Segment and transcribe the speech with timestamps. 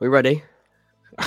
[0.00, 0.42] We ready?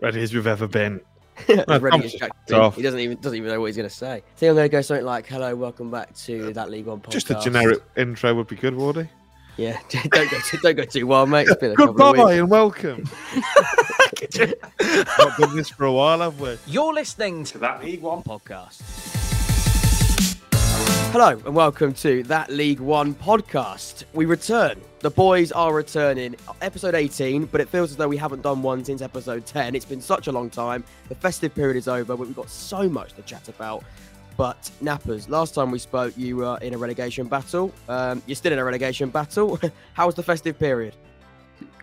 [0.00, 1.00] Ready as we've ever been.
[1.48, 2.74] No, ready Tom's as Jack off.
[2.74, 4.14] He doesn't even doesn't even know what he's gonna say.
[4.14, 7.12] I think I'm gonna go something like, "Hello, welcome back to that League One podcast."
[7.12, 9.08] Just a generic intro would be good, Wardy.
[9.56, 11.46] Yeah, don't go too, don't go too wild, mate.
[11.46, 12.40] It's been a couple of Goodbye weeks.
[12.40, 13.04] and welcome.
[15.18, 16.58] Not done this for a while, have we?
[16.66, 19.17] You're listening to that League One podcast.
[21.10, 24.04] Hello and welcome to that League One podcast.
[24.12, 24.78] We return.
[25.00, 26.36] The boys are returning.
[26.60, 29.74] Episode 18, but it feels as though we haven't done one since episode 10.
[29.74, 30.84] It's been such a long time.
[31.08, 33.84] The festive period is over, but we've got so much to chat about.
[34.36, 37.72] But Nappers, last time we spoke, you were in a relegation battle.
[37.88, 39.58] Um, you're still in a relegation battle.
[39.94, 40.94] How was the festive period?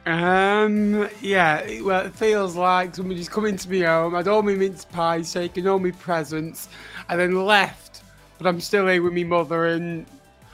[0.05, 4.85] Um, yeah, well, it feels like somebody's coming to me home, had all my mince
[4.85, 6.69] pies, taken all my presents,
[7.09, 7.94] and then left.
[8.37, 10.05] But I'm still here with my mother and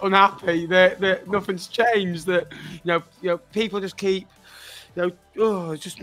[0.04, 2.26] unhappy that, that nothing's changed.
[2.28, 4.28] That you know, you know, people just keep,
[4.96, 6.02] you know, oh, just.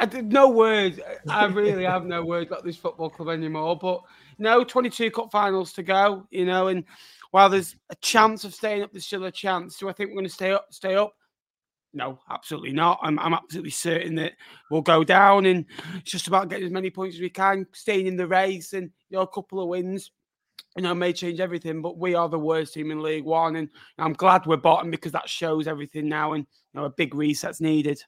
[0.00, 1.00] I did no words.
[1.28, 3.76] I really have no words about this football club anymore.
[3.76, 4.02] But
[4.38, 6.26] no, 22 cup finals to go.
[6.30, 6.84] You know, and
[7.30, 9.78] while there's a chance of staying up, there's still a chance.
[9.78, 10.66] Do I think we're going to stay up?
[10.70, 11.14] Stay up?
[11.94, 13.00] No, absolutely not.
[13.02, 14.34] I'm, I'm absolutely certain that
[14.70, 15.64] we'll go down, and
[15.96, 18.90] it's just about getting as many points as we can, staying in the race, and
[19.08, 20.10] you know, a couple of wins,
[20.76, 21.82] you know, may change everything.
[21.82, 25.12] But we are the worst team in League One, and I'm glad we're bottom because
[25.12, 28.00] that shows everything now, and you know, a big reset's needed.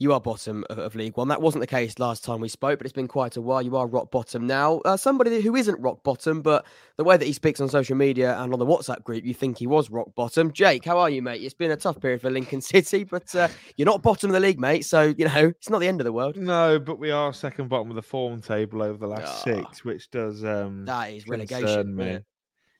[0.00, 1.26] You are bottom of, of League One.
[1.26, 3.60] That wasn't the case last time we spoke, but it's been quite a while.
[3.60, 4.78] You are rock bottom now.
[4.84, 6.64] Uh, somebody who isn't rock bottom, but
[6.96, 9.58] the way that he speaks on social media and on the WhatsApp group, you think
[9.58, 10.52] he was rock bottom.
[10.52, 11.42] Jake, how are you, mate?
[11.42, 14.40] It's been a tough period for Lincoln City, but uh, you're not bottom of the
[14.40, 14.84] league, mate.
[14.84, 16.36] So, you know, it's not the end of the world.
[16.36, 19.42] No, but we are second bottom of the form table over the last Ah.
[19.42, 21.96] six, which does um That is relegation.
[21.96, 22.20] me.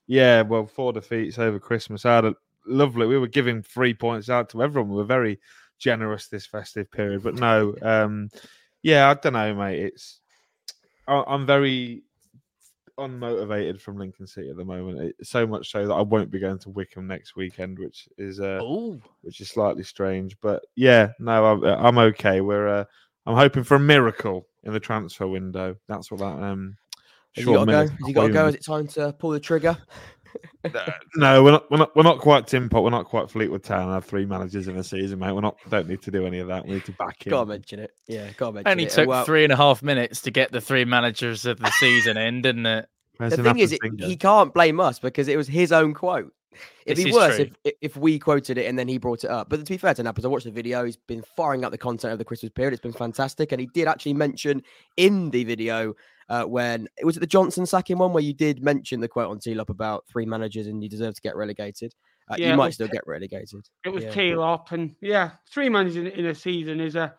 [0.06, 2.06] Yeah, well, four defeats over Christmas.
[2.06, 3.08] I had a lovely.
[3.08, 4.90] We were giving three points out to everyone.
[4.90, 5.40] We were very
[5.78, 8.28] generous this festive period, but no, um,
[8.82, 9.80] yeah, I don't know, mate.
[9.80, 10.20] It's
[11.06, 12.02] I, I'm very
[12.98, 15.00] unmotivated from Lincoln City at the moment.
[15.00, 18.40] It, so much so that I won't be going to Wycombe next weekend, which is
[18.40, 18.60] uh,
[19.22, 20.36] which is slightly strange.
[20.40, 22.40] But yeah, no, I'm, I'm okay.
[22.40, 22.84] We're uh,
[23.26, 25.76] I'm hoping for a miracle in the transfer window.
[25.88, 26.76] That's what that um.
[27.36, 27.72] Has Sean you got to go?
[27.72, 28.46] Miller's Has you got to go?
[28.48, 29.76] Is it time to pull the trigger?
[31.14, 31.96] No, we're not, we're not.
[31.96, 32.82] We're not quite Tim Pot.
[32.82, 33.84] We're not quite Fleetwood Town.
[33.84, 35.32] and Have three managers in a season, mate.
[35.32, 35.56] We're not.
[35.70, 36.66] Don't need to do any of that.
[36.66, 37.30] We need to back him.
[37.30, 37.92] Gotta mention it.
[38.06, 38.90] Yeah, gotta mention only it.
[38.90, 42.16] took Well, three and a half minutes to get the three managers of the season
[42.16, 42.88] in, didn't it?
[43.16, 45.94] Where's the the thing is, it, he can't blame us because it was his own
[45.94, 46.32] quote.
[46.86, 49.30] It'd This be worse if, if if we quoted it and then he brought it
[49.30, 49.48] up.
[49.48, 50.84] But to be fair to Nappers, I watched the video.
[50.84, 52.72] He's been firing up the content of the Christmas period.
[52.72, 54.62] It's been fantastic, and he did actually mention
[54.96, 55.94] in the video
[56.28, 59.30] uh, when it was it the Johnson sacking one where you did mention the quote
[59.30, 61.94] on T-Lop about three managers and you deserve to get relegated.
[62.30, 63.66] Uh, Yeah, you might was- still get relegated.
[63.84, 64.10] It was Yeah.
[64.10, 67.14] tail up, and yeah, three managers in, in a season is a,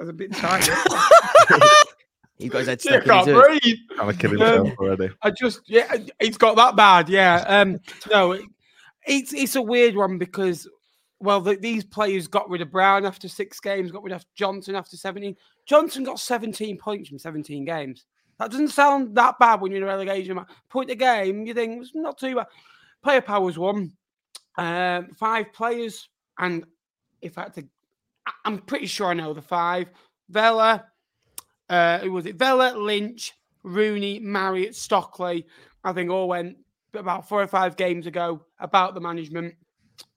[0.00, 0.66] is a bit tight.
[2.38, 3.60] He's got his head Yeah, stuck in can't his ears.
[3.60, 3.76] breathe.
[3.96, 5.10] Trying to kill Um, already.
[5.22, 7.08] I just yeah, it's got that bad.
[7.08, 7.44] Yeah.
[7.46, 7.78] Um.
[8.10, 8.42] No, it,
[9.06, 10.68] it's it's a weird one because
[11.20, 14.74] well, the, these players got rid of Brown after six games, got rid of Johnson
[14.74, 15.36] after seventeen.
[15.66, 18.06] Johnson got seventeen points from seventeen games.
[18.42, 20.50] That doesn't sound that bad when you're in a relegation match.
[20.68, 22.48] Point the game, you think it's not too bad.
[23.04, 23.92] Player powers one,
[24.58, 26.08] um, five players,
[26.40, 26.64] and
[27.20, 27.68] if I had to,
[28.44, 29.90] I'm pretty sure I know the five.
[30.28, 30.84] Vela,
[31.68, 32.34] uh, who was it?
[32.34, 33.32] Vela, Lynch,
[33.62, 35.46] Rooney, Marriott, Stockley.
[35.84, 36.56] I think all went
[36.94, 39.54] about four or five games ago about the management.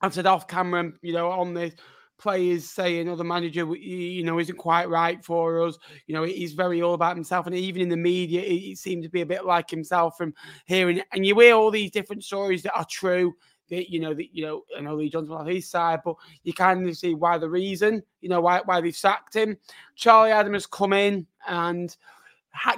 [0.00, 1.74] I said off camera, you know, on this
[2.18, 6.52] players saying, "Oh, the manager, you know, isn't quite right for us." You know, he's
[6.52, 9.44] very all about himself, and even in the media, it seemed to be a bit
[9.44, 10.34] like himself from
[10.66, 11.02] hearing.
[11.12, 13.34] And you hear all these different stories that are true.
[13.68, 16.52] That you know, that you know, I know Lee Johnson on his side, but you
[16.52, 19.56] kind of see why the reason, you know, why why they've sacked him.
[19.96, 21.96] Charlie Adam has come in and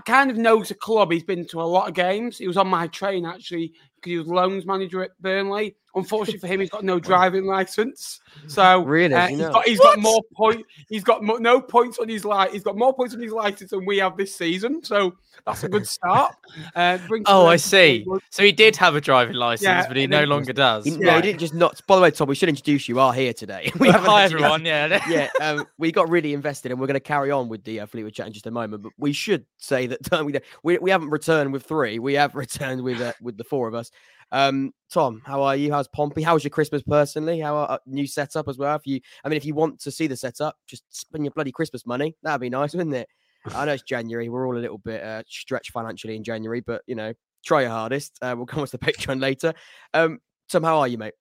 [0.04, 1.12] kind of knows the club.
[1.12, 2.38] He's been to a lot of games.
[2.38, 5.76] He was on my train actually because he was loans manager at Burnley.
[5.98, 8.20] Unfortunately for him, he's got no driving license.
[8.46, 9.14] So Really?
[9.14, 9.52] uh, he's know.
[9.52, 10.64] got he's got more point.
[10.88, 13.70] He's got mo- no points on his li- He's got more points on his license
[13.70, 14.82] than we have this season.
[14.84, 15.14] So
[15.46, 16.34] that's a good start.
[16.74, 18.06] Uh, brings Oh, I see.
[18.30, 20.84] So he did have a driving license, Yeah, but he no then- longer does.
[20.84, 21.16] He, no, Yeah.
[21.16, 21.80] he didn't just not.
[21.86, 22.98] By the way, Tom, we should introduce you.
[23.00, 23.70] Are here today.
[23.80, 24.64] We haven't Hi everyone.
[24.64, 25.00] Yeah.
[25.08, 27.86] yeah, um, we got really invested, and we're going to carry on with the uh,
[27.86, 28.82] Fleetwood chat in just a moment.
[28.82, 32.34] But we should say that um, we, we we haven't returned with three; we have
[32.34, 33.90] returned with uh, with the four of us.
[34.32, 35.72] Um, Tom, how are you?
[35.72, 36.22] How's Pompey?
[36.22, 37.40] How was your Christmas personally?
[37.40, 38.76] How are uh, new setup as well?
[38.76, 41.52] If you, I mean, if you want to see the setup, just spend your bloody
[41.52, 42.16] Christmas money.
[42.22, 43.08] That'd be nice, wouldn't it?
[43.54, 44.28] I know it's January.
[44.28, 47.12] We're all a little bit uh, stretched financially in January, but you know,
[47.44, 48.18] try your hardest.
[48.20, 49.54] Uh, we'll come on to the Patreon later.
[49.94, 51.14] Um, Tom, how are you, mate?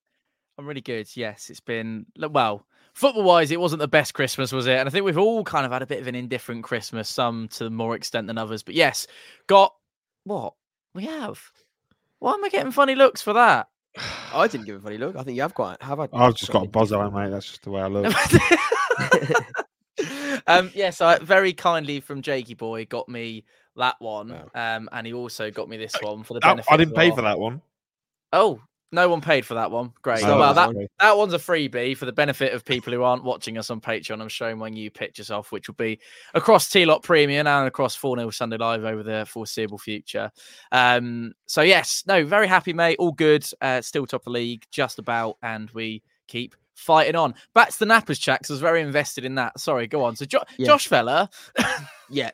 [0.57, 1.07] I'm really good.
[1.15, 2.65] Yes, it's been well
[2.97, 4.75] football wise, it wasn't the best Christmas, was it?
[4.75, 7.47] And I think we've all kind of had a bit of an indifferent Christmas, some
[7.49, 8.63] to more extent than others.
[8.63, 9.05] But yes,
[9.45, 9.71] got
[10.23, 10.55] what
[10.95, 11.39] we have.
[12.19, 13.67] Why am I getting funny looks for that?
[14.33, 15.15] I didn't give a funny look.
[15.15, 15.99] I think you have quite have.
[15.99, 17.31] I, I've just got a buzz eye, mate.
[17.31, 18.13] That's just the way I look.
[20.47, 23.43] um, yes, I very kindly from Jakey Boy got me
[23.75, 24.49] that one, Wow.
[24.77, 26.71] um, and he also got me this one for the That- benefit.
[26.71, 27.61] I didn't of pay our- for that one.
[28.33, 28.61] Oh,
[28.91, 29.91] no one paid for that one.
[30.01, 30.21] Great.
[30.39, 30.69] Well, that
[30.99, 34.21] that one's a freebie for the benefit of people who aren't watching us on Patreon.
[34.21, 35.99] I'm showing my new pictures off, which will be
[36.33, 40.31] across T Lot Premium and across 4 0 Sunday Live over the foreseeable future.
[40.71, 42.95] Um, so, yes, no, very happy, mate.
[42.99, 43.45] All good.
[43.61, 45.37] Uh, still top of the league, just about.
[45.43, 47.33] And we keep fighting on.
[47.53, 49.59] Back to the Nappers chat 'cause I was very invested in that.
[49.59, 50.15] Sorry, go on.
[50.15, 50.67] So, jo- Yeah.
[50.67, 51.29] Josh Vela.
[52.09, 52.31] Yeah.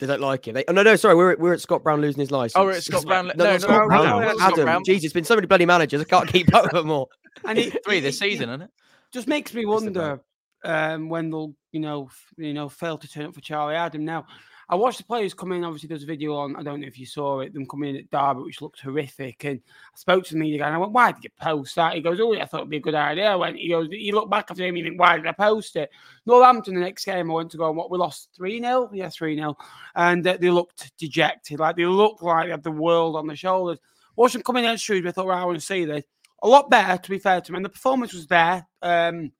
[0.00, 0.54] They don't like him.
[0.54, 1.14] They, oh no, no, sorry.
[1.14, 2.56] We're, we're at Scott Brown losing his license.
[2.56, 3.26] Oh, we're at Scott Brown.
[3.28, 4.04] No, No, no, Scott no, Brown.
[4.04, 4.64] no, not Scott Adam.
[4.64, 4.84] Brown.
[4.84, 6.00] Jeez, it's been so many bloody managers.
[6.00, 7.10] I can't keep up with them all.
[7.44, 8.70] And it, Three this season, isn't it?
[9.12, 10.20] just makes me wonder
[10.64, 14.04] um, when they'll, you know, f- you know, fail to turn up for Charlie Adam.
[14.04, 14.26] Now,
[14.70, 15.64] I watched the players come in.
[15.64, 16.54] Obviously, there's a video on.
[16.54, 17.52] I don't know if you saw it.
[17.52, 19.44] Them coming in at Derby, which looked horrific.
[19.44, 19.60] And
[19.92, 22.00] I spoke to the media guy, and I went, "Why did you post that?" He
[22.00, 24.30] goes, "Oh, I thought it'd be a good idea." I went, he goes, "You look
[24.30, 25.90] back after him, you think, why did I post it?"
[26.24, 29.08] Northampton, the next game, I went to go and what we lost three 0 yeah,
[29.08, 29.56] three 0
[29.96, 33.36] and uh, they looked dejected, like they looked like they had the world on their
[33.36, 33.78] shoulders.
[34.16, 36.04] Them coming out of Shrewsbury, I thought, right, I want to see this.
[36.42, 38.66] A lot better, to be fair to them, and the performance was there.
[38.82, 39.32] Um,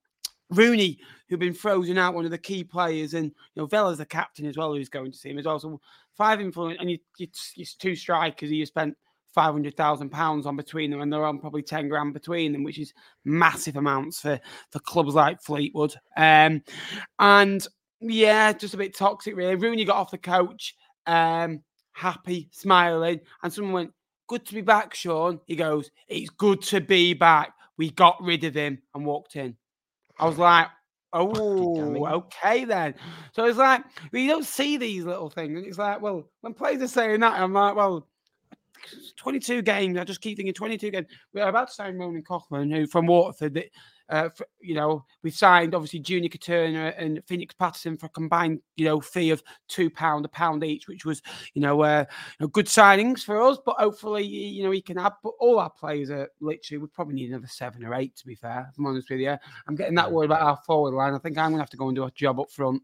[0.50, 0.99] Rooney,
[1.31, 4.44] who'd been frozen out, one of the key players, and you know Vela's the captain
[4.47, 5.61] as well, who's going to see him as well.
[5.61, 5.81] So
[6.17, 8.50] five influence, and you, you, it's two strikers.
[8.50, 8.97] You spent
[9.32, 12.65] five hundred thousand pounds on between them, and they're on probably ten grand between them,
[12.65, 12.93] which is
[13.25, 14.38] massive amounts for
[14.71, 15.94] for clubs like Fleetwood.
[16.17, 16.62] Um,
[17.21, 17.67] and
[18.00, 19.55] yeah, just a bit toxic, really.
[19.55, 20.75] Rooney got off the coach,
[21.06, 21.62] um,
[21.93, 23.93] happy, smiling, and someone went,
[24.26, 27.55] "Good to be back, Sean." He goes, "It's good to be back.
[27.76, 29.56] We got rid of him and walked in."
[30.19, 30.67] I was like,
[31.12, 32.95] "Oh, okay then."
[33.33, 36.83] So it's like you don't see these little things, and it's like, well, when players
[36.83, 38.07] are saying that, I'm like, well.
[39.17, 39.99] 22 games.
[39.99, 41.07] I just keep thinking 22 games.
[41.35, 43.53] We're about to sign Ronan Coughlan, who from Waterford.
[43.53, 43.67] That,
[44.11, 48.61] uh, for, you know, we've signed obviously Junior Quitirna and Phoenix Patterson for a combined,
[48.77, 51.23] you know, fee of two pound a pound each, which was,
[51.55, 52.05] you know, uh,
[52.39, 53.59] you know, good signings for us.
[53.65, 55.15] But hopefully, you know, he can have.
[55.23, 56.79] But all our players are literally.
[56.79, 58.17] We probably need another seven or eight.
[58.17, 59.37] To be fair, if I'm honest with you,
[59.69, 61.15] I'm getting that worried about our forward line.
[61.15, 62.83] I think I'm gonna have to go and do a job up front.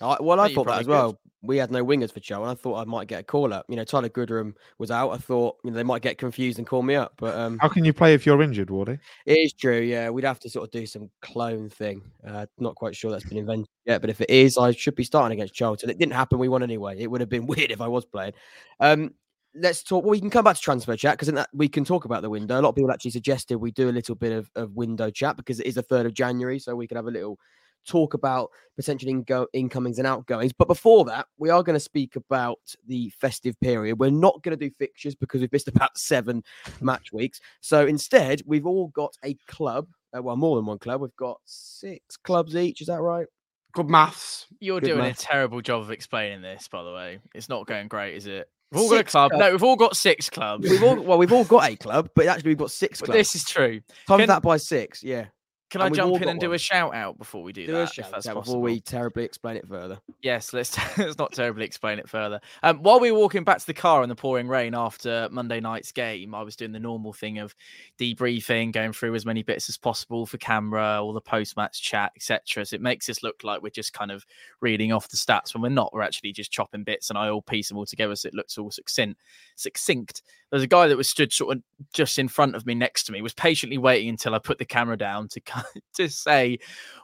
[0.00, 0.92] I, well, I thought that as could.
[0.92, 1.20] well.
[1.42, 3.64] We had no wingers for Joe, and I thought I might get a call up.
[3.68, 5.10] You know, Tyler Goodrham was out.
[5.10, 7.68] I thought you know they might get confused and call me up, but um, How
[7.68, 8.98] can you play if you're injured, Wardy?
[9.24, 9.80] it is true.
[9.80, 12.02] Yeah, we'd have to sort of do some clone thing.
[12.26, 15.04] Uh, not quite sure that's been invented yet, but if it is, I should be
[15.04, 15.88] starting against Charlton.
[15.88, 16.38] It didn't happen.
[16.38, 16.98] We won anyway.
[16.98, 18.34] It would have been weird if I was playing.
[18.78, 19.14] Um,
[19.54, 20.04] let's talk.
[20.04, 22.60] Well, we can come back to transfer chat because we can talk about the window.
[22.60, 25.38] A lot of people actually suggested we do a little bit of, of window chat
[25.38, 27.38] because it is the third of January, so we can have a little
[27.86, 30.52] talk about potential ingo- incomings and outgoings.
[30.52, 33.98] But before that, we are going to speak about the festive period.
[33.98, 36.42] We're not going to do fixtures because we've missed about seven
[36.80, 37.40] match weeks.
[37.60, 39.88] So instead, we've all got a club.
[40.16, 41.00] Uh, well, more than one club.
[41.00, 42.80] We've got six clubs each.
[42.80, 43.26] Is that right?
[43.72, 44.46] Good maths.
[44.58, 45.20] You're Good doing math.
[45.20, 47.20] a terrible job of explaining this, by the way.
[47.34, 48.48] It's not going great, is it?
[48.72, 49.30] We've all got a club.
[49.30, 49.40] clubs.
[49.40, 50.68] No, we've all got six clubs.
[50.68, 53.18] We've all well, we've all got a club, but actually we've got six But clubs.
[53.18, 53.80] this is true.
[54.08, 55.02] Times can- that by six.
[55.04, 55.26] Yeah.
[55.70, 57.96] Can And I jump in and do a shout out before we do, Do that?
[57.96, 60.00] a if that's out before we terribly explain it further.
[60.20, 62.40] Yes, let's let's not terribly explain it further.
[62.64, 65.60] Um, while we were walking back to the car in the pouring rain after Monday
[65.60, 67.54] night's game, I was doing the normal thing of
[67.98, 72.66] debriefing, going through as many bits as possible for camera, all the post-match chat, etc.
[72.66, 74.26] So it makes us look like we're just kind of
[74.60, 75.92] reading off the stats when we're not.
[75.92, 78.58] We're actually just chopping bits, and I all piece them all together so it looks
[78.58, 79.20] all succinct.
[79.54, 80.22] Succinct.
[80.50, 83.12] There's a guy that was stood sort of just in front of me, next to
[83.12, 85.40] me, was patiently waiting until I put the camera down to
[85.94, 86.58] to say,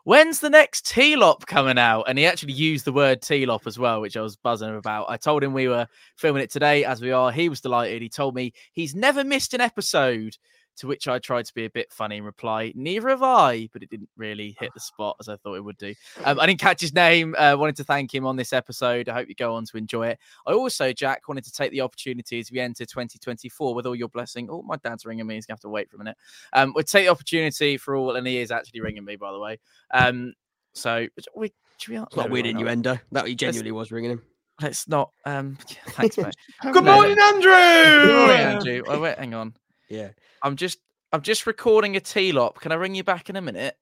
[0.05, 4.01] "When's the next T-Lop coming out?" And he actually used the word T-Lop as well,
[4.01, 5.07] which I was buzzing about.
[5.09, 5.87] I told him we were
[6.17, 7.31] filming it today, as we are.
[7.31, 8.03] He was delighted.
[8.03, 10.37] He told me he's never missed an episode.
[10.79, 13.83] To which I tried to be a bit funny and reply, "Neither have I," but
[13.83, 15.95] it didn't really hit the spot as I thought it would do.
[16.25, 17.35] Um, I didn't catch his name.
[17.39, 19.09] Uh, wanted to thank him on this episode.
[19.09, 20.19] I hope you go on to enjoy it.
[20.47, 24.09] I also, Jack, wanted to take the opportunity as we enter 2024 with all your
[24.09, 24.49] blessing.
[24.51, 25.37] Oh, my dad's ringing me.
[25.37, 26.17] He's gonna have to wait for a minute.
[26.53, 29.39] Um, we'll take the opportunity for all, and he is actually ringing me, by the
[29.39, 29.59] way.
[29.93, 30.35] Um,
[30.75, 31.07] so
[31.37, 32.61] we, should we, It's not no, weird we're not.
[32.61, 32.99] innuendo.
[33.13, 34.23] That he genuinely was ringing him.
[34.61, 35.11] Let's not.
[35.25, 35.57] Um,
[35.89, 36.35] thanks, mate.
[36.63, 37.51] Good morning, Andrew.
[37.53, 38.83] Good morning, Andrew.
[38.87, 39.55] Oh, wait, hang on.
[39.89, 40.11] Yeah.
[40.43, 40.79] I'm just,
[41.13, 42.61] I'm just recording a T-lop.
[42.61, 43.77] Can I ring you back in a minute?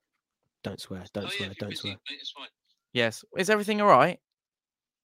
[0.63, 1.03] Don't swear.
[1.13, 1.49] Don't oh, swear.
[1.49, 1.93] yeah, don't busy, swear.
[1.93, 2.47] mate, it's fine.
[2.93, 3.23] Yes.
[3.37, 4.19] Is everything all right?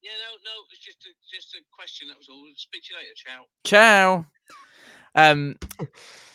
[0.02, 2.08] Yeah, no, no, it's just a, just a question.
[2.08, 2.44] That was all.
[2.56, 3.14] Speak to you later.
[3.14, 4.24] Ciao.
[4.24, 4.26] Ciao.
[5.14, 5.56] Um,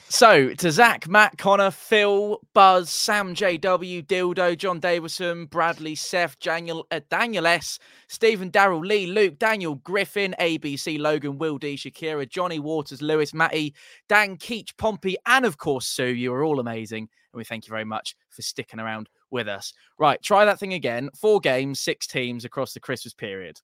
[0.10, 6.88] So to Zach, Matt, Connor, Phil, Buzz, Sam JW, Dildo, John Davison, Bradley, Seth, Daniel,
[6.92, 12.58] uh, Daniel S, Stephen, Daryl, Lee, Luke, Daniel, Griffin, ABC, Logan, Will D, Shakira, Johnny
[12.58, 13.76] Waters, Lewis, Matty,
[14.08, 16.06] Dan, Keach, Pompey, and of course Sue.
[16.06, 19.74] You are all amazing, and we thank you very much for sticking around with us.
[20.00, 21.10] Right, try that thing again.
[21.20, 23.60] Four games, six teams across the Christmas period.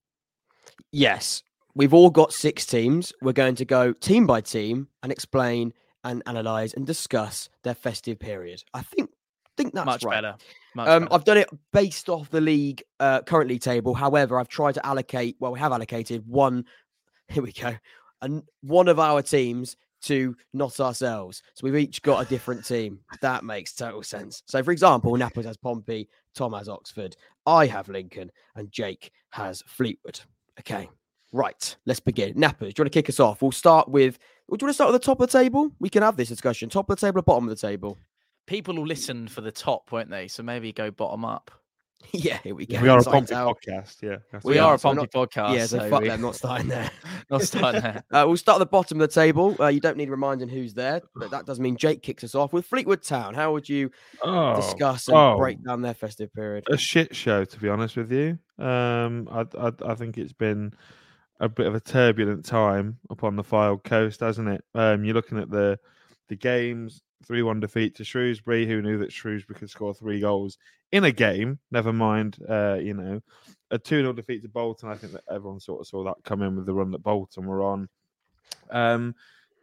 [0.91, 1.41] Yes,
[1.73, 3.13] we've all got six teams.
[3.21, 5.73] We're going to go team by team and explain
[6.03, 8.63] and analyze and discuss their festive period.
[8.73, 9.09] I think
[9.55, 10.15] think that's Much right.
[10.15, 10.35] better.
[10.75, 11.13] Much Um, better.
[11.13, 13.93] I've done it based off the league uh, currently table.
[13.93, 15.35] However, I've tried to allocate.
[15.39, 16.65] Well, we have allocated one.
[17.27, 17.75] Here we go,
[18.21, 21.41] and one of our teams to not ourselves.
[21.53, 22.99] So we've each got a different team.
[23.21, 24.43] That makes total sense.
[24.47, 29.63] So, for example, Nappers has Pompey, Tom has Oxford, I have Lincoln, and Jake has
[29.65, 30.19] Fleetwood.
[30.59, 30.89] Okay,
[31.31, 31.75] right.
[31.85, 32.33] Let's begin.
[32.33, 33.41] Nappers, do you want to kick us off?
[33.41, 34.19] We'll start with.
[34.49, 35.71] Do you want to start at the top of the table?
[35.79, 36.69] We can have this discussion.
[36.69, 37.97] Top of the table or bottom of the table?
[38.45, 40.27] People will listen for the top, won't they?
[40.27, 41.49] So maybe go bottom up.
[42.11, 42.81] yeah, here we go.
[42.81, 43.33] we are a Sights Pompey
[43.71, 43.95] podcast.
[44.01, 45.55] Yeah, that's We We are are, a so Pompey podcast.
[45.55, 46.91] Yeah, so, fuck we- them, not starting there.
[47.31, 48.03] not starting there.
[48.11, 49.55] Uh, we'll start at the bottom of the table.
[49.57, 52.51] Uh, you don't need reminding who's there, but that does mean Jake kicks us off
[52.51, 53.33] with Fleetwood Town.
[53.33, 53.89] How would you
[54.21, 55.37] Oh, discuss and oh.
[55.37, 56.65] break down their festive period?
[56.69, 58.37] a shit show, to be honest with you.
[58.59, 60.73] Um, I, I I think it's been
[61.43, 64.63] a bit of a turbulent time upon the Fylde coast, hasn't it?
[64.73, 65.77] Um, you're looking at the
[66.29, 68.65] the games, three one defeat to Shrewsbury.
[68.65, 70.57] Who knew that Shrewsbury could score three goals
[70.93, 71.59] in a game?
[71.69, 73.19] Never mind, uh, you know,
[73.71, 74.87] a two 0 defeat to Bolton.
[74.87, 77.45] I think that everyone sort of saw that come in with the run that Bolton
[77.45, 77.89] were on.
[78.71, 79.13] Um,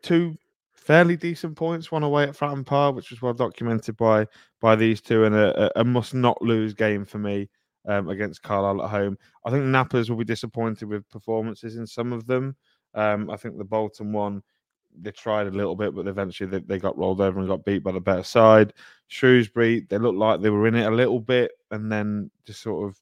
[0.02, 0.36] two
[0.74, 4.26] fairly decent points, one away at Fratton Park, which was well documented by
[4.60, 7.48] by these two, and a- a must not lose game for me
[7.86, 9.18] um, against Carlisle at home.
[9.44, 12.56] I think Nappers will be disappointed with performances in some of them.
[12.94, 14.42] Um, I think the Bolton one,
[15.00, 17.84] they tried a little bit, but eventually they, they got rolled over and got beat
[17.84, 18.72] by the better side.
[19.08, 22.88] Shrewsbury, they looked like they were in it a little bit, and then just sort
[22.88, 22.98] of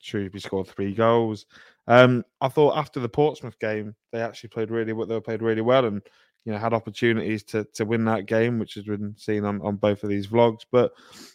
[0.00, 1.46] Shrewsbury scored three goals.
[1.86, 5.06] Um, I thought after the Portsmouth game, they actually played really well.
[5.06, 6.02] They played really well, and
[6.44, 9.76] you know had opportunities to to win that game, which has been seen on, on
[9.76, 10.60] both of these vlogs.
[10.70, 10.92] But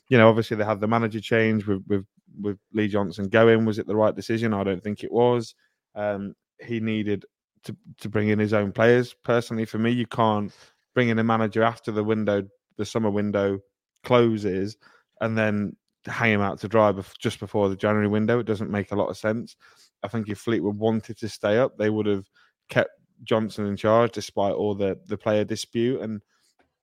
[0.09, 2.05] you know, obviously they had the manager change with with
[2.39, 3.65] with Lee Johnson going.
[3.65, 4.53] Was it the right decision?
[4.53, 5.55] I don't think it was.
[5.95, 7.25] Um, he needed
[7.63, 9.15] to to bring in his own players.
[9.23, 10.51] Personally, for me, you can't
[10.93, 12.43] bring in a manager after the window,
[12.77, 13.59] the summer window
[14.03, 14.77] closes,
[15.21, 18.39] and then hang him out to dry just before the January window.
[18.39, 19.55] It doesn't make a lot of sense.
[20.03, 22.25] I think if Fleetwood wanted to stay up, they would have
[22.69, 22.91] kept
[23.23, 26.21] Johnson in charge despite all the the player dispute and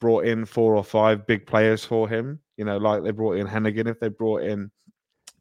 [0.01, 2.41] brought in four or five big players for him.
[2.57, 3.89] You know, like they brought in Hennigan.
[3.89, 4.71] If they brought in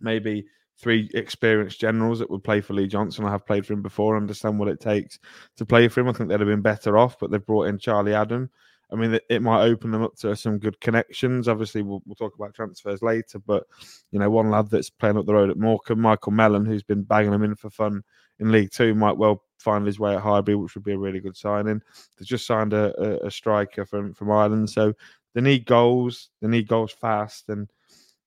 [0.04, 0.46] maybe
[0.78, 4.18] three experienced generals that would play for Lee Johnson, I have played for him before,
[4.18, 5.20] understand what it takes
[5.58, 6.10] to play for him.
[6.10, 8.50] I think they'd have been better off, but they've brought in Charlie Adam.
[8.92, 11.48] I mean, it, might open them up to some good connections.
[11.48, 13.64] Obviously, we'll, we'll talk about transfers later, but
[14.12, 17.02] you know, one lad that's playing up the road at Morecambe, Michael Mellon, who's been
[17.02, 18.04] banging them in for fun
[18.40, 21.22] in League Two, might well find his way at Highbury, which would be a really
[21.22, 21.82] good signing.
[22.18, 24.94] They just signed a, a, a striker from from Ireland, so
[25.34, 26.30] they need goals.
[26.42, 27.68] They need goals fast, and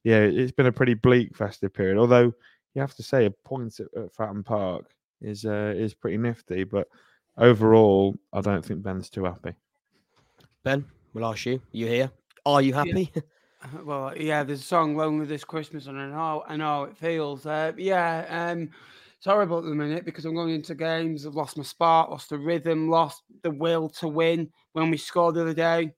[0.07, 1.99] yeah, it's been a pretty bleak festive period.
[1.99, 2.33] Although
[2.75, 6.63] you have to say a point at, at Fratton Park is uh, is pretty nifty,
[6.63, 6.87] but
[7.37, 9.55] overall, I don't think Ben's too happy.
[10.63, 11.61] Ben, we'll ask you.
[11.73, 12.11] You here?
[12.45, 13.13] Are you happy?
[13.83, 17.47] Well, yeah, there's a song "Lonely This Christmas," and I know, I know it feels.
[17.47, 18.71] Uh, yeah, um,
[19.17, 21.27] it's horrible at the minute because I'm going into games.
[21.27, 24.51] I've lost my spark, lost the rhythm, lost the will to win.
[24.73, 25.95] When we scored the other day,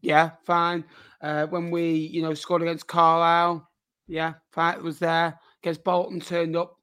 [0.00, 0.84] yeah, fine.
[1.20, 3.68] Uh, when we, you know, scored against Carlisle,
[4.06, 5.38] yeah, fight was there.
[5.62, 6.76] Against Bolton, turned up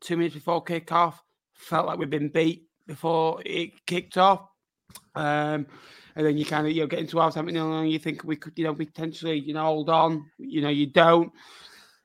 [0.00, 1.22] two minutes before kick off.
[1.54, 4.48] Felt like we'd been beat before it kicked off.
[5.14, 5.66] Um,
[6.16, 8.36] and then you kind of you know get into half time, and you think we
[8.36, 10.24] could, you know, potentially, you know, hold on.
[10.38, 11.32] You know, you don't.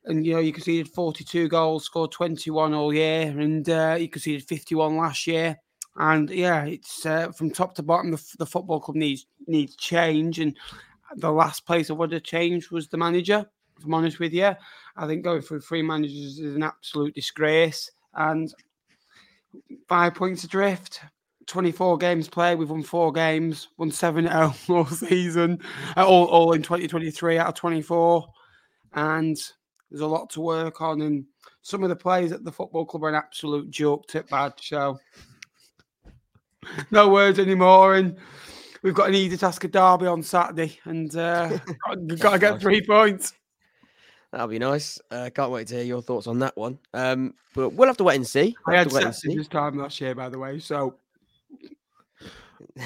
[0.06, 4.48] And you know, you conceded 42 goals, scored 21 all year, and uh, you conceded
[4.48, 5.58] 51 last year.
[5.98, 8.12] And yeah, it's uh, from top to bottom.
[8.12, 10.58] The, the football club needs needs change, and
[11.16, 13.46] the last place I would have changed was the manager.
[13.78, 14.52] If I'm honest with you,
[14.96, 17.90] I think going through three managers is an absolute disgrace.
[18.14, 18.54] And
[19.88, 21.02] five points adrift.
[21.48, 22.58] 24 games played.
[22.58, 25.60] We've won four games, won 7 0 all season,
[25.98, 28.26] uh, all, all in 2023 out of 24.
[28.94, 29.38] And
[29.90, 31.02] there's a lot to work on.
[31.02, 31.26] And
[31.62, 34.54] some of the players at the football club are an absolute joke, tip bad.
[34.62, 35.00] So,
[36.92, 37.96] no words anymore.
[37.96, 38.18] And
[38.84, 40.80] we've got an easy task of Derby on Saturday.
[40.86, 41.58] And uh,
[41.98, 43.34] we've got to get three points.
[44.32, 44.98] That'll be nice.
[45.10, 46.80] Uh, can't wait to hear your thoughts on that one.
[46.94, 48.56] Um, but we'll have to wait and see.
[48.66, 50.58] I We'll have had to wait sepsis this time last year, by the way.
[50.60, 50.96] So,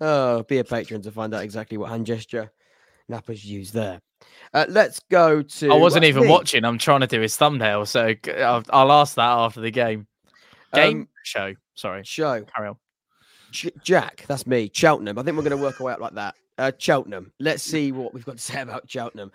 [0.00, 2.50] oh, be a patron to find out exactly what hand gesture
[3.08, 4.00] Napper's used there.
[4.52, 5.70] Uh, let's go to.
[5.72, 6.28] I wasn't even me.
[6.30, 6.64] watching.
[6.64, 10.06] I'm trying to do his thumbnail, so g- I'll, I'll ask that after the game.
[10.74, 11.54] Game Um, show.
[11.74, 12.44] Sorry, Show.
[12.54, 12.76] carry on.
[13.54, 14.68] Ch- Jack, that's me.
[14.74, 15.18] Cheltenham.
[15.18, 16.34] I think we're going to work our way up like that.
[16.58, 17.32] Uh, Cheltenham.
[17.38, 19.30] Let's see what we've got to say about Cheltenham.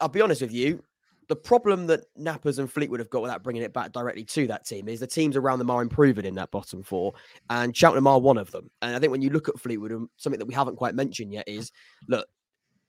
[0.00, 0.82] I'll be honest with you.
[1.28, 4.64] The problem that Nappers and Fleetwood have got without bringing it back directly to that
[4.64, 7.14] team is the teams around them are improving in that bottom four,
[7.50, 8.70] and Cheltenham are one of them.
[8.80, 11.32] And I think when you look at Fleetwood, um, something that we haven't quite mentioned
[11.32, 11.72] yet is
[12.06, 12.28] look,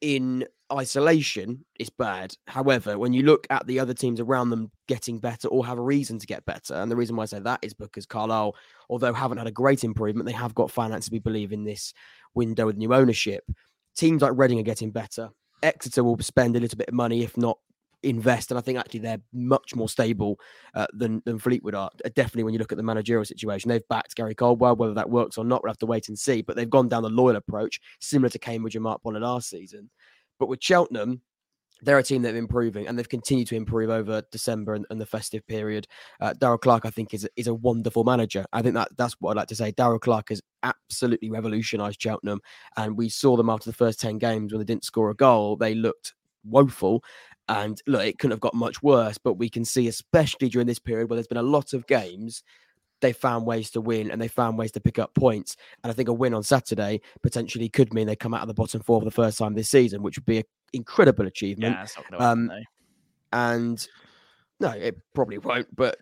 [0.02, 2.36] in isolation, it's bad.
[2.46, 5.84] However, when you look at the other teams around them getting better or have a
[5.84, 8.56] reason to get better, and the reason why I say that is because Carlisle,
[8.90, 11.94] although haven't had a great improvement, they have got finances we believe in this
[12.34, 13.44] window with new ownership.
[13.96, 15.30] Teams like Reading are getting better.
[15.64, 17.58] Exeter will spend a little bit of money, if not
[18.04, 20.40] invest, and I think actually they're much more stable
[20.76, 21.90] uh, than than Fleetwood are.
[22.06, 24.76] Uh, Definitely, when you look at the managerial situation, they've backed Gary Caldwell.
[24.76, 26.42] Whether that works or not, we'll have to wait and see.
[26.42, 29.90] But they've gone down the loyal approach, similar to Cambridge and Mark Bonner last season.
[30.40, 31.22] But with Cheltenham,
[31.82, 35.00] they're a team that are improving and they've continued to improve over December and, and
[35.00, 35.88] the festive period.
[36.20, 38.46] Uh, Darrell Clarke, I think, is is a wonderful manager.
[38.54, 39.72] I think that that's what I'd like to say.
[39.72, 42.42] Darrell Clarke has absolutely revolutionised Cheltenham,
[42.76, 45.56] and we saw them after the first ten games when they didn't score a goal.
[45.56, 47.04] They looked woeful,
[47.48, 49.18] and look, it couldn't have got much worse.
[49.18, 52.44] But we can see, especially during this period where there's been a lot of games.
[53.00, 55.56] They found ways to win and they found ways to pick up points.
[55.84, 58.56] And I think a win on Saturday potentially could mean they come out of the
[58.56, 60.44] bottom four for the first time this season, which would be an
[60.74, 61.76] incredible achievement.
[61.76, 62.64] Yeah, not to Um, happen.
[63.34, 63.88] and
[64.60, 65.74] no, it probably won't.
[65.76, 65.98] But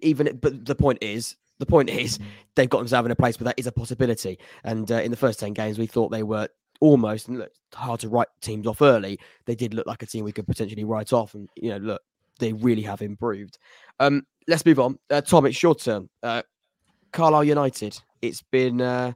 [0.00, 2.18] even but the point is, the point is,
[2.54, 4.38] they've got themselves in a place where that is a possibility.
[4.64, 6.48] And uh, in the first ten games, we thought they were
[6.80, 9.18] almost and look, hard to write teams off early.
[9.46, 12.02] They did look like a team we could potentially write off, and you know, look,
[12.38, 13.58] they really have improved.
[14.00, 14.98] Um, let's move on.
[15.10, 16.08] Uh, Tom, it's your turn.
[16.22, 16.42] Uh,
[17.12, 17.98] Carlisle United.
[18.20, 19.12] It's been uh,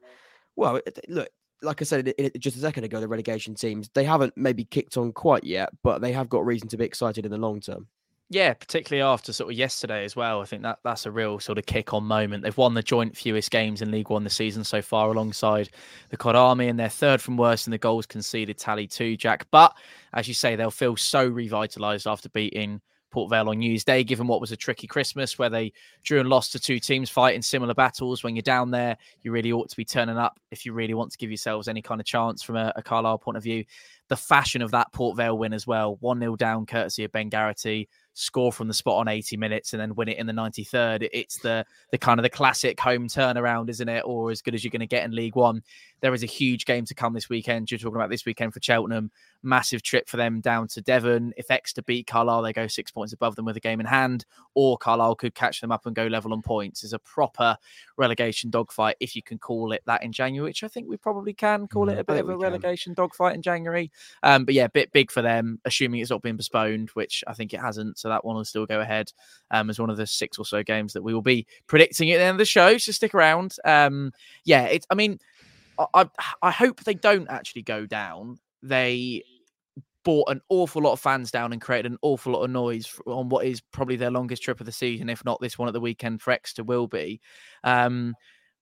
[0.54, 0.80] well.
[1.08, 1.28] Look,
[1.62, 4.64] like I said it, it, just a second ago, the relegation teams they haven't maybe
[4.64, 7.60] kicked on quite yet, but they have got reason to be excited in the long
[7.60, 7.86] term.
[8.28, 10.40] Yeah, particularly after sort of yesterday as well.
[10.42, 12.42] I think that that's a real sort of kick on moment.
[12.42, 15.71] They've won the joint fewest games in League One this season so far, alongside
[16.10, 19.47] the COD Army, and they're third from worst in the goals conceded tally too, Jack.
[19.52, 19.76] But
[20.12, 22.80] as you say, they'll feel so revitalised after beating
[23.17, 26.21] Port Vale on New Year's Day, given what was a tricky Christmas where they drew
[26.21, 28.23] and lost to two teams fighting similar battles.
[28.23, 31.13] When you're down there, you really ought to be turning up if you really want
[31.13, 33.65] to give yourselves any kind of chance from a, a Carlisle point of view.
[34.09, 37.31] The fashion of that Port Vale win as well, 1 0 down, courtesy of Ben
[37.31, 41.09] Garrity score from the spot on 80 minutes and then win it in the 93rd.
[41.13, 44.02] It's the the kind of the classic home turnaround, isn't it?
[44.05, 45.63] Or as good as you're going to get in League One.
[46.00, 47.71] There is a huge game to come this weekend.
[47.71, 49.11] You're talking about this weekend for Cheltenham.
[49.43, 51.32] Massive trip for them down to Devon.
[51.37, 54.26] If Exeter beat Carlisle, they go six points above them with a game in hand,
[54.54, 56.85] or Carlisle could catch them up and go level on points.
[56.85, 57.56] It's a proper
[57.97, 61.32] relegation dogfight, if you can call it that in January, which I think we probably
[61.32, 62.41] can call it Mm, a I bit of a can.
[62.41, 63.91] relegation dogfight in January.
[64.23, 67.32] Um, but yeah, a bit big for them, assuming it's not been postponed, which I
[67.35, 67.99] think it hasn't.
[67.99, 69.13] So that one will still go ahead
[69.50, 72.19] um, as one of the six or so games that we will be predicting at
[72.19, 72.76] the end of the show.
[72.78, 73.56] So stick around.
[73.65, 74.13] Um,
[74.45, 74.87] yeah, it's.
[74.91, 75.19] I mean,
[75.78, 76.06] I, I
[76.43, 78.39] I hope they don't actually go down.
[78.62, 79.23] They
[80.04, 83.28] brought an awful lot of fans down and created an awful lot of noise on
[83.28, 85.80] what is probably their longest trip of the season, if not this one at the
[85.80, 87.21] weekend for Exeter will be.
[87.65, 88.15] Um,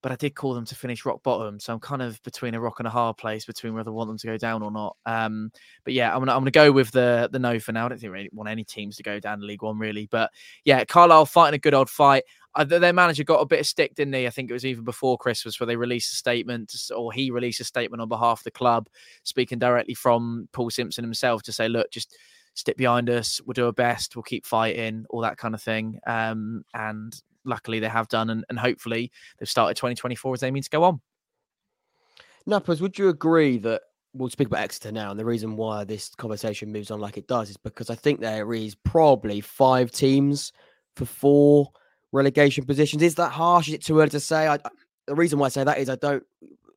[0.05, 2.61] but I did call them to finish rock bottom, so I'm kind of between a
[2.61, 4.97] rock and a hard place between whether I want them to go down or not.
[5.07, 5.51] Um,
[5.83, 7.87] but yeah, I'm gonna I'm gonna go with the the no for now.
[7.87, 10.07] I don't think we really want any teams to go down to League One really,
[10.11, 10.31] but
[10.65, 12.25] yeah, Carlisle fighting a good old fight.
[12.57, 14.27] Uh, th- their manager got a bit of stick, didn't he?
[14.27, 17.61] I think it was even before Christmas where they released a statement, or he released
[17.61, 18.89] a statement on behalf of the club,
[19.25, 22.17] speaking directly from Paul Simpson himself to say, "Look, just
[22.55, 23.41] stick behind us.
[23.45, 24.15] We'll do our best.
[24.15, 28.45] We'll keep fighting, all that kind of thing." Um, and luckily, they have done, and,
[28.49, 31.01] and hopefully, they've started 2024 as they mean to go on.
[32.49, 35.11] Nappers, would you agree that we'll speak about Exeter now?
[35.11, 38.21] And the reason why this conversation moves on like it does is because I think
[38.21, 40.53] there is probably five teams
[40.95, 41.73] for four
[42.15, 43.03] relegation positions.
[43.03, 43.69] Is that harsh?
[43.69, 44.47] Is it too early to say?
[44.47, 44.59] I,
[45.07, 46.23] the reason why I say that is I don't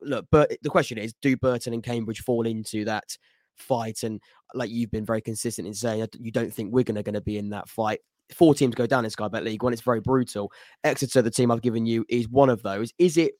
[0.02, 3.16] look, but the question is, do Burton and Cambridge fall into that
[3.56, 4.02] fight?
[4.02, 4.20] And
[4.52, 7.50] like you've been very consistent in saying, you don't think are going to be in
[7.50, 8.00] that fight.
[8.34, 9.72] Four teams go down in Sky Bet League One.
[9.72, 10.52] It's very brutal.
[10.84, 12.92] Exeter, the team I've given you, is one of those.
[12.98, 13.34] Is it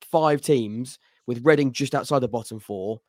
[0.00, 3.00] five teams with Reading just outside the bottom four,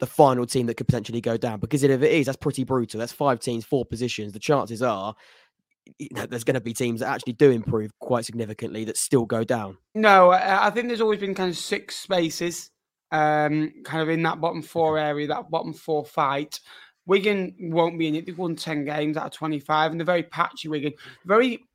[0.00, 1.60] the final team that could potentially go down?
[1.60, 2.98] Because if it is, that's pretty brutal.
[2.98, 4.32] That's five teams, four positions.
[4.32, 5.14] The chances are
[5.98, 9.24] you know, there's going to be teams that actually do improve quite significantly that still
[9.24, 9.78] go down.
[9.94, 12.70] No, I, I think there's always been kind of six spaces,
[13.12, 16.60] um, kind of in that bottom four area, that bottom four fight.
[17.06, 18.26] Wigan won't be in it.
[18.26, 20.68] They've won ten games out of twenty-five, and they're very patchy.
[20.68, 20.92] Wigan,
[21.24, 21.65] very.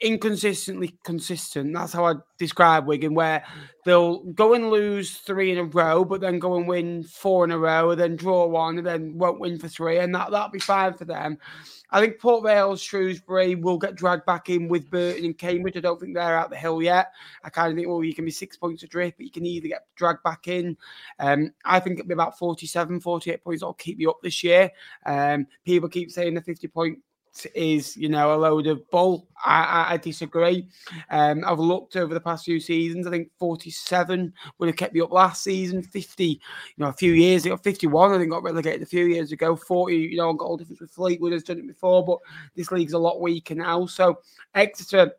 [0.00, 1.74] Inconsistently consistent.
[1.74, 3.44] That's how I describe Wigan, where
[3.84, 7.50] they'll go and lose three in a row, but then go and win four in
[7.50, 10.50] a row, and then draw one, and then won't win for three, and that that'll
[10.50, 11.38] be fine for them.
[11.90, 15.76] I think Port Vale, Shrewsbury will get dragged back in with Burton and Cambridge.
[15.76, 17.12] I don't think they're out the hill yet.
[17.42, 19.68] I kind of think, well, you can be six points adrift, but you can either
[19.68, 20.76] get dragged back in.
[21.18, 24.70] Um, I think it'll be about 47, 48 points that'll keep you up this year.
[25.06, 26.98] Um, people keep saying the 50 point
[27.54, 29.28] is you know a load of bull.
[29.44, 30.68] I, I, I disagree.
[31.10, 33.06] Um, I've looked over the past few seasons.
[33.06, 35.82] I think 47 would have kept me up last season.
[35.82, 36.38] 50, you
[36.78, 38.12] know, a few years ago, 51.
[38.12, 39.54] I think got relegated a few years ago.
[39.54, 42.18] 40, you know, goal difference with Fleetwood has done it before, but
[42.56, 43.86] this league's a lot weaker now.
[43.86, 44.18] So
[44.54, 45.12] Exeter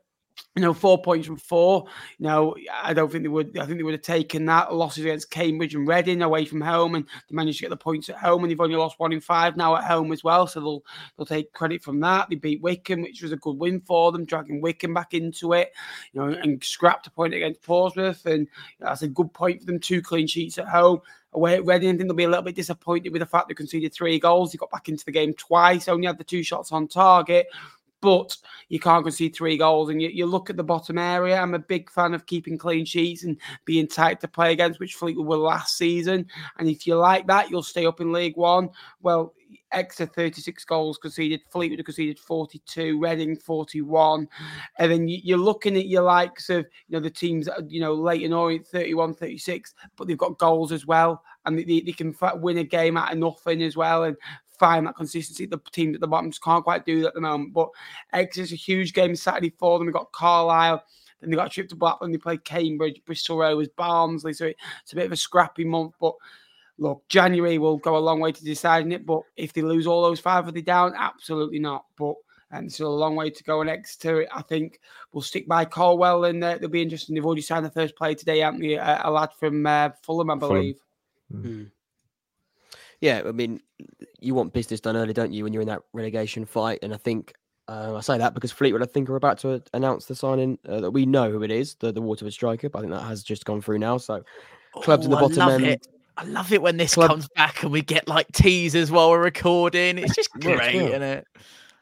[0.55, 1.85] you know, four points from four.
[2.17, 3.57] You know, I don't think they would.
[3.57, 6.95] I think they would have taken that losses against Cambridge and Reading away from home,
[6.95, 8.43] and they managed to get the points at home.
[8.43, 10.83] And they've only lost one in five now at home as well, so they'll
[11.17, 12.29] they'll take credit from that.
[12.29, 15.71] They beat Wycombe, which was a good win for them, dragging Wycombe back into it.
[16.13, 18.47] You know, and scrapped a point against Portsmouth, and
[18.79, 19.79] that's a good point for them.
[19.79, 20.99] Two clean sheets at home.
[21.33, 23.53] Away at Reading, I think they'll be a little bit disappointed with the fact they
[23.53, 24.51] conceded three goals.
[24.51, 27.45] They got back into the game twice, only had the two shots on target
[28.01, 28.35] but
[28.69, 29.89] you can't concede three goals.
[29.89, 31.39] And you, you look at the bottom area.
[31.39, 34.95] I'm a big fan of keeping clean sheets and being tight to play against, which
[34.95, 36.27] Fleetwood were last season.
[36.57, 38.69] And if you like that, you'll stay up in League One.
[39.01, 39.33] Well,
[39.71, 44.27] Exeter 36 goals conceded, Fleetwood conceded 42, Reading 41.
[44.77, 47.65] And then you, you're looking at your likes of, you know, the teams that are,
[47.67, 51.23] you know, Leyton Orient 31, 36, but they've got goals as well.
[51.45, 54.03] And they, they can win a game out of nothing as well.
[54.03, 54.17] And
[54.59, 55.45] find that consistency.
[55.45, 57.53] The teams at the bottom just can't quite do that at the moment.
[57.53, 57.69] But
[58.13, 59.87] Exeter's a huge game Saturday for them.
[59.87, 60.83] We've got Carlisle.
[61.21, 62.11] Then they got a trip to Blackburn.
[62.11, 64.33] They play Cambridge, Bristol Rovers, Barnsley.
[64.33, 65.95] So it's a bit of a scrappy month.
[65.99, 66.13] But
[66.77, 69.05] look, January will go a long way to deciding it.
[69.05, 70.93] But if they lose all those five, are they down?
[70.95, 71.85] Absolutely not.
[71.97, 72.15] But
[72.51, 73.61] and um, still a long way to go.
[73.61, 74.79] And Exeter, I think,
[75.11, 77.13] we'll stick by Caldwell, and uh, they'll be interesting.
[77.13, 78.73] They've already signed the first player today, haven't they?
[78.73, 80.79] A, a lad from uh, Fulham, I believe.
[81.31, 81.43] Fulham.
[81.43, 81.71] Mm.
[83.01, 83.61] Yeah, I mean,
[84.19, 86.79] you want business done early, don't you, when you're in that relegation fight?
[86.81, 87.33] And I think
[87.67, 90.81] uh, I say that because Fleetwood, I think, are about to announce the signing uh,
[90.81, 92.69] that we know who it is, the, the Waterford striker.
[92.69, 93.97] But I think that has just gone through now.
[93.97, 94.23] So
[94.81, 95.65] clubs in the Oh, bottom end.
[95.65, 95.87] it.
[96.17, 99.23] I love it when this Club- comes back and we get like teasers while we're
[99.23, 99.97] recording.
[99.97, 100.89] It's just Yeah, it's great, good.
[100.89, 101.27] isn't it?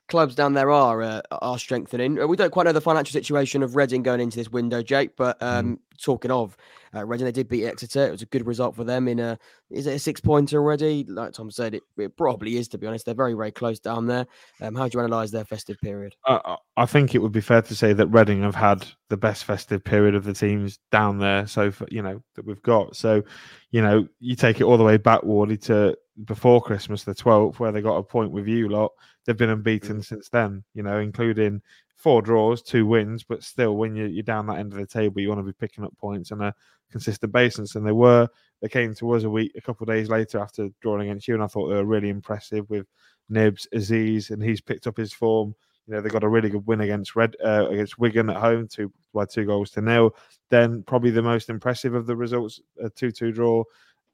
[0.07, 2.19] Clubs down there are uh, are strengthening.
[2.19, 5.15] Uh, We don't quite know the financial situation of Reading going into this window, Jake.
[5.15, 6.55] But um, talking of
[6.95, 8.07] uh, Reading, they did beat Exeter.
[8.07, 9.07] It was a good result for them.
[9.07, 9.37] In a
[9.69, 11.03] is it a six pointer already?
[11.07, 12.67] Like Tom said, it, it probably is.
[12.69, 14.25] To be honest, they're very very close down there.
[14.61, 16.15] Um, how do you analyse their festive period?
[16.25, 19.17] I, I- I think it would be fair to say that Reading have had the
[19.17, 21.47] best festive period of the teams down there.
[21.47, 22.95] So, for, you know, that we've got.
[22.95, 23.23] So,
[23.71, 27.59] you know, you take it all the way back, Wardy, to before Christmas, the 12th,
[27.59, 28.91] where they got a point with you lot.
[29.25, 31.61] They've been unbeaten since then, you know, including
[31.95, 33.23] four draws, two wins.
[33.23, 35.53] But still, when you, you're down that end of the table, you want to be
[35.53, 36.53] picking up points on a
[36.91, 37.75] consistent basis.
[37.75, 38.27] And they were.
[38.61, 41.35] They came to us a week, a couple of days later after drawing against you.
[41.35, 42.87] And I thought they were really impressive with
[43.29, 45.53] Knibbs, Aziz, and he's picked up his form.
[45.85, 48.67] You know, they got a really good win against Red uh, against Wigan at home,
[48.67, 50.15] two by two goals to nil.
[50.49, 53.63] Then probably the most impressive of the results, a two-two draw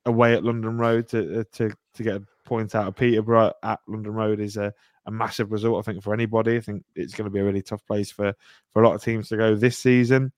[0.05, 3.79] away at London Road to uh, to to get a point out of Peterborough at
[3.87, 4.73] London Road is a,
[5.05, 5.79] a massive result.
[5.79, 8.33] I think for anybody, I think it's going to be a really tough place for
[8.71, 10.31] for a lot of teams to go this season.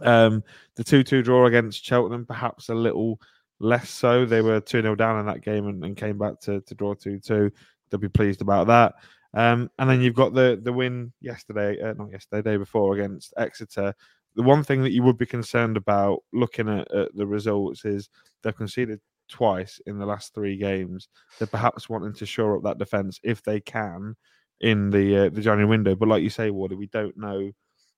[0.00, 0.44] Um,
[0.76, 3.20] the two-two draw against Cheltenham, perhaps a little
[3.58, 4.24] less so.
[4.24, 6.94] They were two 0 down in that game and, and came back to to draw
[6.94, 7.50] two-two.
[7.90, 8.94] They'll be pleased about that.
[9.34, 13.34] Um, and then you've got the the win yesterday, uh, not yesterday, day before against
[13.36, 13.94] Exeter.
[14.38, 18.08] The one thing that you would be concerned about looking at, at the results is
[18.42, 21.08] they've conceded twice in the last three games.
[21.38, 24.14] They're perhaps wanting to shore up that defence if they can
[24.60, 25.96] in the uh, the January window.
[25.96, 27.50] But like you say, Warder, we don't know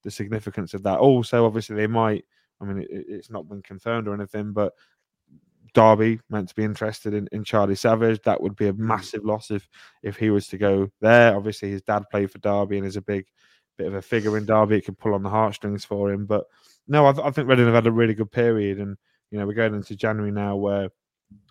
[0.02, 0.98] the significance of that.
[0.98, 2.24] Also, obviously, they might.
[2.58, 4.72] I mean, it, it's not been confirmed or anything, but
[5.74, 8.22] Derby meant to be interested in, in Charlie Savage.
[8.22, 9.68] That would be a massive loss if
[10.02, 11.36] if he was to go there.
[11.36, 13.26] Obviously, his dad played for Derby and is a big
[13.80, 14.76] bit of a figure in Derby.
[14.76, 16.26] It could pull on the heartstrings for him.
[16.26, 16.44] But
[16.86, 18.96] no, I, th- I think Reading have had a really good period, and
[19.30, 20.90] you know we're going into January now where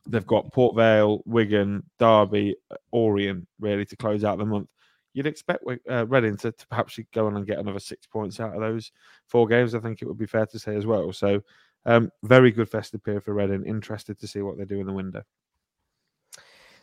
[0.07, 2.55] they've got Port Vale, Wigan, Derby,
[2.91, 4.69] Orient really to close out the month.
[5.13, 8.53] You'd expect uh, Reading to, to perhaps go on and get another six points out
[8.53, 8.91] of those
[9.27, 9.73] four games.
[9.73, 11.11] I think it would be fair to say as well.
[11.11, 11.41] So
[11.85, 13.65] um, very good festive period for Reading.
[13.65, 15.23] Interested to see what they do in the window.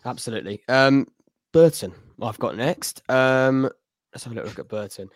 [0.05, 0.63] Absolutely.
[0.69, 1.07] Um,
[1.53, 3.03] Burton, I've got next.
[3.09, 3.71] Um,
[4.17, 5.11] let's have a little look at Burton.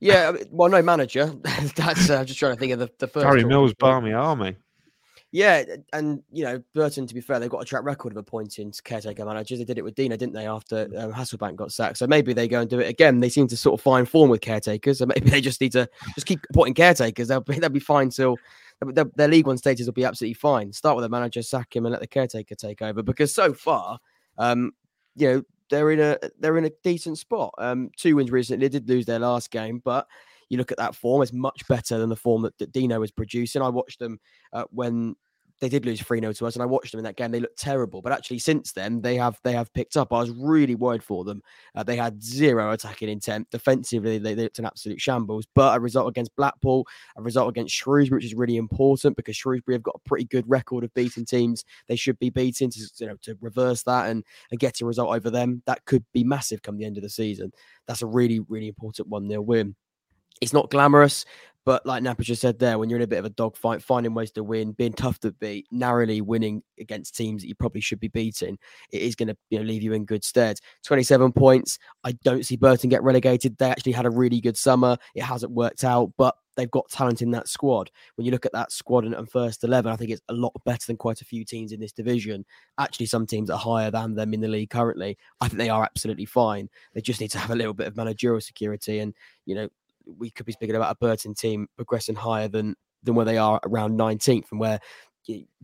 [0.00, 1.26] Yeah, well, no manager.
[1.76, 3.24] That's uh, just trying to think of the, the first.
[3.24, 3.44] Gary.
[3.44, 4.56] Mills, Barmy Army.
[5.30, 7.06] Yeah, and you know, Burton.
[7.06, 9.58] To be fair, they've got a track record of appointing caretaker managers.
[9.58, 10.46] They did it with Dino, didn't they?
[10.46, 13.20] After um, Hasselbaink got sacked, so maybe they go and do it again.
[13.20, 15.86] They seem to sort of find form with caretakers, so maybe they just need to
[16.14, 17.28] just keep appointing caretakers.
[17.28, 18.38] They'll be they'll be fine till
[18.80, 20.72] their, their League One status will be absolutely fine.
[20.72, 23.02] Start with the manager, sack him, and let the caretaker take over.
[23.02, 23.98] Because so far,
[24.38, 24.72] um,
[25.16, 27.54] you know, they're in a they're in a decent spot.
[27.58, 28.66] Um, two wins recently.
[28.66, 30.06] They did lose their last game, but
[30.48, 33.10] you look at that form; it's much better than the form that, that Dino was
[33.10, 33.62] producing.
[33.62, 34.20] I watched them
[34.52, 35.16] uh, when
[35.60, 37.30] they did lose 3 0 to us, and I watched them in that game.
[37.30, 40.12] They looked terrible, but actually, since then, they have they have picked up.
[40.12, 41.42] I was really worried for them.
[41.74, 43.48] Uh, they had zero attacking intent.
[43.50, 45.46] Defensively, they, they looked an absolute shambles.
[45.54, 49.74] But a result against Blackpool, a result against Shrewsbury, which is really important because Shrewsbury
[49.74, 53.06] have got a pretty good record of beating teams they should be beating to you
[53.06, 55.62] know to reverse that and and get a result over them.
[55.66, 57.52] That could be massive come the end of the season.
[57.86, 59.76] That's a really really important one 0 win.
[60.40, 61.24] It's not glamorous,
[61.66, 64.14] but like Nappers just said there, when you're in a bit of a dogfight, finding
[64.14, 67.98] ways to win, being tough to beat, narrowly winning against teams that you probably should
[67.98, 68.56] be beating,
[68.92, 70.60] it is going to you know, leave you in good stead.
[70.84, 71.80] 27 points.
[72.04, 73.58] I don't see Burton get relegated.
[73.58, 74.96] They actually had a really good summer.
[75.16, 77.90] It hasn't worked out, but they've got talent in that squad.
[78.14, 80.52] When you look at that squad and, and first 11, I think it's a lot
[80.64, 82.44] better than quite a few teams in this division.
[82.78, 85.18] Actually, some teams are higher than them in the league currently.
[85.40, 86.68] I think they are absolutely fine.
[86.94, 89.14] They just need to have a little bit of managerial security and,
[89.46, 89.68] you know,
[90.06, 93.60] we could be speaking about a Burton team progressing higher than than where they are
[93.64, 94.80] around 19th and where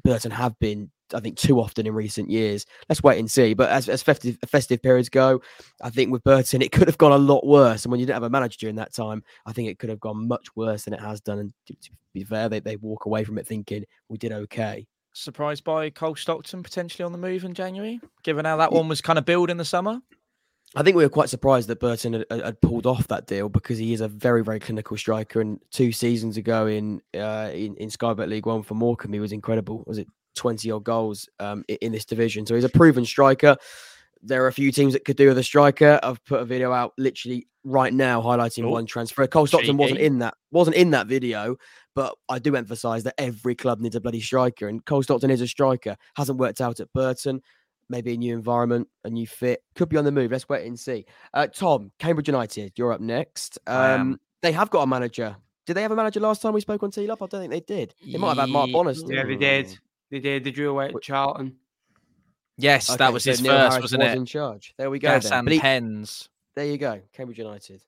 [0.05, 2.67] Burton have been I think too often in recent years.
[2.89, 3.55] Let's wait and see.
[3.55, 5.43] But as, as festive, festive periods go,
[5.83, 7.85] I think with Burton it could have gone a lot worse.
[7.85, 10.01] And when you didn't have a manager during that time, I think it could have
[10.01, 11.39] gone much worse than it has done.
[11.39, 14.87] And to, to be fair, they, they walk away from it thinking we did okay.
[15.15, 19.03] Surprised by Cole Stockton potentially on the move in January, given how that one was
[19.03, 20.01] kind of built in the summer.
[20.75, 23.79] I think we were quite surprised that Burton had, had, pulled off that deal because
[23.79, 25.41] he is a very, very clinical striker.
[25.41, 29.21] And two seasons ago in uh, in, in Sky Bet League One for Morecambe, he
[29.21, 29.85] was incredible.
[29.87, 32.47] Was it twenty odd goals um, in, this division?
[32.47, 33.57] So he's a proven striker.
[34.23, 35.99] There are a few teams that could do with a striker.
[36.03, 39.27] I've put a video out literally right now highlighting one transfer.
[39.27, 41.57] Cole Stockton wasn't in that wasn't in that video,
[41.95, 45.43] but I do emphasise that every club needs a bloody striker, and Cole Stockton is
[45.43, 45.97] a striker.
[46.17, 47.43] Hasn't worked out at Burton
[47.93, 49.63] maybe a new environment, a new fit.
[49.77, 50.33] Could be on the move.
[50.33, 51.05] Let's wait and see.
[51.33, 53.59] Uh, Tom, Cambridge United, you're up next.
[53.69, 55.37] Um, they have got a manager.
[55.67, 57.23] Did they have a manager last time we spoke on T Love?
[57.23, 57.95] I don't think they did.
[58.05, 58.95] They might have had Mark Bonner.
[59.07, 59.79] Yeah, they did.
[60.11, 60.43] They did.
[60.43, 61.57] They drew away at Charlton.
[62.59, 64.17] Yes, okay, that was so his Neil first, Harris wasn't was it?
[64.17, 64.75] in charge.
[64.77, 65.09] There we go.
[65.09, 65.47] Gas then.
[65.49, 66.29] and pens.
[66.57, 67.01] There you go.
[67.13, 67.83] Cambridge United.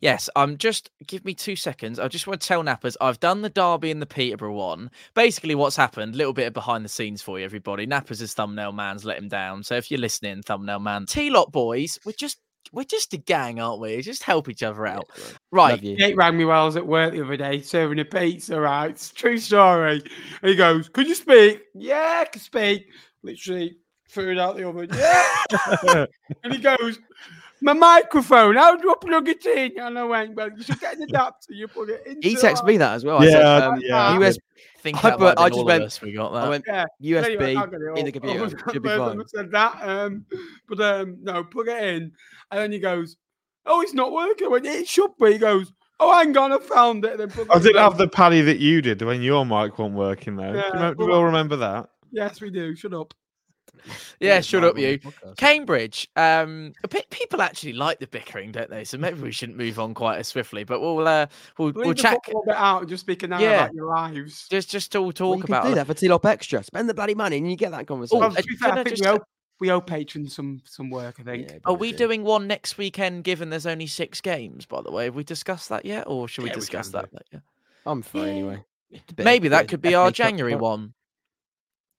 [0.00, 1.98] Yes, um, just give me two seconds.
[1.98, 4.90] I just want to tell Nappers I've done the Derby and the Peterborough one.
[5.14, 7.86] Basically, what's happened, a little bit of behind the scenes for you, everybody.
[7.86, 9.62] Nappers' is thumbnail man's let him down.
[9.62, 12.38] So if you're listening, thumbnail man, T Lot boys, we're just
[12.72, 14.00] we're just a gang, aren't we?
[14.02, 15.08] Just help each other out.
[15.16, 15.82] Yeah, right.
[15.82, 18.90] Nate rang me while I was at work the other day serving a pizza, right?
[18.90, 20.02] It's true story.
[20.42, 21.62] And he goes, Could you speak?
[21.74, 22.86] Yeah, I can speak.
[23.22, 23.78] Literally
[24.10, 24.88] threw it out the oven.
[24.92, 26.06] Yeah.
[26.44, 26.98] and he goes,
[27.60, 28.56] my microphone.
[28.56, 29.78] How do I plug it in?
[29.78, 31.52] And I went, well, you should get an adapter.
[31.52, 32.22] You put it in.
[32.22, 33.22] He texted me that as well.
[33.24, 34.18] Yeah, I said, um, yeah.
[34.18, 34.38] US,
[34.80, 36.48] Think I put- I just went- us, We got I that.
[36.50, 36.84] went Yeah.
[37.20, 38.44] USB Anyway, I got it in the computer.
[38.66, 39.22] I Should be fine.
[39.28, 39.78] said that.
[39.82, 40.24] Um,
[40.68, 42.12] but um, no, plug it in.
[42.50, 43.16] And then he goes,
[43.66, 44.46] Oh, it's not working.
[44.46, 45.32] I went, It should be.
[45.32, 47.18] He goes, Oh, hang on, I found it.
[47.18, 50.52] Then I didn't have the paddy that you did when your mic wasn't working though.
[50.52, 51.90] Do you Yeah, remember- do we all remember that?
[52.12, 52.76] Yes, we do.
[52.76, 53.12] Shut up.
[54.20, 54.98] Yeah, shut up, you.
[54.98, 55.36] podcast.
[55.36, 56.08] Cambridge.
[56.16, 58.84] Um, a people actually like the bickering, don't they?
[58.84, 60.64] So maybe we shouldn't move on quite as swiftly.
[60.64, 61.26] But we'll uh,
[61.58, 62.18] we'll, Leave we'll the chat.
[62.24, 63.64] football bit out and just speak now Yeah.
[63.64, 64.46] about your lives.
[64.48, 65.74] Just just all Well, talk you can about do it.
[65.76, 66.62] that for T-Lop Extra.
[66.64, 68.20] Spend the bloody money and you get that conversation.
[68.20, 69.18] Well, uh, fair, I I think just- we owe,
[69.60, 71.16] we owe patrons some some work.
[71.20, 71.50] I think.
[71.50, 71.98] Yeah, Are we do.
[71.98, 73.24] doing one next weekend?
[73.24, 76.44] Given there's only six games, by the way, have we discussed that yet, or should
[76.44, 77.42] we Yeah, we discuss can that later?
[77.86, 78.26] I'm free Yeah.
[78.28, 78.64] anyway.
[78.90, 80.94] Bit- Maybe that could be our January one.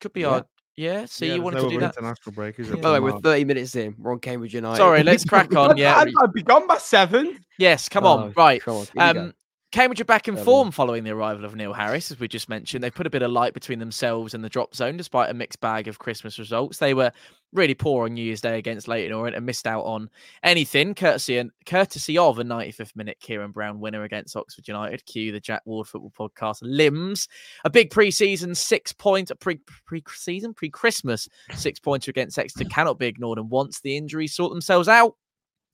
[0.02, 0.30] Could be Yeah.
[0.30, 0.46] our
[0.80, 1.06] yeah.
[1.06, 1.96] So Yeah, you wanted to do other that?
[1.98, 2.76] international break, is Yeah.
[2.76, 2.82] it?
[2.82, 3.96] By the way, we're 30 minutes in.
[3.98, 4.78] We're on Cambridge United.
[4.78, 5.78] Sorry, let's crack on.
[5.78, 5.98] Yeah.
[5.98, 7.38] I'd, I'd be gone by seven.
[7.58, 8.30] Yes, come on.
[8.30, 8.62] Oh, Right.
[8.62, 8.86] Come on.
[8.86, 9.20] here we go.
[9.26, 9.34] Um,
[9.72, 12.50] Cambridge are back in um, form following the arrival of Neil Harris, as we just
[12.50, 12.84] mentioned.
[12.84, 15.60] They put a bit of light between themselves and the drop zone, despite a mixed
[15.60, 16.80] bag of Christmas results.
[16.80, 17.12] They were
[17.54, 20.10] really poor on New Year's Day against Leyton Orient and missed out on
[20.42, 25.06] anything, courtesy and courtesy of a 95th minute Kieran Brown winner against Oxford United.
[25.06, 27.28] Cue the Jack Ward Football Podcast limbs.
[27.64, 33.38] A big pre-season six point pre pre-season pre-Christmas six pointer against Exeter cannot be ignored.
[33.38, 35.16] And once the injuries sort themselves out,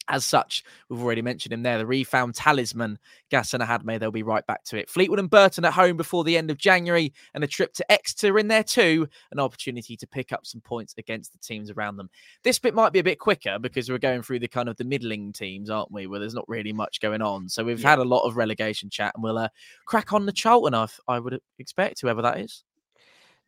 [0.08, 3.00] as such, we've already mentioned him there, the refound talisman,
[3.32, 4.00] Gassan Ahadme.
[4.00, 4.89] They'll be right back to it.
[4.89, 8.38] Fleetwood and Burton at home before the end of January, and a trip to Exeter
[8.38, 9.08] in there too.
[9.32, 12.10] An opportunity to pick up some points against the teams around them.
[12.44, 14.84] This bit might be a bit quicker because we're going through the kind of the
[14.84, 16.08] middling teams, aren't we?
[16.08, 17.50] Where there's not really much going on.
[17.50, 19.50] So we've had a lot of relegation chat, and we'll uh,
[19.86, 20.74] crack on the Charlton.
[20.74, 22.63] I, I would expect whoever that is.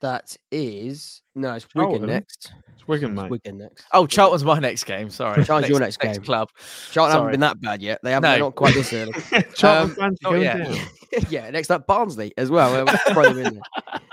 [0.01, 2.09] That is no, it's Wigan Charlton.
[2.09, 2.51] next.
[2.75, 3.31] It's Wigan, It's mate.
[3.31, 3.85] Wigan next.
[3.93, 5.09] Oh, Charlton's my next game.
[5.09, 6.21] Sorry, Charlton's your next game.
[6.21, 6.49] club.
[6.91, 7.99] Charlton haven't been that bad yet.
[8.03, 8.29] They haven't.
[8.29, 8.45] No.
[8.45, 9.11] not quite this early.
[9.55, 10.57] Charlton Um, fans oh, going yeah.
[10.57, 10.77] down.
[11.29, 12.87] yeah, next up Barnsley as well.
[12.87, 13.99] Um, throw them in there.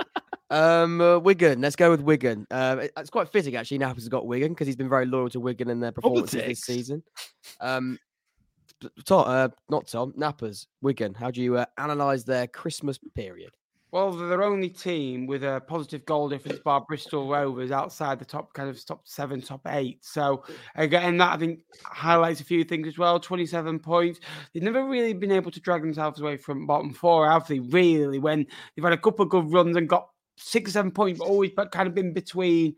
[0.51, 1.61] Um, uh, Wigan.
[1.63, 2.47] Let's go with Wigan.
[2.53, 3.79] Um, it- it's quite fitting actually.
[3.81, 6.61] Nappers has got Wigan because he's been very loyal to Wigan and their performances this
[6.61, 7.03] season.
[7.61, 7.99] Um,
[9.05, 10.13] Tom, uh, not Tom.
[10.13, 10.67] Nappers.
[10.81, 11.15] Wigan.
[11.15, 13.51] How do you uh, analyze their Christmas period?
[13.95, 18.25] Well, they're their only team with a positive goal difference bar Bristol Rovers outside the
[18.25, 20.05] top kind of top seven, top eight.
[20.05, 20.43] So
[20.75, 23.21] again, that I think highlights a few things as well.
[23.21, 24.19] Twenty-seven points.
[24.53, 27.61] They've never really been able to drag themselves away from bottom four, have they?
[27.61, 31.29] Really, when they've had a couple of good runs and got six seven points, but
[31.29, 32.75] always but kind of been between.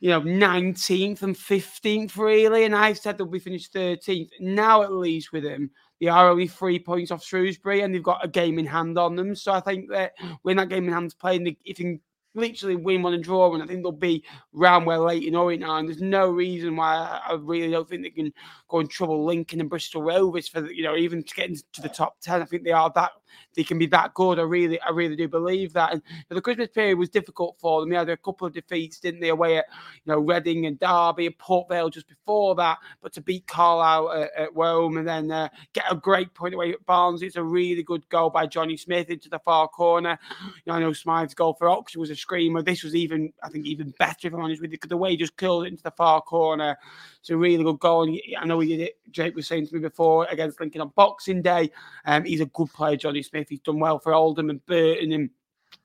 [0.00, 2.64] You know, 19th and 15th, really.
[2.64, 4.28] And I said they'll be finished 13th.
[4.40, 8.24] Now, at least with them, they are only three points off Shrewsbury and they've got
[8.24, 9.34] a game in hand on them.
[9.34, 12.00] So I think that when that game in hand's played, they- if they can
[12.34, 15.78] literally win one and draw one, I think they'll be round where Leyton Orient are.
[15.78, 18.32] And there's no reason why I, really don't think they can
[18.68, 21.88] go in trouble Lincoln and Bristol Rovers for, you know, even to get into the
[21.88, 22.42] top 10.
[22.42, 23.12] I think they are that,
[23.54, 24.38] they can be that good.
[24.38, 25.92] I really, I really do believe that.
[25.92, 27.90] And the Christmas period was difficult for them.
[27.90, 29.66] They had a couple of defeats, didn't they, away at,
[30.04, 32.78] you know, Reading and Derby and Port Vale just before that.
[33.00, 36.72] But to beat Carlisle at, at Rome and then uh, get a great point away
[36.72, 40.18] at Barnes, it's a really good goal by Jonny Smith into the far corner.
[40.40, 42.62] You know, I know Smythe's goal for Oxford was a screamer.
[42.62, 45.10] This was even, I think, even better if I'm honest with you, because the way
[45.10, 46.76] he just curled it into the far corner.
[47.26, 48.04] It's a really good goal.
[48.04, 48.98] And I know he did it.
[49.10, 51.72] Jake was saying to me before against Lincoln on Boxing Day.
[52.04, 53.48] Um, he's a good player, Jonny Smith.
[53.48, 55.30] He's done well for Oldham and Burton and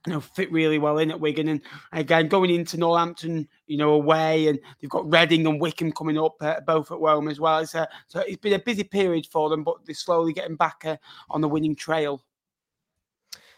[0.06, 1.48] you know, fit really well in at Wigan.
[1.48, 1.62] And
[1.94, 6.36] again, going into Northampton, you know, away, and they've got Reading and Wycombe coming up,
[6.42, 7.58] uh, both at Rome as well.
[7.58, 10.84] It's a, so it's been a busy period for them, but they're slowly getting back
[10.86, 10.98] uh,
[11.32, 12.22] on the winning trail.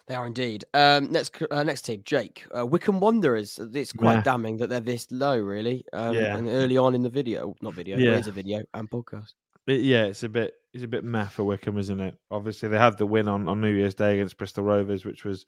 [0.08, 0.66] They are indeed.
[0.74, 2.46] Um, next, uh, next team, Jake.
[2.56, 3.58] Uh, Wycombe Wanderers.
[3.74, 4.22] It's quite Meh.
[4.22, 5.86] damning that they're this low, really.
[5.94, 6.36] Um, Yeah.
[6.38, 8.10] And early on in the video, not video, yeah.
[8.10, 8.16] Yeah.
[8.18, 9.34] it is a video and podcast.
[9.66, 12.18] It- yeah, it's a bit it's a bit meh for Wycombe, isn't it?
[12.32, 15.46] Obviously, they had the win on, on New Year's Day against Bristol Rovers, which was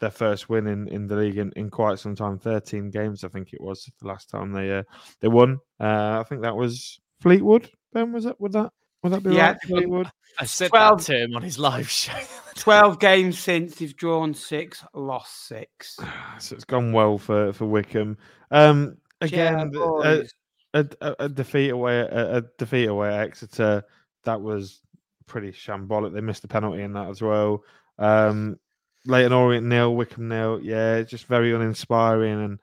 [0.00, 2.38] their first win in, in the league in, in quite some time.
[2.38, 4.82] Thirteen games, I think it was the last time they uh,
[5.20, 5.58] they won.
[5.80, 7.70] Uh, I think that was Fleetwood.
[7.92, 8.70] Ben, was it Would that?
[9.06, 9.62] Would that be Yeah, right?
[9.62, 10.10] Fleetwood.
[10.38, 12.12] I said 12 that to him on his live show.
[12.56, 15.96] 12 games since they've drawn six, lost six.
[16.38, 18.18] so it's gone well for for Wycombe.
[18.50, 20.26] Um, again, th- a,
[20.74, 23.82] a, a, a defeat away at- a, a defeat away at Exeter.
[24.24, 24.80] That was
[25.26, 26.12] pretty shambolic.
[26.12, 27.62] They missed the penalty in that as well.
[27.98, 28.58] Um,
[29.06, 30.60] Leyton Orient nil, Wycombe nil.
[30.62, 32.42] Yeah, just very uninspiring.
[32.44, 32.58] And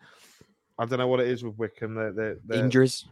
[0.77, 1.95] I don't know what it is with Wycombe.
[1.95, 3.05] They're, they're, they're Injuries.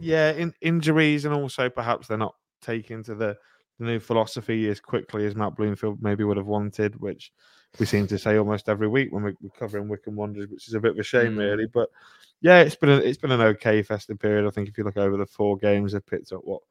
[0.00, 2.34] yeah, in, injuries, and also perhaps they're not
[2.66, 3.36] taking into the,
[3.78, 7.32] the new philosophy as quickly as Matt Bloomfield maybe would have wanted, which
[7.78, 10.74] we seem to say almost every week when we're, we're covering Wycombe Wanderers, which is
[10.74, 11.38] a bit of a shame, Mm.
[11.38, 11.66] really.
[11.66, 11.88] But
[12.40, 14.46] yeah, it's been a, it's been an okay festive period.
[14.46, 16.62] I think if you look over the four games, they've picked up what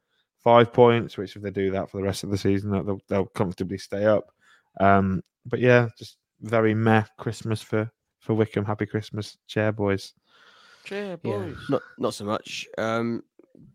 [0.42, 3.26] five points, which if they do that for the rest of the season, they'll, they'll
[3.26, 4.30] comfortably stay up.
[4.80, 8.64] Um, but yeah, just very meh Christmas for for Wycombe.
[8.64, 10.12] Happy Christmas, chair boys.
[10.84, 12.66] Cheer, Yeah, not not so much.
[12.78, 13.22] Um,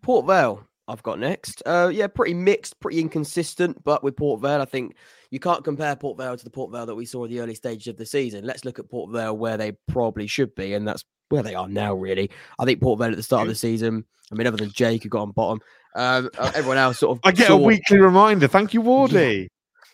[0.01, 1.63] Port Vale, I've got next.
[1.65, 3.82] Uh, yeah, pretty mixed, pretty inconsistent.
[3.84, 4.95] But with Port Vale, I think
[5.30, 7.56] you can't compare Port Vale to the Port Vale that we saw in the early
[7.56, 8.45] stages of the season.
[8.45, 11.69] Let's look at Port Vale where they probably should be, and that's where they are
[11.69, 11.93] now.
[11.93, 14.06] Really, I think Port Vale at the start of the season.
[14.32, 15.62] I mean, other than Jake who got on bottom,
[15.95, 17.21] um, uh, everyone else sort of.
[17.23, 18.47] I get a weekly reminder.
[18.47, 19.47] Thank you, Wardy.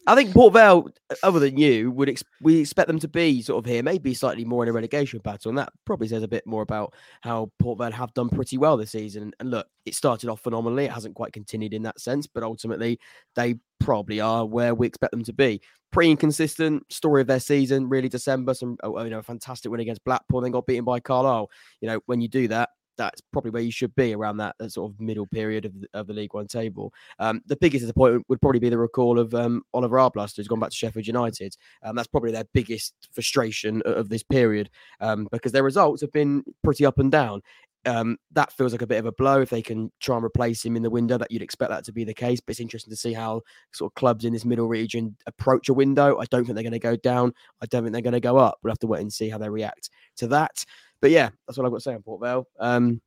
[0.07, 0.87] I think Port Vale,
[1.21, 4.45] other than you, would ex- we expect them to be sort of here, maybe slightly
[4.45, 7.79] more in a relegation battle, and that probably says a bit more about how Port
[7.79, 9.33] Vale have done pretty well this season.
[9.41, 12.99] And look, it started off phenomenally; it hasn't quite continued in that sense, but ultimately
[13.35, 15.61] they probably are where we expect them to be.
[15.91, 18.07] Pretty inconsistent story of their season, really.
[18.07, 21.49] December, some oh, you know, a fantastic win against Blackpool, then got beaten by Carlisle.
[21.81, 22.69] You know, when you do that.
[22.97, 25.87] That's probably where you should be around that, that sort of middle period of the,
[25.93, 26.93] of the League One table.
[27.19, 30.59] Um, the biggest disappointment would probably be the recall of um, Oliver Arblaster, who's gone
[30.59, 31.55] back to Sheffield United.
[31.83, 36.11] Um, that's probably their biggest frustration o- of this period um, because their results have
[36.11, 37.41] been pretty up and down.
[37.85, 40.65] Um, that feels like a bit of a blow if they can try and replace
[40.65, 41.17] him in the window.
[41.17, 43.91] That you'd expect that to be the case, but it's interesting to see how sort
[43.91, 46.17] of clubs in this middle region approach a window.
[46.19, 47.33] I don't think they're going to go down.
[47.61, 48.57] I don't think they're going to go up.
[48.61, 50.65] We'll have to wait and see how they react to that.
[51.01, 52.47] But yeah, that's what I've got to say on Port Vale.
[52.59, 53.01] Um,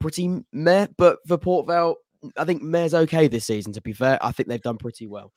[0.00, 1.96] pretty meh, but for Port Vale,
[2.36, 3.72] I think Meh's okay this season.
[3.74, 5.32] To be fair, I think they've done pretty well.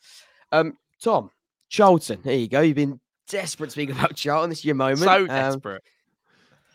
[0.52, 1.30] Um, Tom
[1.70, 2.62] Charlton, here you go.
[2.62, 4.50] You've been desperate to speak about Charlton.
[4.50, 5.00] This is your moment.
[5.00, 5.84] So Um, desperate.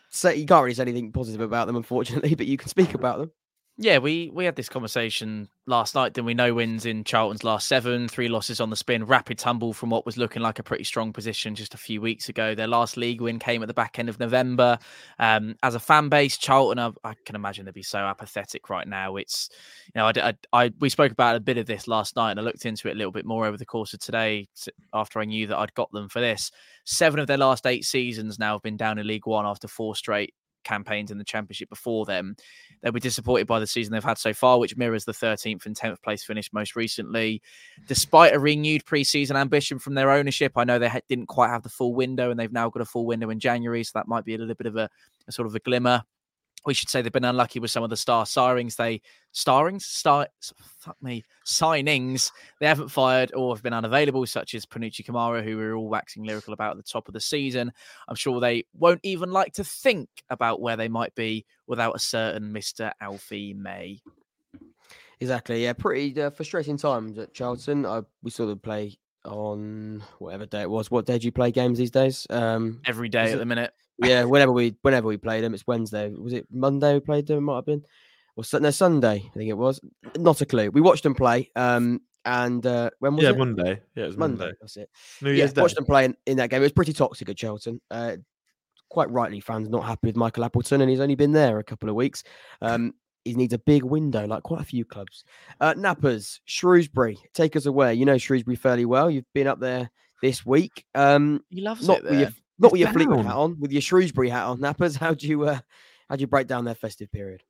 [0.09, 3.19] so you can't really say anything positive about them, unfortunately, but you can speak about
[3.19, 3.31] them.
[3.81, 6.13] Yeah, we we had this conversation last night.
[6.13, 6.35] Didn't we?
[6.35, 10.05] No wins in Charlton's last seven, three losses on the spin, rapid tumble from what
[10.05, 12.53] was looking like a pretty strong position just a few weeks ago.
[12.53, 14.77] Their last league win came at the back end of November.
[15.17, 18.87] Um, as a fan base, Charlton, I, I can imagine they'd be so apathetic right
[18.87, 19.15] now.
[19.15, 19.49] It's
[19.95, 22.39] you know, I, I, I we spoke about a bit of this last night, and
[22.39, 24.47] I looked into it a little bit more over the course of today
[24.93, 26.51] after I knew that I'd got them for this.
[26.85, 29.95] Seven of their last eight seasons now have been down in League One after four
[29.95, 32.35] straight campaigns in the championship before them.
[32.81, 35.75] They'll be disappointed by the season they've had so far, which mirrors the 13th and
[35.75, 37.41] 10th place finish most recently.
[37.87, 41.69] Despite a renewed preseason ambition from their ownership, I know they didn't quite have the
[41.69, 43.83] full window and they've now got a full window in January.
[43.83, 44.89] So that might be a little bit of a,
[45.27, 46.03] a sort of a glimmer
[46.65, 49.01] we should say they've been unlucky with some of the star sirings they
[49.31, 50.27] starrings star
[50.77, 55.57] fuck me signings they haven't fired or have been unavailable such as Panutche Camará, who
[55.57, 57.71] we are all waxing lyrical about at the top of the season.
[58.07, 61.99] I'm sure they won't even like to think about where they might be without a
[61.99, 64.01] certain Mr Alfie May.
[65.19, 67.85] Exactly yeah pretty uh, frustrating times at Charlton.
[67.85, 70.89] I, we saw them play on whatever day it was.
[70.89, 72.25] What day do you play games these days?
[72.29, 75.67] Um every day at it, the minute yeah, whenever we whenever we played them, it's
[75.67, 76.09] Wednesday.
[76.09, 77.37] Was it Monday we played them?
[77.37, 77.83] It might have been,
[78.35, 79.23] or no Sunday.
[79.25, 79.79] I think it was.
[80.17, 80.71] Not a clue.
[80.71, 81.49] We watched them play.
[81.55, 83.37] Um, and uh, when was yeah, it?
[83.37, 83.81] Monday.
[83.95, 84.45] Yeah, it was Monday.
[84.45, 84.57] Monday.
[84.61, 84.89] That's it.
[85.21, 85.61] New Year's yeah, Day.
[85.61, 86.61] watched them play in, in, that game.
[86.61, 87.81] It was pretty toxic at Charlton.
[87.89, 88.17] Uh,
[88.89, 91.89] quite rightly, fans not happy with Michael Appleton, and he's only been there a couple
[91.89, 92.23] of weeks.
[92.61, 92.93] Um,
[93.25, 95.23] he needs a big window, like quite a few clubs.
[95.59, 97.93] Uh, Nappers, Shrewsbury, take us away.
[97.93, 99.09] You know Shrewsbury fairly well.
[99.09, 99.89] You've been up there
[100.21, 100.85] this week.
[100.95, 102.33] Um, he loves not it there.
[102.61, 104.95] Not with your Fleetwood hat on, with your Shrewsbury hat on, Nappers.
[104.99, 105.59] How do you uh,
[106.07, 107.41] how do you break down their festive period?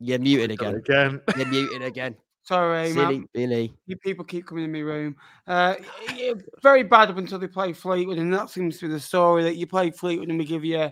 [0.00, 0.76] You're muted again.
[0.76, 1.20] Again.
[1.36, 2.16] You're muted again.
[2.44, 3.28] Sorry, Silly man.
[3.32, 3.74] Billy.
[3.86, 5.16] You people keep coming in my room.
[5.46, 5.74] Uh,
[6.62, 9.56] very bad up until they play Fleetwood, and that seems to be the story that
[9.56, 10.90] you play Fleetwood and we give you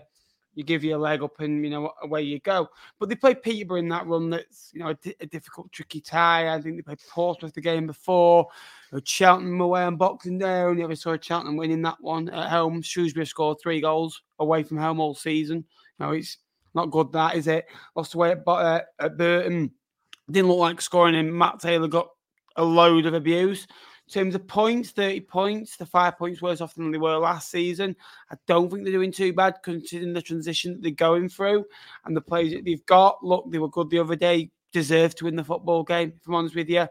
[0.55, 2.69] you give you a leg up and you know away you go.
[2.99, 4.29] But they played Peterborough in that run.
[4.29, 6.53] That's you know a, a difficult, tricky tie.
[6.53, 8.47] I think they played Portsmouth the game before.
[9.03, 10.59] Cheltenham away on Boxing Day.
[10.59, 12.81] I only ever saw Cheltenham winning that one at home.
[12.81, 15.65] Shrewsbury scored three goals away from home all season.
[15.99, 16.37] You know it's
[16.75, 17.11] not good.
[17.11, 17.65] That is it.
[17.95, 19.71] Lost away at, uh, at Burton.
[20.29, 22.07] Didn't look like scoring, and Matt Taylor got
[22.55, 23.67] a load of abuse.
[24.07, 27.49] In terms of points, 30 points, the five points worse off than they were last
[27.49, 27.95] season.
[28.29, 31.65] I don't think they're doing too bad considering the transition that they're going through
[32.05, 33.23] and the players that they've got.
[33.23, 36.35] Look, they were good the other day, deserved to win the football game, if I'm
[36.35, 36.87] honest with you.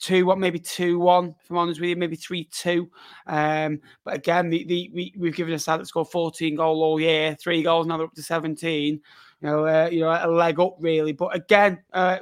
[0.00, 2.88] Two, what maybe two one, if I'm honest with you, maybe three two.
[3.26, 7.00] Um, but again, the, the we, we've given a side that scored 14 goal all
[7.00, 8.94] year, three goals, now they're up to 17.
[8.94, 9.00] You
[9.48, 11.12] know, uh, you know, a leg up really.
[11.12, 12.18] But again, uh,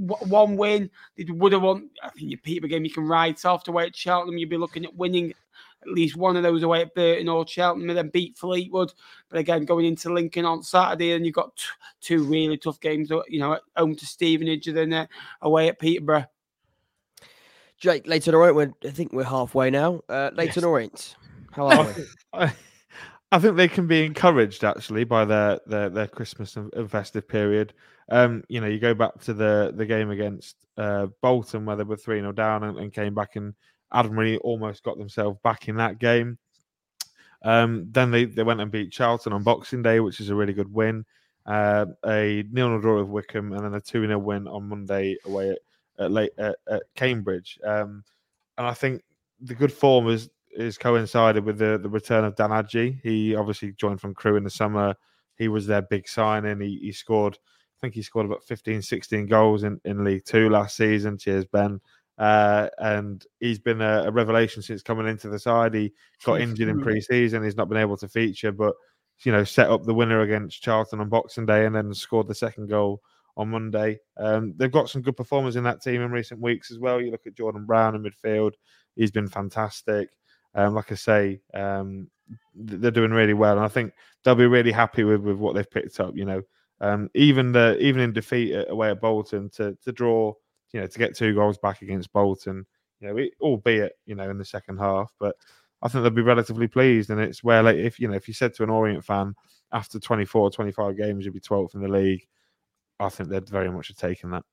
[0.00, 0.90] one win.
[1.16, 1.90] They would have won.
[2.02, 4.38] I think your Peter game you can ride off away at Cheltenham.
[4.38, 5.34] You'd be looking at winning
[5.82, 8.92] at least one of those away at Burton or Cheltenham and then beat Fleetwood.
[9.28, 11.64] But again, going into Lincoln on Saturday, and you've got t-
[12.00, 13.10] two really tough games.
[13.28, 15.06] You know, at home to Stevenage and then uh,
[15.42, 16.26] away at Peterborough.
[17.78, 20.02] Jake, Leyton Orient, we're, I think we're halfway now.
[20.06, 20.64] Uh, Leyton yes.
[20.64, 21.16] Orient,
[21.50, 21.94] how are
[22.32, 22.48] we?
[23.32, 27.72] I think they can be encouraged actually by their their, their Christmas and festive period.
[28.10, 31.84] Um, you know, you go back to the the game against uh, Bolton where they
[31.84, 33.54] were three 0 down and, and, came back and
[33.92, 36.38] Adamley almost got themselves back in that game.
[37.44, 40.52] Um, then they, they went and beat Charlton on Boxing Day, which is a really
[40.52, 41.04] good win.
[41.46, 45.16] Uh, a nil nil draw with Wycombe and then a two 0 win on Monday
[45.24, 45.58] away at
[46.00, 47.58] at, late, at, at Cambridge.
[47.64, 48.02] Um,
[48.58, 49.02] and I think
[49.40, 53.00] the good form is is coincided with the the return of Dan Agyei.
[53.02, 54.94] He obviously joined from Crewe in the summer.
[55.36, 56.60] He was their big signing.
[56.60, 57.38] He, he scored
[57.80, 61.18] think he scored about 15, 16 goals in, in League Two last season.
[61.18, 61.80] Cheers, Ben.
[62.18, 65.72] Uh, and he's been a, a, revelation since coming into the side.
[65.72, 65.90] He
[66.22, 67.42] got injured in pre-season.
[67.42, 68.74] He's not been able to feature, but
[69.24, 72.34] you know, set up the winner against Charlton on Boxing Day, and then scored the
[72.34, 73.00] second goal
[73.38, 73.98] on Monday.
[74.18, 77.00] Um, they've got some good performers in that team in recent weeks as well.
[77.00, 78.52] You look at Jordan Brown in midfield;
[78.96, 80.10] he's been fantastic.
[80.54, 82.10] Um, like I say, um,
[82.54, 85.70] they're doing really well, and I think they'll be really happy with, with what they've
[85.70, 86.16] picked up.
[86.16, 86.42] You know,
[86.80, 90.32] um, even the even in defeat away at Bolton to to draw,
[90.72, 92.66] you know, to get two goals back against Bolton,
[93.00, 95.36] you know, it, albeit you know in the second half, but
[95.82, 97.10] I think they'll be relatively pleased.
[97.10, 99.34] And it's where like if you know if you said to an Orient fan
[99.72, 102.26] after 24, 25 games you'd be 12th in the league,
[102.98, 104.44] I think they'd very much have taken that.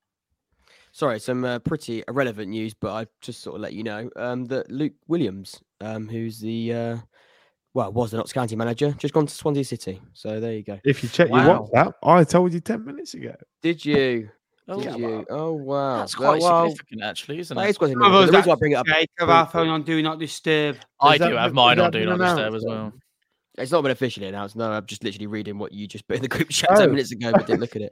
[0.91, 4.45] Sorry, some uh, pretty irrelevant news, but I just sort of let you know um,
[4.45, 6.97] that Luke Williams, um, who's the uh,
[7.78, 10.01] well, was the Notts County manager, just gone to Swansea City.
[10.13, 10.80] So there you go.
[10.84, 11.45] If you check wow.
[11.45, 13.36] your WhatsApp, I told you 10 minutes ago.
[13.61, 14.30] Did you?
[14.67, 15.25] Oh, Did you?
[15.30, 15.99] Oh, wow.
[15.99, 17.69] That's quite well, significant, actually, isn't it?
[17.69, 18.32] It's quite significant.
[18.32, 18.88] The reason I bring it up.
[19.19, 20.78] Have our phone on Do Not Disturb.
[20.99, 22.93] I do have mine on Do Not Disturb as well.
[23.59, 24.55] It's not been officially announced.
[24.55, 26.80] No, I'm just literally reading what you just put in the group chat Oh.
[26.80, 27.91] ten minutes ago, but didn't look at it.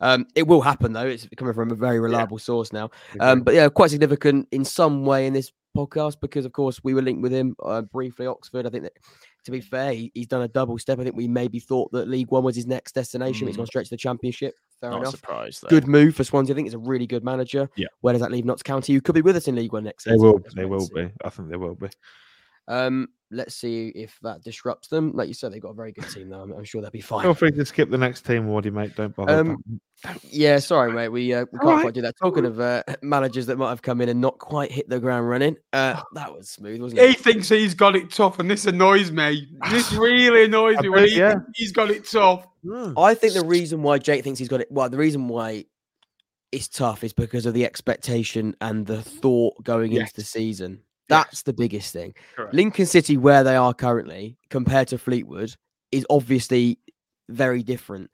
[0.00, 1.06] Um, it will happen though.
[1.06, 2.90] It's coming from a very reliable source now.
[3.20, 6.94] Um, but yeah, quite significant in some way in this podcast because, of course, we
[6.94, 8.26] were linked with him uh, briefly.
[8.26, 8.66] Oxford.
[8.66, 8.92] I think that,
[9.44, 10.98] to be fair, he, he's done a double step.
[10.98, 13.46] I think we maybe thought that League One was his next destination.
[13.46, 13.58] He's Mm.
[13.60, 14.54] gone straight to the Championship.
[14.80, 15.14] Fair Not enough.
[15.16, 15.62] surprised.
[15.62, 15.68] Though.
[15.68, 16.54] Good move for Swansea.
[16.54, 17.68] I think he's a really good manager.
[17.76, 17.86] Yeah.
[18.00, 18.92] Where does that leave Notts County?
[18.94, 20.26] Who could be with us in League One next they season?
[20.26, 20.40] will.
[20.54, 21.10] They will be.
[21.24, 21.88] I think they will be.
[22.68, 25.12] Um, let's see if that disrupts them.
[25.12, 26.40] Like you said, they've got a very good team though.
[26.40, 27.22] I'm, I'm sure they'll be fine.
[27.22, 28.96] Feel free to skip the next team, Wardy, mate.
[28.96, 29.40] Don't bother.
[29.40, 29.80] Um.
[30.30, 31.08] Yeah, sorry, mate.
[31.08, 31.82] We uh, we can't right.
[31.82, 32.14] quite do that.
[32.20, 35.28] Talking of uh, managers that might have come in and not quite hit the ground
[35.28, 37.08] running, uh, that was smooth, wasn't it?
[37.08, 39.48] He thinks he's got it tough, and this annoys me.
[39.70, 41.32] This really annoys me when he yeah.
[41.32, 42.46] thinks he's got it tough.
[42.96, 45.66] I think the reason why Jake thinks he's got it, well, the reason why
[46.50, 50.80] it's tough is because of the expectation and the thought going into the Yes.
[51.08, 51.18] Season.
[51.18, 51.24] Yes.
[51.26, 52.14] That's the biggest thing.
[52.36, 52.54] Correct.
[52.54, 55.54] Lincoln City, where they are currently, compared to Fleetwood,
[55.92, 56.78] is obviously
[57.28, 58.10] very different.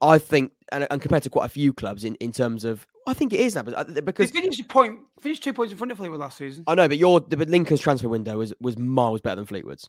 [0.00, 3.14] I think, and, and compared to quite a few clubs in, in terms of, I
[3.14, 5.92] think it is that, I- He because finished a point, finished two points in front
[5.92, 6.64] of Fleetwood last season.
[6.66, 9.88] I know, but your but Lincoln's transfer window was was miles better than Fleetwood's.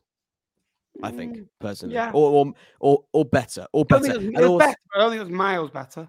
[1.02, 2.12] I think Mm, personally, yeah.
[2.14, 4.78] or, or or or better, or I don't think it was, also- better.
[4.96, 6.08] I don't think it was miles better.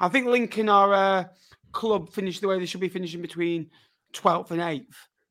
[0.00, 1.30] I think Lincoln are a
[1.72, 3.70] club finished the way they should be finishing between
[4.14, 4.86] 12th and 8th.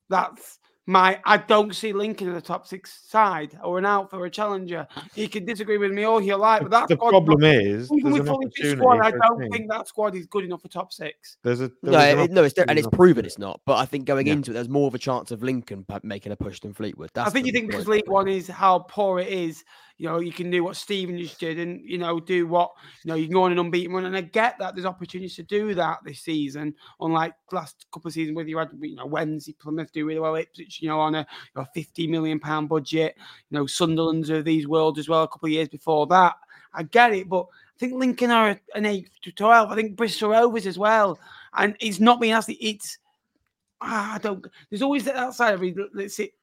[0.10, 1.20] That's my.
[1.26, 4.88] I don't see Lincoln in the top six side or an out for a challenger.
[5.16, 8.22] You can disagree with me all you like, but that's the problem is Even with
[8.22, 9.52] an fully squad, I don't team.
[9.52, 11.38] think that squad is good enough for top six.
[11.44, 13.62] there's a there no, it, no, it's there, and it's proven it's not.
[13.66, 14.34] But I think going Yeah.
[14.34, 17.12] into it, there's more of a chance of Lincoln making a push than Fleetwood.
[17.14, 17.98] That's I think you think because point.
[17.98, 19.64] League One is how poor it is,
[20.04, 22.74] you know, you can do what Stevens did and, you know, do what,
[23.06, 24.04] you know, you can go on an unbeaten run.
[24.04, 28.14] And I get that there's opportunities to do that this season, unlike last couple of
[28.14, 31.16] seasons where you had, you know, Wednesday, Plymouth do really well, Ipswich, you know, on
[31.16, 33.16] a, you know, 50 million pound budget,
[33.50, 36.36] you know, Sunderland's of these worlds as well a couple of years before that.
[36.74, 39.72] I get it, but I think Lincoln are an 8 to 12.
[39.72, 41.18] I think Bristol Rovers as well.
[41.54, 42.98] And it's not being asked, it's,
[43.80, 46.34] ah, I don't, there's always that outside of me, let's see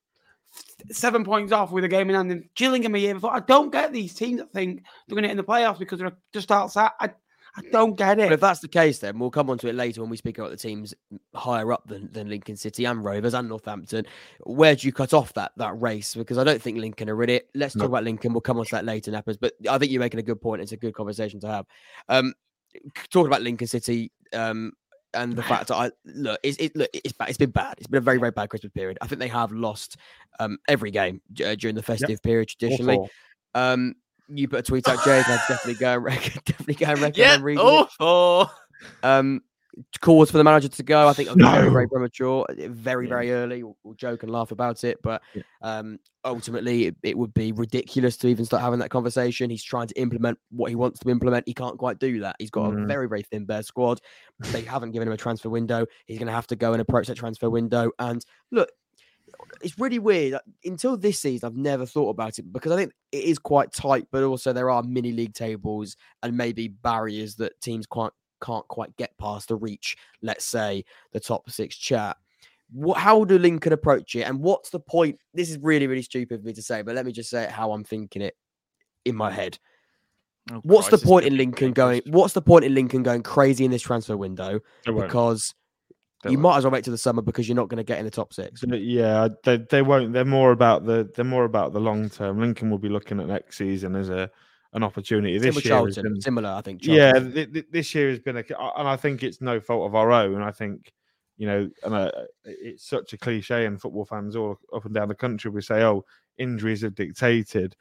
[0.90, 3.32] seven points off with a game in hand and Gillingham a year before.
[3.34, 5.98] I don't get these teams that think they're going to get in the playoffs because
[5.98, 6.90] they're just outside.
[7.00, 7.10] I,
[7.56, 8.32] I don't get But it.
[8.32, 10.52] if that's the case, then we'll come on to it later when we speak about
[10.52, 10.94] the teams
[11.34, 14.06] higher up than, than Lincoln City and Rovers and Northampton.
[14.44, 16.14] Where do you cut off that that race?
[16.14, 17.48] Because I don't think Lincoln are in it.
[17.56, 17.82] Let's No.
[17.82, 18.32] talk about Lincoln.
[18.32, 19.36] We'll come on to that later, Nappers.
[19.40, 20.62] But I think you're making a good point.
[20.62, 21.66] It's a good conversation to have.
[22.08, 22.34] Um,
[22.72, 24.72] c- talking about Lincoln City, um,
[25.14, 27.28] and the fact that I look, it's it, look, it's bad.
[27.28, 27.74] It's been bad.
[27.78, 28.98] It's been a very very bad Christmas period.
[29.00, 29.96] I think they have lost
[30.38, 32.96] um every game uh, during the festive period traditionally.
[33.54, 33.94] Um,
[34.28, 37.38] you put a tweet out, Jay, and I'd definitely go and definitely go and Yeah.
[37.40, 37.88] reading it.
[37.98, 38.50] Four.
[39.02, 39.42] Um,
[40.00, 41.08] calls for the manager to go.
[41.08, 41.88] I think it'll very, very No.
[41.88, 43.08] premature, very, Yeah.
[43.08, 43.62] very early.
[43.62, 45.42] We'll, we'll joke and laugh about it, but Yeah.
[45.62, 49.50] um, ultimately, it, it would be ridiculous to even start having that conversation.
[49.50, 51.46] He's trying to implement what he wants to implement.
[51.46, 52.36] He can't quite do that.
[52.38, 52.86] He's got a Mm.
[52.86, 54.00] very, very thin bare squad.
[54.52, 55.86] They haven't given him a transfer window.
[56.06, 57.90] He's going to have to go and approach that transfer window.
[57.98, 58.70] And look,
[59.62, 60.38] it's really weird.
[60.64, 64.06] Until this season, I've never thought about it because I think it is quite tight,
[64.10, 68.10] but also there are mini league tables and maybe barriers that teams quite
[68.40, 72.16] can't quite get past to reach, let's say, the top six chat.
[72.72, 74.22] What, how do Lincoln approach it?
[74.22, 75.18] And what's the point?
[75.34, 77.50] This is really, really stupid of me to say, but let me just say it
[77.50, 78.36] how I'm thinking it
[79.04, 79.58] in my head.
[80.52, 82.02] Oh, What's Christ, the point in Lincoln going?
[82.06, 84.60] What's the point in Lincoln going crazy in this transfer window?
[84.84, 85.54] Because
[86.22, 86.42] They you won't.
[86.42, 88.10] might as well wait till the summer because you're not going to get in the
[88.10, 88.62] top six.
[88.66, 90.12] Yeah, they they won't.
[90.12, 92.40] They're more about the they're more about the long term.
[92.40, 94.30] Lincoln will be looking at next season as a
[94.72, 95.38] an opportunity.
[95.38, 96.84] This year, Charlton, been- similar, I think.
[96.84, 98.44] yeah, th- th- this year has been a,
[98.76, 100.42] and I think it's no fault of our own.
[100.42, 100.92] I think
[101.36, 102.10] you know, and uh,
[102.44, 105.82] it's such a cliche, and football fans all up and down the country we say,
[105.82, 106.04] "Oh,
[106.38, 107.74] injuries have dictated."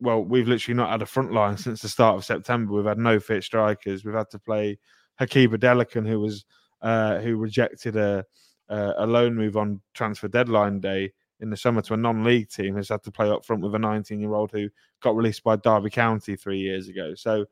[0.00, 2.72] Well, we've literally not had a front line since the start of September.
[2.74, 4.04] We've had no fit strikers.
[4.04, 4.78] We've had to play
[5.20, 6.44] Hakeeb Adelakun, who was
[6.82, 8.24] uh, who rejected a
[8.68, 11.12] a loan move on transfer deadline day
[11.44, 12.76] in the summer to a non-league team.
[12.76, 14.68] Has had to play up front with a 19-year-old who
[15.00, 17.14] got released by Derby County three years ago.
[17.14, 17.46] So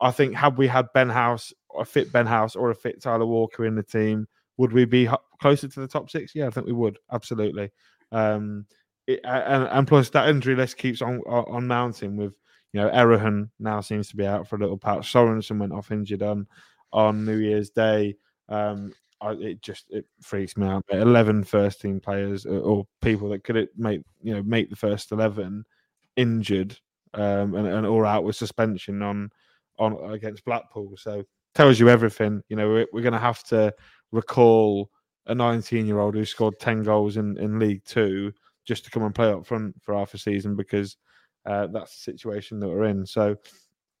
[0.00, 3.24] I think had we had Ben House, a fit Ben House, or a fit Tyler
[3.24, 4.26] Walker in the team,
[4.58, 5.08] would we be
[5.40, 6.34] closer to the top six?
[6.34, 7.70] Yeah, I think we would absolutely.
[8.10, 8.66] Um,
[9.06, 12.34] it, and, and plus that injury list keeps on on mounting with
[12.72, 15.12] you know Erhahon now seems to be out for a little patch.
[15.12, 16.46] Sorensen went off injured on
[16.92, 18.16] on New Year's Day.
[18.48, 18.92] Um,
[19.22, 20.84] I, it just it freaks me out.
[20.88, 24.76] But 11 first team players or, or people that could make you know make the
[24.76, 25.64] first eleven
[26.16, 26.76] injured
[27.14, 29.30] um, and, and or out with suspension on
[29.78, 30.94] on against Blackpool.
[30.96, 31.22] So
[31.54, 32.42] tells you everything.
[32.48, 33.72] You know we're, we're going to have to
[34.10, 34.90] recall
[35.26, 38.32] a 19 year old who scored 10 goals in, in League Two
[38.64, 40.96] just to come and play up front for half a season because
[41.46, 43.06] uh, that's the situation that we're in.
[43.06, 43.36] So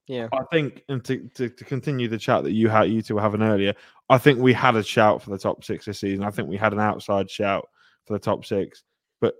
[0.06, 0.28] Yeah.
[0.32, 3.20] I think, and to, to, to continue the chat that you had, you two were
[3.20, 3.74] having earlier,
[4.08, 6.24] I think we had a shout for the top six this season.
[6.24, 7.68] I think we had an outside shout
[8.04, 8.82] for the top six,
[9.20, 9.34] but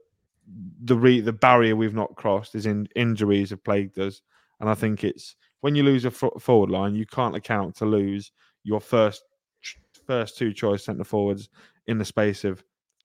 [0.85, 4.23] the re, the barrier we've not crossed is in injuries have plagued us,
[4.61, 8.33] and I think it's when you lose a forward line, you can't account to lose
[8.65, 9.25] your first
[10.07, 11.49] first two choice centre forwards
[11.87, 12.63] in the space of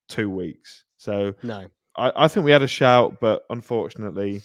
[0.08, 0.84] two weeks.
[0.98, 1.68] So No.
[1.96, 4.42] I, I think we had a shout, but unfortunately,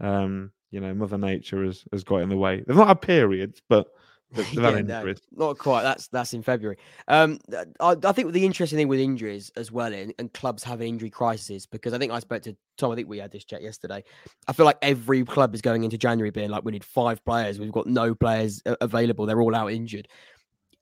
[0.00, 2.62] um, you know, Mother Nature has, has got in the way.
[2.66, 3.88] They've not had periods, but
[4.32, 5.22] they've, they've had Yeah, no, injuries.
[5.32, 5.82] not quite.
[5.82, 6.78] That's that's in February.
[7.08, 7.38] Um,
[7.80, 11.10] I, I think the interesting thing with injuries as well, and, and clubs having injury
[11.10, 12.92] crises, because I think I spoke to Tom.
[12.92, 14.04] I think we had this chat yesterday.
[14.46, 17.58] I feel like every club is going into January being like, we need five players.
[17.58, 19.26] We've got no players available.
[19.26, 20.08] They're all out injured.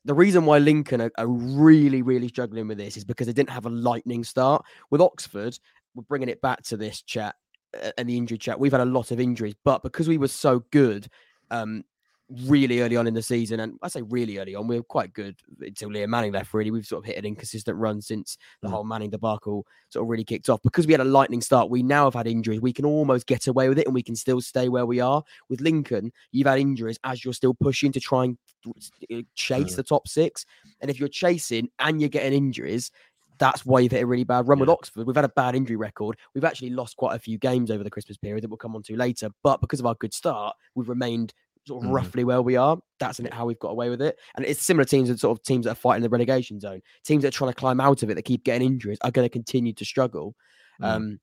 [0.05, 3.51] The reason why Lincoln are, are really, really struggling with this is because they didn't
[3.51, 4.65] have a lightning start.
[4.91, 5.59] With Oxford,
[5.95, 7.35] we're bringing it back to this chat
[7.99, 8.59] and the injury chat.
[8.59, 11.09] We've had a lot of injuries, but because we were so good,
[11.51, 11.85] um,
[12.49, 15.13] really early on in the season, and I say really early on, we were quite
[15.13, 16.53] good until Liam Manning left.
[16.53, 18.73] Really, we've sort of hit an inconsistent run since the Mm.
[18.73, 20.61] whole Manning debacle sort of really kicked off.
[20.63, 22.61] Because we had a lightning start, we now have had injuries.
[22.61, 25.23] We can almost get away with it, and we can still stay where we are.
[25.49, 29.77] With Lincoln, you've had injuries as you're still pushing to try and uh, chase Mm.
[29.77, 30.45] the top six,
[30.81, 32.91] and if you're chasing and you're getting injuries.
[33.39, 35.07] That's why you've hit a really bad run with Oxford.
[35.07, 36.17] We've had a bad injury record.
[36.35, 38.83] We've actually lost quite a few games over the Christmas period that we'll come on
[38.85, 39.31] to later.
[39.43, 41.35] But because of our good start, we've remained
[41.67, 41.95] sort of Mhm.
[41.95, 42.79] roughly where we are.
[43.01, 44.19] That's how we've got away with it.
[44.37, 46.81] And it's similar teams and sort of teams that are fighting the relegation zone.
[47.05, 49.25] Teams that are trying to climb out of it that keep getting injuries are going
[49.25, 50.37] to continue to struggle.
[50.81, 50.87] Mm.
[50.87, 51.21] Um,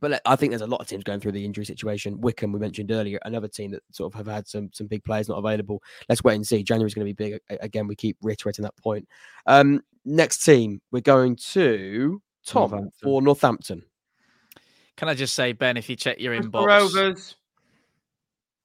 [0.00, 2.20] but I think there's a lot of teams going through the injury situation.
[2.20, 5.28] Wycombe, we mentioned earlier, another team that sort of have had some some big players
[5.28, 5.82] not available.
[6.08, 6.62] Let's wait and see.
[6.62, 7.86] January's going to be big again.
[7.86, 9.08] We keep reiterating that point.
[9.46, 12.92] Um, next team, we're going to Tom Northampton.
[13.02, 13.82] for Northampton.
[14.96, 17.36] Can I just say, Ben, if you check your Bristol inbox, Rovers.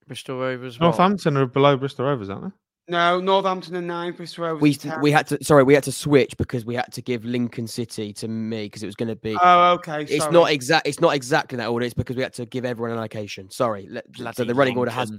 [0.08, 0.80] Bristol Rovers.
[0.80, 0.86] what?
[0.88, 2.52] Northampton are below Bristol Rovers, aren't they?
[2.88, 4.12] No, Northampton and nine.
[4.14, 4.62] Bristol Rovers.
[4.62, 5.00] We 10.
[5.02, 8.12] we had to sorry we had to switch because we had to give Lincoln City
[8.14, 9.38] to me because it was going to be.
[9.42, 10.02] Oh, okay.
[10.04, 10.34] it's sorry.
[10.34, 10.88] not exact.
[10.88, 11.86] It's not exactly that order.
[11.86, 13.50] It's because we had to give everyone an allocation.
[13.50, 13.88] Sorry.
[13.90, 15.12] Let, so Bloody the running order has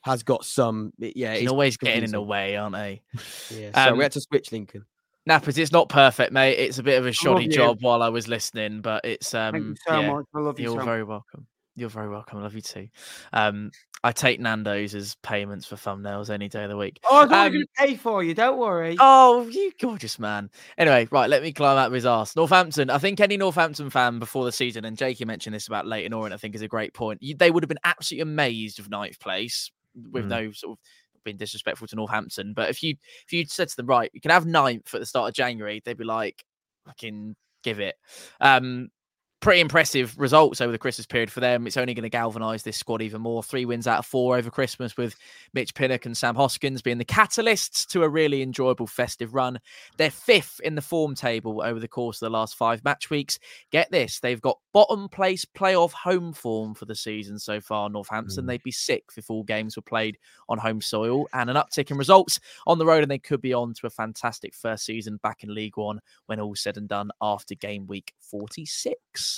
[0.00, 0.92] has got some.
[0.98, 3.02] Yeah, They're it's always getting in the way, aren't they?
[3.50, 4.86] Yeah, so Um, we had to switch Lincoln.
[5.28, 6.58] Nappers, it's not perfect, mate.
[6.58, 9.64] It's a bit of a shoddy job while I was listening, but it's um Thank
[9.64, 10.24] you so yeah, much.
[10.34, 10.84] I love you You're so much.
[10.84, 11.46] very welcome.
[11.76, 12.38] You're very welcome.
[12.38, 12.88] I love you too.
[13.32, 13.70] Um,
[14.04, 17.00] I take Nando's as payments for thumbnails any day of the week.
[17.04, 18.32] Oh, I'm Um, going to pay for you.
[18.34, 18.96] Don't worry.
[19.00, 20.50] Oh, you gorgeous man.
[20.78, 22.36] Anyway, right, let me climb out of his ass.
[22.36, 22.90] Northampton.
[22.90, 26.12] I think any Northampton fan before the season, and Jake, you mentioned this about Leyton
[26.12, 27.22] Orient, I think is a great point.
[27.22, 29.70] You, they would have been absolutely amazed with ninth place,
[30.12, 30.28] with Mm.
[30.28, 32.52] no sort of being disrespectful to Northampton.
[32.52, 32.96] But if you
[33.26, 35.80] if you said to them, right, you can have ninth at the start of January,
[35.84, 36.44] they'd be like,
[36.86, 37.96] fucking give it.
[38.40, 38.90] Um,
[39.44, 41.66] pretty impressive results over the Christmas period for them.
[41.66, 43.42] It's only going to galvanise this squad even more.
[43.42, 45.14] Three wins out of four over Christmas, with
[45.52, 49.60] Mitch Pinnock and Sam Hoskins being the catalysts to a really enjoyable festive run.
[49.98, 53.38] They're fifth in the form table over the course of the last five match weeks.
[53.70, 57.90] Get this, they've got bottom place playoff home form for the season so far.
[57.90, 58.46] Northampton, Mm.
[58.46, 60.16] they'd be sixth if all games were played
[60.48, 63.52] on home soil, and an uptick in results on the road, and they could be
[63.52, 67.10] on to a fantastic first season back in League One when all's said and done
[67.20, 69.33] after game week 46.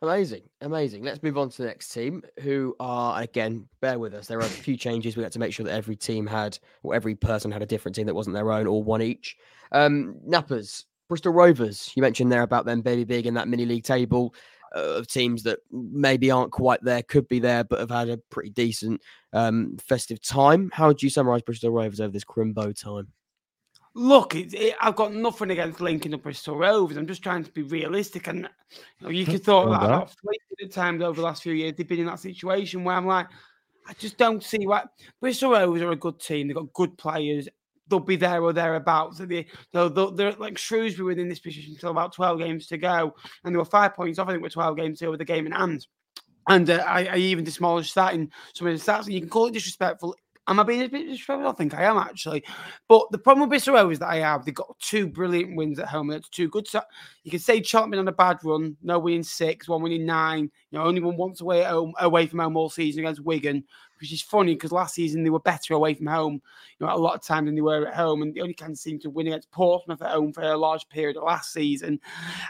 [0.00, 1.02] Amazing, amazing.
[1.02, 4.28] Let's move on to the next team, who are again, bear with us.
[4.28, 5.16] There are a few changes.
[5.16, 7.96] We had to make sure that every team had, or every person had a different
[7.96, 9.36] team that wasn't their own, or one each.
[9.72, 11.90] Um, Nappers, Bristol Rovers.
[11.96, 14.36] You mentioned there about them baby big in that mini league table
[14.76, 18.18] uh, of teams that maybe aren't quite there, could be there, but have had a
[18.30, 19.00] pretty decent
[19.32, 20.70] um, festive time.
[20.72, 23.08] How would you summarise Bristol Rovers over this Crimbo time?
[23.98, 26.96] Look, it, it, I've got nothing against Lincoln and Bristol Rovers.
[26.96, 28.28] I'm just trying to be realistic.
[28.28, 30.14] And you, know, you could thought that about
[30.62, 31.74] at times over the last few years.
[31.76, 33.26] They've been in that situation where I'm like,
[33.88, 34.88] I just don't see what
[35.20, 36.46] Bristol Rovers are a good team.
[36.46, 37.48] They've got good players.
[37.88, 39.18] They'll be there or thereabouts.
[39.18, 43.16] They, they'll, they'll, they're like Shrewsbury within this position until about 12 games to go.
[43.42, 45.46] And they were five points off, I think, with 12 games to with the game
[45.46, 45.88] in hand.
[46.48, 49.06] And uh, I, I even demolished that in some of the stats.
[49.06, 50.14] And you can call it disrespectful.
[50.48, 51.46] Am I being a bit disrespectful?
[51.46, 52.42] I think I am actually.
[52.88, 55.88] But the problem with Bristol is that I have, they've got two brilliant wins at
[55.88, 56.08] home.
[56.08, 56.66] That's two good.
[56.66, 56.80] So
[57.22, 58.74] you can say Charlton on a bad run.
[58.82, 60.50] No winning six, one winning nine.
[60.70, 63.62] You know, only won once away at home, away from home all season against Wigan,
[64.00, 66.40] which is funny because last season they were better away from home.
[66.78, 68.72] You know, a lot of time than they were at home, and they only kind
[68.72, 72.00] of seemed to win against Portsmouth at home for a large period of last season.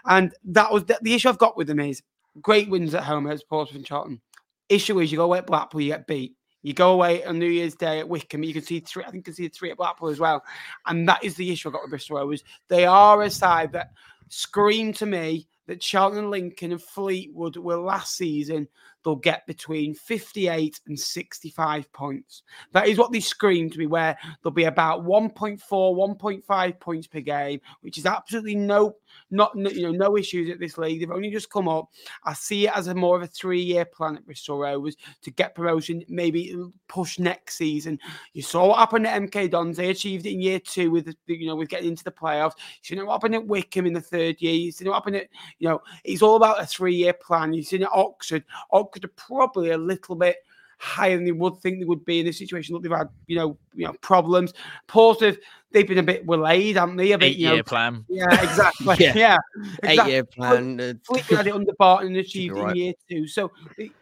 [0.05, 2.01] And that was the, the issue I've got with them is
[2.41, 4.21] great wins at home against Portsmouth and Charlton.
[4.69, 6.37] Issue is you go away at Blackpool, you get beat.
[6.63, 9.05] You go away on New Year's Day at Wycombe, you can see three.
[9.05, 10.43] I think you can see three at Blackpool as well,
[10.87, 12.43] and that is the issue I got with Bristol Rovers.
[12.69, 13.93] They are a side that
[14.29, 18.67] scream to me that Charlton, Lincoln, and Fleetwood were last season,
[19.05, 22.43] they'll get between 58 and 65 points.
[22.73, 27.21] That is what they screamed to me, where there'll be about 1.4, 1.5 points per
[27.21, 28.97] game, which is absolutely no,
[29.31, 31.01] not you know, no issues at this league.
[31.01, 31.89] They've only just come up.
[32.25, 35.55] I see it as a more of a three-year plan at Bristol Rovers to get
[35.55, 36.55] promotion, maybe
[36.89, 37.99] push next season.
[38.33, 41.47] You saw what happened at MK Dons; they achieved it in year two with you
[41.47, 42.55] know with getting into the playoffs.
[42.85, 44.55] You know what happened at Wycombe in the third year.
[44.55, 45.29] You see what happened at
[45.59, 47.53] you know it's all about a three-year plan.
[47.53, 50.37] You see at Oxford, Oxford are probably a little bit
[50.79, 52.75] higher than they would think they would be in this situation.
[52.75, 54.55] Look, they've had, you know, you know, problems.
[54.87, 55.39] Portsmouth,
[55.73, 57.13] they've been a bit waylaid, haven't they?
[57.13, 58.05] A bit, Eight you know, year plan.
[58.09, 58.97] yeah, exactly.
[58.99, 59.13] Yeah.
[59.15, 59.37] yeah,
[59.85, 60.81] Eight-year plan.
[60.81, 62.71] uh, Fleetwood had it under Barton and achieved right.
[62.71, 63.27] in year two.
[63.27, 63.53] So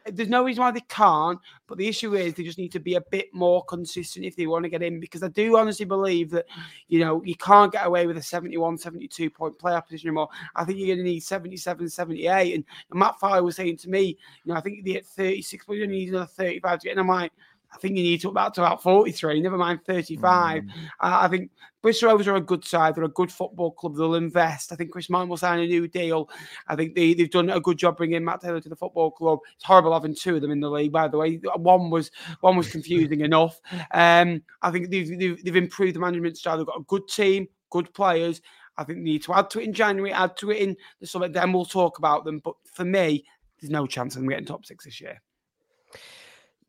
[0.06, 1.38] there's no reason why they can't.
[1.66, 4.46] But the issue is they just need to be a bit more consistent if they
[4.46, 5.00] want to get in.
[5.00, 6.46] Because I do honestly believe that,
[6.88, 10.28] you know, you can't get away with a 71, 72 point playoff position anymore.
[10.54, 12.54] I think you're going to need 77, 78.
[12.54, 15.64] And, and Matt Farley was saying to me, you know, I think they're at 36,
[15.66, 16.98] but you need another 35 to get in.
[17.00, 17.32] I'm like,
[17.76, 20.62] I think you need to about to about 43, never mind 35.
[20.62, 20.70] Mm.
[21.00, 21.50] I I think
[21.82, 22.94] Bristol Rovers are a good side.
[22.94, 23.96] They're a good football club.
[23.96, 24.72] They'll invest.
[24.72, 26.30] I think Chris Martin will sign a new deal.
[26.68, 29.40] I think they, they've done a good job bringing Matt Taylor to the football club.
[29.54, 31.36] It's horrible having two of them in the league, by the way.
[31.56, 32.10] One was
[32.40, 33.60] one was confusing enough.
[33.92, 36.56] Um, I think they've, they've, they've improved the management style.
[36.56, 38.40] They've got a good team, good players.
[38.78, 41.06] I think they need to add to it in January, add to it in the
[41.06, 41.28] summer.
[41.28, 42.40] Then we'll talk about them.
[42.42, 43.24] But for me,
[43.60, 45.20] there's no chance of them getting top six this year.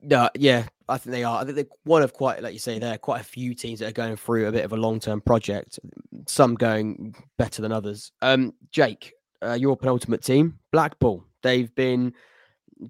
[0.01, 1.41] No, yeah, I think they are.
[1.41, 3.79] I think they're one of quite, like you say, there are quite a few teams
[3.79, 5.79] that are going through a bit of a long term project.
[6.27, 8.11] Some going better than others.
[8.21, 11.25] Um, Jake, uh, your penultimate team, Blackpool.
[11.41, 12.13] They've been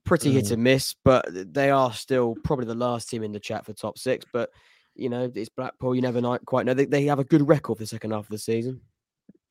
[0.04, 0.52] pretty hit Mm.
[0.52, 3.98] and miss, but they are still probably the last team in the chat for top
[3.98, 4.26] six.
[4.34, 4.50] But
[4.96, 5.96] you know, it's Blackpool.
[5.96, 6.74] You never know, quite know.
[6.74, 8.82] They, they have a good record for the second half of the season.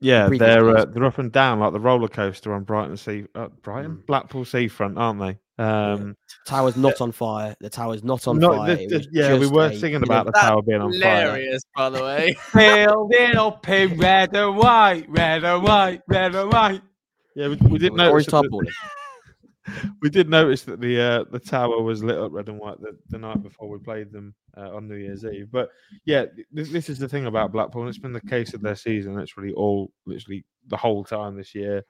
[0.00, 3.24] Yeah, previous they're uh, they're up and down like the roller coaster on Brighton Sea,
[3.34, 4.06] uh, Brighton Mm.
[4.06, 5.38] Blackpool seafront, aren't they?
[5.58, 6.16] Um,
[6.46, 7.56] Tower's not on fire.
[7.60, 8.76] The tower's not on not fire.
[8.76, 11.00] the- the- yeah, we were a, singing you know, about the tower being on fire.
[11.22, 12.36] Hilarious, by the way.
[12.54, 16.82] Building up in red and white, red and white, red and white.
[17.34, 18.66] Yeah, we, we did Orange notice that the- tarpaulin.
[20.02, 22.96] we did notice that the uh, the tower was lit up red and white the,
[23.08, 25.48] the night before we played them uh, on New Year's Eve.
[25.50, 25.70] But
[26.04, 28.76] yeah, th- this is the thing about Blackpool, and it's been the case of their
[28.76, 29.16] season.
[29.16, 31.84] Literally all, literally the whole time this year.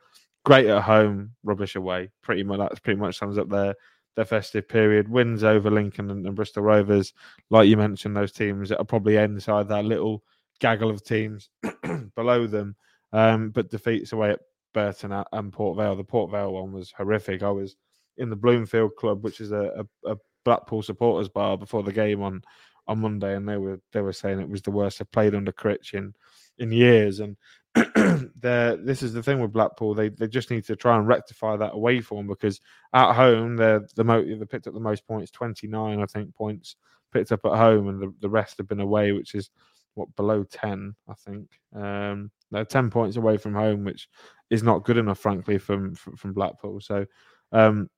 [0.44, 2.10] Great at home, rubbish away.
[2.22, 3.74] Pretty much that's pretty much sums up their
[4.14, 5.08] their festive period.
[5.08, 7.12] Wins over Lincoln and, and Bristol Rovers,
[7.50, 10.22] like you mentioned, those teams that are probably inside that little
[10.60, 11.50] gaggle of teams
[12.16, 12.76] below them.
[13.12, 14.40] Um, but defeats away at
[14.76, 15.96] Burton and Port Vale.
[15.96, 17.42] The Port Vale one was horrific.
[17.42, 17.76] I was
[18.18, 22.22] in the Bloomfield Club, which is a, a, a Blackpool supporters bar, before the game
[22.22, 22.42] on
[22.86, 25.50] on Monday, and they were they were saying it was the worst they've played under
[25.50, 26.12] Critch in
[26.58, 27.20] in years.
[27.20, 27.38] And
[27.74, 31.72] this is the thing with Blackpool; they they just need to try and rectify that
[31.72, 32.60] away form because
[32.92, 36.34] at home they're the mo they picked up the most points, twenty nine, I think,
[36.34, 36.76] points
[37.14, 39.50] picked up at home, and the, the rest have been away, which is
[39.94, 44.08] what below 10 i think um they're 10 points away from home which
[44.50, 46.80] is not good enough frankly from from, from blackpool.
[46.80, 47.06] So
[47.52, 47.88] um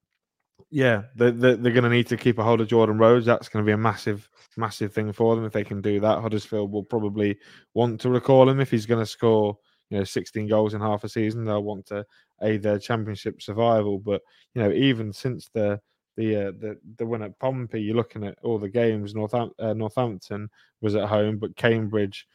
[0.71, 3.27] yeah they're, they're, they're going to need to keep a hold of jordan rhodes.
[3.27, 6.21] That's going to be a massive massive thing for them if they can do that.
[6.21, 7.39] Huddersfield will probably
[7.75, 9.57] want to recall him if he's going to score
[9.91, 11.45] you know 16 goals in half a season.
[11.45, 12.05] They'll want to
[12.43, 13.99] aid their championship survival.
[13.99, 14.23] But
[14.55, 15.81] you know even since the
[16.17, 19.15] the uh, the the win at Pompey, you're looking at all the games.
[19.15, 22.27] Northam- uh, Northampton was at home, but Cambridge,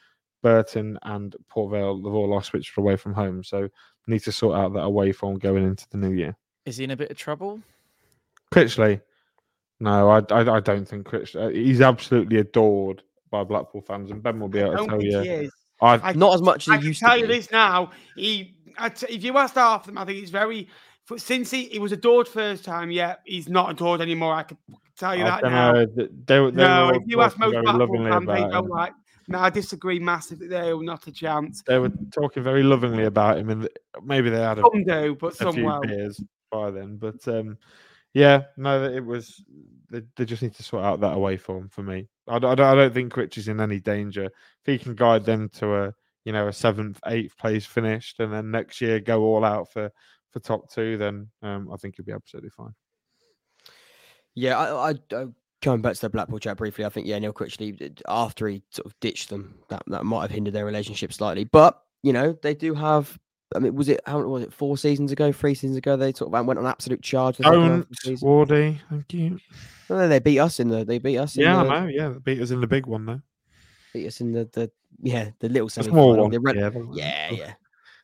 [0.44, 3.44] Burton, and Port Vale they've all lost, which are away from home.
[3.44, 3.68] So
[4.06, 6.38] need to sort out that away form going into the new year.
[6.66, 7.60] Is he in a bit of trouble?
[8.54, 9.02] Critchley,
[9.80, 11.46] no, I, I, I don't think Critchley.
[11.48, 15.00] uh, He's absolutely adored by Blackpool fans, and Ben will be able to don't tell
[15.00, 15.22] think you.
[15.22, 15.52] he is.
[15.82, 17.34] I, I- Not as much as I he can used tell to you be.
[17.34, 17.90] this now.
[18.16, 20.68] He, I t- if you asked half of them, I think he's very.
[21.12, 24.34] f- Since he, he was adored first time, yeah, he's not adored anymore.
[24.34, 24.58] I can
[24.98, 25.72] tell you I that don't now.
[25.74, 25.86] know.
[25.88, 28.94] th- They, they no, if you ask most Blackpool lovingly fans, they about don't like.
[29.28, 30.48] No, I disagree massively.
[30.48, 31.64] There, not a chance.
[31.66, 33.70] They were talking very lovingly about him, and
[34.04, 35.88] maybe they had a Some do, but a some few won't.
[35.88, 36.22] beers
[36.52, 36.98] by then.
[36.98, 37.58] But um,
[38.14, 39.44] yeah, no, it was.
[39.90, 42.10] They, they just need to sort out that away form for me.
[42.28, 44.26] I, don't- I, don't, I don't think Rich is in any danger.
[44.26, 44.32] If
[44.66, 45.94] he can guide them to a
[46.26, 49.92] you know a seventh, eighth place finished, and then next year go all out for
[50.32, 52.74] for top two, then um, I think he'll be absolutely fine.
[54.36, 55.26] Yeah, I, I, I
[55.64, 56.86] coming back to the Blackpool chat briefly.
[56.86, 60.32] I think yeah, Neil Critchley after he sort of ditched them, that that might have
[60.32, 61.46] hindered their relationship slightly.
[61.46, 63.18] But you know, they do have.
[63.56, 65.96] I mean, was it how was it four seasons ago, three seasons ago?
[65.96, 67.38] They sort of went on absolute charge.
[67.38, 68.20] the second half of Don't.
[68.22, 69.40] Wardy, thank you.
[69.90, 70.84] No, no, they beat us in the.
[70.84, 71.36] They beat us.
[71.36, 71.88] Yeah, in the, I know.
[71.88, 73.22] Yeah, beat us in the big one though.
[73.94, 76.32] Beat us in the the yeah the little semi small one.
[76.42, 77.54] Ran- yeah, yeah,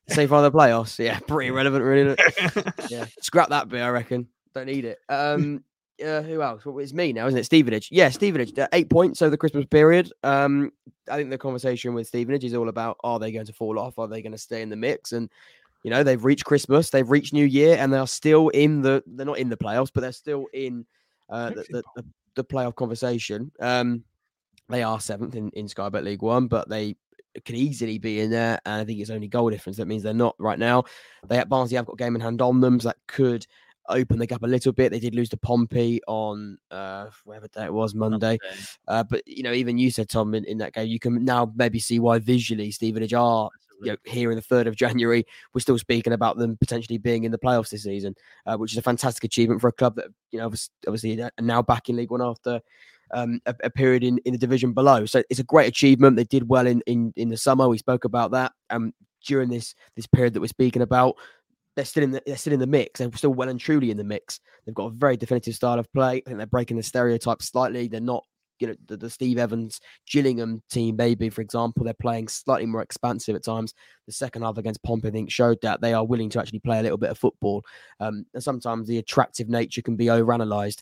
[0.07, 0.15] yeah.
[0.15, 0.97] Final the playoffs.
[0.99, 2.15] Yeah, pretty relevant, really.
[2.89, 3.81] Yeah, scrap that bit.
[3.81, 4.27] I reckon.
[4.53, 4.97] Don't need it.
[5.09, 5.63] Um,
[6.03, 6.65] uh, who else?
[6.65, 7.45] Well, it's me now, isn't it?
[7.45, 7.89] Stevenage.
[7.91, 8.57] Yeah, Stevenage.
[8.57, 10.11] uh, Eight points over the Christmas period.
[10.23, 10.71] Um,
[11.09, 13.99] I think the conversation with Stevenage is all about: Are they going to fall off?
[13.99, 15.11] Are they going to stay in the mix?
[15.11, 15.29] And
[15.83, 19.03] you know, they've reached Christmas, they've reached New Year, and they are still in the.
[19.07, 20.85] They're not in the playoffs, but they're still in
[21.29, 23.51] uh, the, the, the the playoff conversation.
[23.59, 24.03] Um,
[24.67, 26.95] they are seventh in in Sky Bet League One, but they
[27.45, 29.77] could easily be in there, and I think it's only goal difference.
[29.77, 30.83] That means they're not right now.
[31.27, 33.45] They at Barnsley have got game in hand on them, so that could
[33.89, 34.91] open the gap a little bit.
[34.91, 38.37] They did lose to Pompey on uh whatever day it was, Monday.
[38.87, 41.51] Uh, but you know, even you said Tom in, in that game, you can now
[41.55, 43.49] maybe see why visually Stevenage are
[43.81, 45.25] you know, here in the third of January.
[45.53, 48.15] We're still speaking about them potentially being in the playoffs this season,
[48.45, 51.31] uh, which is a fantastic achievement for a club that you know obviously, obviously are
[51.39, 52.61] now back in League One after
[53.11, 55.05] um, a, a period in, in the division below.
[55.05, 56.15] So it's a great achievement.
[56.15, 57.67] They did well in in, in the summer.
[57.67, 58.51] We spoke about that.
[58.69, 58.93] Um,
[59.25, 61.15] during this this period that we're speaking about,
[61.75, 62.99] they're still in the they're still in the mix.
[62.99, 64.39] They're still well and truly in the mix.
[64.65, 66.17] They've got a very definitive style of play.
[66.17, 67.87] I think they're breaking the stereotype slightly.
[67.87, 68.23] They're not,
[68.59, 69.79] you know, the, the Steve Evans
[70.11, 73.73] Gillingham team, maybe for example, they're playing slightly more expansive at times.
[74.07, 76.79] The second half against Pompey, I think, showed that they are willing to actually play
[76.79, 77.63] a little bit of football.
[77.99, 80.81] Um, and sometimes the attractive nature can be overanalyzed.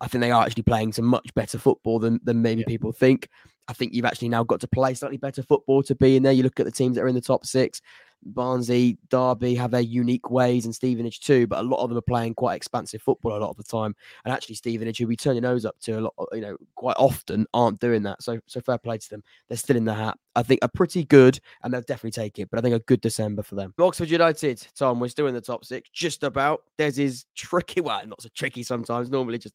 [0.00, 3.28] I think they are actually playing some much better football than than maybe people think.
[3.68, 6.32] I think you've actually now got to play slightly better football to be in there.
[6.32, 7.80] You look at the teams that are in the top six.
[8.24, 11.46] Barnsley, Derby have their unique ways, and Stevenage too.
[11.46, 13.94] But a lot of them are playing quite expansive football a lot of the time.
[14.24, 16.96] And actually, Stevenage, who we turn your nose up to a lot, you know, quite
[16.98, 18.22] often, aren't doing that.
[18.22, 19.22] So, so fair play to them.
[19.48, 20.18] They're still in the hat.
[20.34, 22.50] I think a pretty good, and they'll definitely take it.
[22.50, 23.74] But I think a good December for them.
[23.78, 26.62] Oxford United, Tom, we're still in the top six, just about.
[26.78, 27.80] There's his tricky.
[27.80, 29.10] Well, not so tricky sometimes.
[29.10, 29.54] Normally, just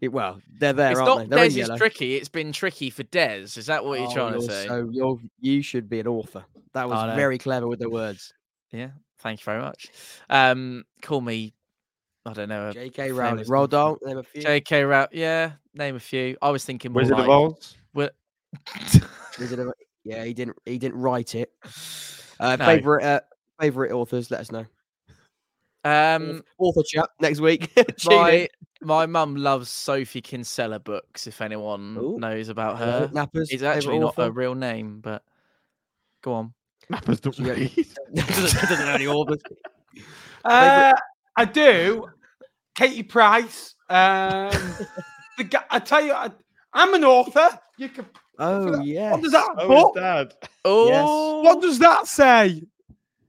[0.00, 1.36] it, well, they're there, It's aren't not they?
[1.36, 2.14] They're in Des is tricky.
[2.16, 3.42] It's been tricky for Des.
[3.56, 4.66] Is that what you're Oh, trying to you're say?
[4.66, 6.44] So you're you should be an author.
[6.74, 8.32] That was I very clever with the words.
[8.72, 8.88] Yeah.
[9.20, 9.88] Thank you very much.
[10.28, 11.54] Um, call me.
[12.26, 12.72] I don't know.
[12.72, 13.12] J.K.
[13.12, 13.36] Rowling.
[13.36, 13.96] famous Roll down.
[14.02, 14.42] Name a few.
[14.42, 14.82] J.K.
[14.84, 15.08] Rowling.
[15.12, 16.36] Yeah, name a few.
[16.42, 17.28] I was thinking more Wizard like.
[17.28, 17.76] of Oz.
[17.94, 18.10] Wi-
[19.38, 19.72] Wizard of-
[20.04, 20.56] Yeah, he didn't.
[20.66, 21.50] He didn't write it.
[22.38, 22.64] Uh, No.
[22.66, 23.02] Favorite.
[23.04, 23.20] Uh,
[23.60, 24.30] favorite authors.
[24.30, 24.66] Let us know.
[25.84, 27.72] um, Author chat next week.
[27.74, 28.16] Tune in.
[28.18, 28.48] my
[28.82, 31.26] my mum loves Sophie Kinsella books.
[31.26, 33.48] If anyone Ooh, knows about her, Nappers.
[33.50, 35.22] it's actually not her real name, but
[36.22, 36.54] go on.
[36.92, 37.52] Nappers don't Yeah.
[37.54, 37.86] read.
[38.14, 39.40] doesn't, doesn't know any authors.
[40.44, 40.92] Uh,
[41.36, 42.06] I do.
[42.74, 43.74] Katie Price.
[43.88, 44.76] Um,
[45.38, 46.30] the guy, I tell you, I,
[46.72, 47.48] I'm an author.
[47.78, 48.06] You can.
[48.38, 49.12] Oh yeah.
[49.12, 49.94] What does that Oh, book?
[49.94, 50.34] dad.
[50.64, 52.62] Oh, What does that say?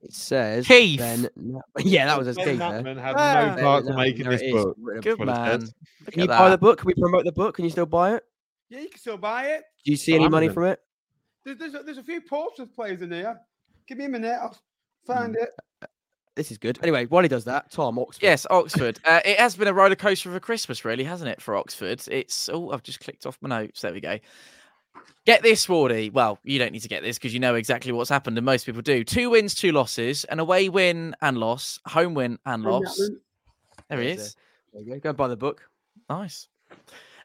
[0.01, 0.99] It says Keith.
[0.99, 1.29] Ben.
[1.79, 2.59] Yeah, that was his Ben Keith.
[2.97, 3.55] had Ah.
[3.55, 4.77] no part Ben to making Knappman, this there it is, book.
[5.03, 5.59] good what man.
[5.59, 5.67] Can
[6.07, 6.79] at you buy the book?
[6.79, 7.55] Can we promote the book?
[7.55, 8.23] Can you still buy it?
[8.69, 9.63] Yeah, you can still buy it.
[9.85, 10.79] Do you see On any money from it?
[11.45, 13.39] There's, there's, a, there's a few Portsmouth players in here.
[13.87, 14.37] Give me a minute.
[14.41, 14.57] I'll
[15.05, 15.43] find Hmm.
[15.43, 15.49] it.
[16.35, 16.77] This is good.
[16.83, 18.21] Anyway, while he does that, Tom Oxford.
[18.23, 18.99] Yes, Oxford.
[19.05, 22.03] uh, it has been a roller coaster of a Christmas, really, hasn't it, for Oxford?
[22.11, 23.81] It's oh, I've just clicked off my notes.
[23.81, 24.19] There we go.
[25.25, 26.11] Get this, Wardy.
[26.11, 28.65] Well, you don't need to get this because you know exactly what's happened, and most
[28.65, 29.03] people do.
[29.03, 32.99] Two wins, two losses, an away win and loss, home win and Ben loss.
[32.99, 33.19] Knappman.
[33.89, 34.35] There he is.
[34.73, 34.99] There you go.
[34.99, 35.69] Go and buy the book.
[36.09, 36.47] Nice.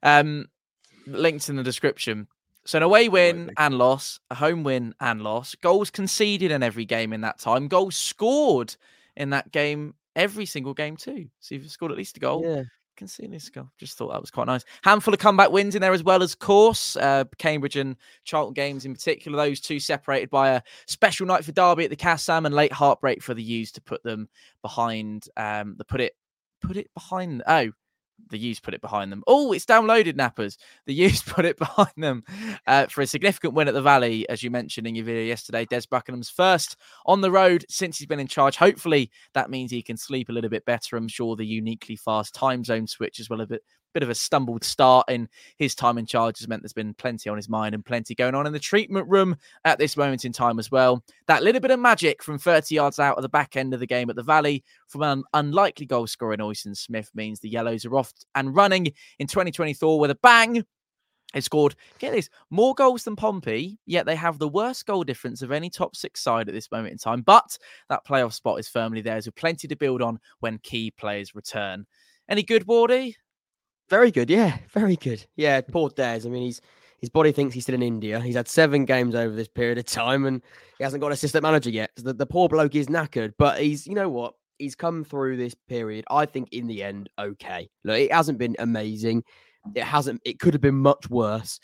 [0.02, 0.48] Um,
[1.06, 2.26] links in the description.
[2.64, 6.84] So an away win and loss, a home win and loss, goals conceded in every
[6.84, 8.76] game in that time, goals scored
[9.16, 11.28] in that game, every single game too.
[11.40, 12.44] So you've scored at least a goal.
[12.44, 12.62] Yeah.
[13.02, 13.68] Conceded this goal.
[13.78, 14.64] Just thought that was quite nice.
[14.84, 16.94] Handful of comeback wins in there as well as course.
[16.94, 19.36] Uh, Cambridge and Charlton games in particular.
[19.36, 23.20] Those two separated by a special night for Derby at the Kassam and late heartbreak
[23.20, 24.28] for the U's to put them
[24.62, 25.26] behind.
[25.36, 26.12] Um, the put it
[26.60, 27.42] put it behind.
[27.48, 27.72] Oh,
[28.30, 29.22] the U's put it behind them.
[29.26, 30.56] Oh, it's downloaded, Nappers.
[30.86, 32.24] The U's put it behind them
[32.66, 35.64] uh, for a significant win at the Valley, as you mentioned in your video yesterday.
[35.64, 38.56] Des Buckingham's first on the road since he's been in charge.
[38.56, 40.96] Hopefully, that means he can sleep a little bit better.
[40.96, 43.46] I'm sure the uniquely fast time zone switch as well a
[43.92, 44.02] bit.
[44.02, 45.28] Of a stumbled start in
[45.58, 48.34] his time in charge has meant there's been plenty on his mind and plenty going
[48.34, 51.04] on in the treatment room at this moment in time as well.
[51.28, 53.86] That little bit of magic from 30 yards out at the back end of the
[53.86, 57.84] game at the Valley from an unlikely goal scorer in Oyston Smith means the Yellows
[57.84, 60.64] are off and running in 2024 with a bang.
[61.32, 65.40] They scored, get this, more goals than Pompey, yet they have the worst goal difference
[65.42, 67.22] of any top six side at this moment in time.
[67.22, 67.56] But
[67.88, 71.86] that playoff spot is firmly theirs with plenty to build on when key players return.
[72.28, 73.14] Any good, Wardy?
[73.88, 74.30] Very good.
[74.30, 74.58] Yeah.
[74.70, 75.26] Very good.
[75.36, 75.60] Yeah.
[75.60, 76.20] Poor Des.
[76.24, 76.60] I mean, he's
[76.98, 78.20] his body thinks he's still in India.
[78.20, 80.40] He's had seven games over this period of time, and
[80.78, 81.90] he hasn't got an assistant manager yet.
[81.96, 84.34] So the, the poor bloke is knackered, but he's you know what?
[84.58, 86.04] He's come through this period.
[86.10, 87.68] I think in the end, okay.
[87.84, 89.24] Look, it hasn't been amazing.
[89.74, 90.22] It hasn't.
[90.24, 91.58] It could have been much worse.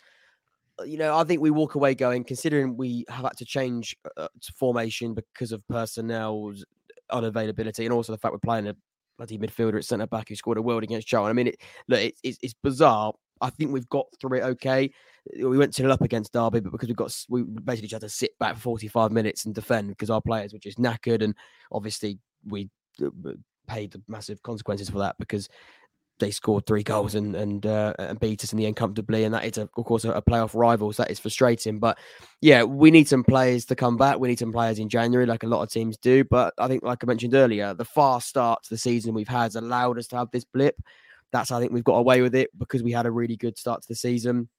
[0.85, 4.27] you know, I think we walk away going, considering we have had to change uh,
[4.41, 6.65] to formation because of personnel's
[7.11, 8.75] unavailability, and also the fact we're playing a
[9.19, 11.29] bloody midfielder at centre back who scored a world against Charlton.
[11.29, 13.13] I mean, it look, it, it's, it's bizarre.
[13.41, 14.91] I think we've got through it okay.
[15.37, 18.13] We went 2 up against Derby, but because we've got we basically just had to
[18.13, 21.35] sit back for 45 minutes and defend because our players were just knackered, and
[21.71, 22.69] obviously we
[23.03, 23.09] uh,
[23.67, 25.47] paid the massive consequences for that because
[26.19, 29.33] they scored three goals and and uh, and beat us in the end comfortably, and
[29.33, 31.79] that is a, of course a, a playoff rival, so that is frustrating.
[31.79, 31.97] But
[32.41, 34.19] yeah, we need some players to come back.
[34.19, 36.23] We need some players in January, like a lot of teams do.
[36.23, 39.43] But I think, like I mentioned earlier, the fast start to the season we've had
[39.43, 40.75] has allowed us to have this blip.
[41.31, 43.81] That's I think we've got away with it because we had a really good start
[43.81, 44.49] to the season.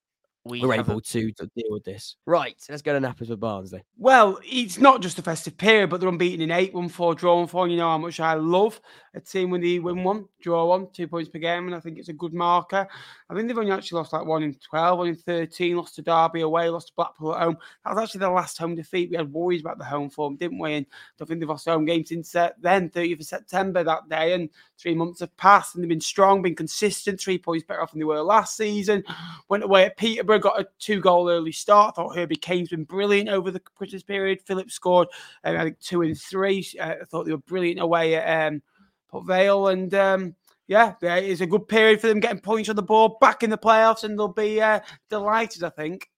[0.45, 2.17] We We're have a- able to, to deal with this.
[2.25, 3.83] Right, let's go to Nappers with Barnsley.
[3.99, 7.47] Well, it's not just a festive period, but they're unbeaten in eight, won four, draw
[7.47, 7.69] four.
[7.69, 8.81] You know how much I love
[9.15, 11.99] a team when they win one, draw one, two points per game, and I think
[11.99, 12.87] it's a good marker.
[13.29, 16.03] I think they've only actually lost like one in 12, one in 13, lost to
[16.03, 17.57] Derby away, lost to Blackpool at home.
[17.85, 19.11] That was actually their last home defeat.
[19.11, 20.75] We had worries about the home form, didn't we?
[20.75, 20.87] And
[21.21, 24.35] I think they've lost home games since then, 30th of September that day.
[24.35, 24.49] And
[24.79, 27.99] three months have passed and they've been strong, been consistent, three points better off than
[27.99, 29.03] they were last season.
[29.49, 31.97] Went away at Peterborough, got a two goal early start.
[31.97, 34.41] Thought Herbie Kane's been brilliant over the Christmas period.
[34.43, 35.09] Phillips scored,
[35.45, 36.67] um, I think, two and three.
[36.79, 38.63] Uh, I thought they were brilliant away at um,
[39.11, 39.69] Port Vale.
[39.69, 40.35] And um,
[40.67, 43.51] yeah, yeah, it's a good period for them getting points on the board, back in
[43.51, 46.09] the playoffs, and they'll be uh, delighted, I think.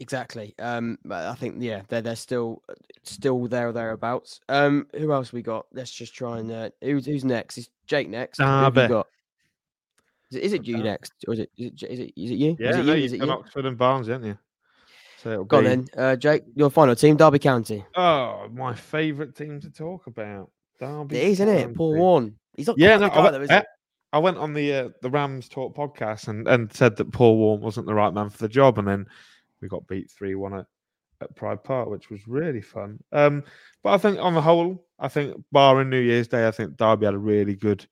[0.00, 0.54] Exactly.
[0.58, 2.62] Um, but I think yeah, they're they're still
[3.04, 4.40] still there or thereabouts.
[4.48, 5.66] Um, who else we got?
[5.72, 7.58] Let's just try and uh, who's who's next?
[7.58, 8.38] Is Jake next?
[8.38, 9.06] Who have you got?
[10.30, 10.84] Is it, is it you Okay.
[10.84, 12.56] next, or is it is it, J- is it is it you?
[12.58, 13.02] Yeah, is it no, you?
[13.02, 13.30] you've Is it you?
[13.30, 14.38] Oxford and Barnes, haven't you?
[15.16, 16.42] So it'll Go on then, uh, Jake.
[16.56, 17.84] Your final team, Derby County.
[17.96, 20.50] Oh, my favourite team to talk about.
[20.80, 21.74] Derby It is, isn't it?
[21.74, 21.96] Paul.
[21.96, 22.36] Warne.
[22.56, 23.62] He's not Yeah, no, I went, though.
[24.12, 27.60] I went on the uh, the Rams Talk podcast and, and said that Paul Warne
[27.60, 29.06] wasn't the right man for the job, and then
[29.60, 30.66] we got beat three one at,
[31.20, 33.02] at Pride Park, which was really fun.
[33.10, 33.42] Um,
[33.82, 37.06] but I think on the whole, I think barring New Year's Day, I think Derby
[37.06, 37.84] had a really good,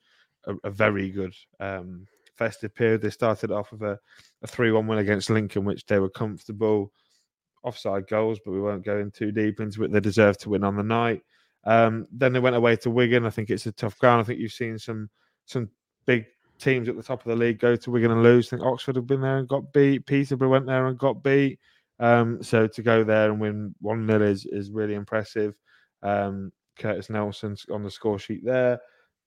[0.45, 2.07] a, a very good um,
[2.37, 3.03] festive period.
[3.03, 3.99] They started off with a,
[4.43, 6.93] a three one win against Lincoln, which they were comfortable
[7.65, 9.91] offside goals, but we won't go in too deep into it.
[9.91, 11.23] They deserved to win on the night.
[11.65, 13.27] Um, then they went away to Wigan.
[13.27, 14.21] I think it's a tough ground.
[14.21, 15.09] I think you've seen some
[15.47, 15.69] some
[16.07, 16.27] big
[16.59, 18.49] teams at the top of the league go to Wigan and lose.
[18.49, 20.07] I think Oxford have been there and got beat.
[20.07, 21.59] Peterborough went there and got beat.
[21.99, 25.55] Um, so to go there and win one 0 is is really impressive.
[26.03, 28.81] Um, Curtis Nelson's on the score sheet there.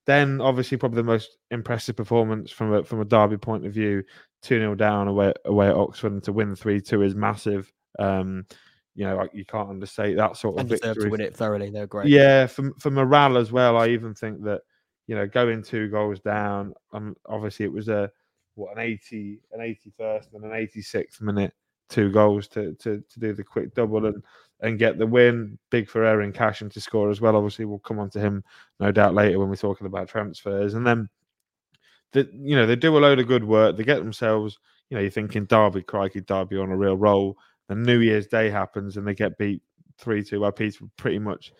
[0.05, 4.03] Then obviously probably the most impressive performance from a from a Derby point of view,
[4.41, 7.71] two 0 down away away at Oxford and to win three two is massive.
[7.97, 8.45] Um,
[8.95, 11.69] you know, like, you can't understate that sort of And deserved to win it thoroughly.
[11.69, 12.07] They're great.
[12.07, 13.77] Yeah, for for morale as well.
[13.77, 14.61] I even think that
[15.07, 16.73] you know going two goals down.
[16.93, 18.09] Um, obviously it was a
[18.55, 21.53] what an eighty, an eighty first, and an eighty sixth minute
[21.89, 24.23] two goals to to to do the quick double and
[24.61, 25.59] and get the win.
[25.69, 27.35] Big for Eiran Cashin to score as well.
[27.35, 28.43] Obviously we'll come on to him
[28.79, 30.73] no doubt later when we're talking about transfers.
[30.73, 31.09] And then
[32.13, 33.77] the you know they do a load of good work.
[33.77, 34.57] They get themselves.
[34.89, 37.37] You know you're thinking Derby, crikey, Derby on a real roll.
[37.69, 39.61] And New Year's Day happens and they get beat
[39.97, 41.51] three two by Peterborough, pretty much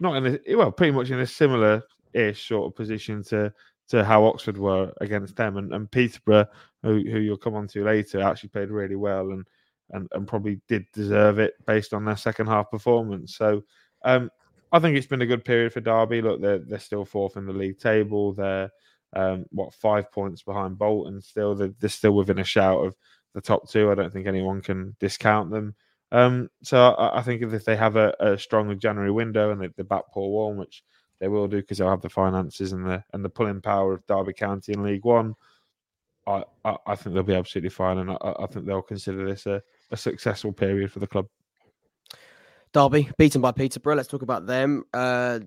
[0.00, 1.82] not in a well, pretty much in a similar
[2.12, 3.52] ish sort of position to
[3.88, 5.56] to how Oxford were against them.
[5.56, 6.46] And, and Peterborough,
[6.82, 9.46] who, who you'll come on to later, actually played really well and,
[9.90, 13.36] and and probably did deserve it based on their second half performance.
[13.36, 13.64] So
[14.04, 14.30] um,
[14.70, 16.22] I think it's been a good period for Derby.
[16.22, 18.32] Look, they're they're still fourth in the league table.
[18.32, 18.70] They're
[19.14, 21.20] um, what five points behind Bolton.
[21.22, 22.94] Still, they're, they're still within a shout of
[23.38, 23.90] the top two.
[23.90, 25.74] I don't think anyone can discount them.
[26.10, 29.68] Um, so I, I think if they have a, a stronger January window and they,
[29.76, 30.82] they back Paul Warne, which
[31.20, 34.06] they will do because they'll have the finances and the and the pulling power of
[34.06, 35.34] Derby County in League One.
[36.26, 39.46] I, I, I think they'll be absolutely fine, and I, I think they'll consider this
[39.46, 41.26] a, a successful period for the club.
[42.72, 43.96] Derby beaten by Peterborough.
[43.96, 44.84] Let's talk about them.
[44.92, 45.40] Uh,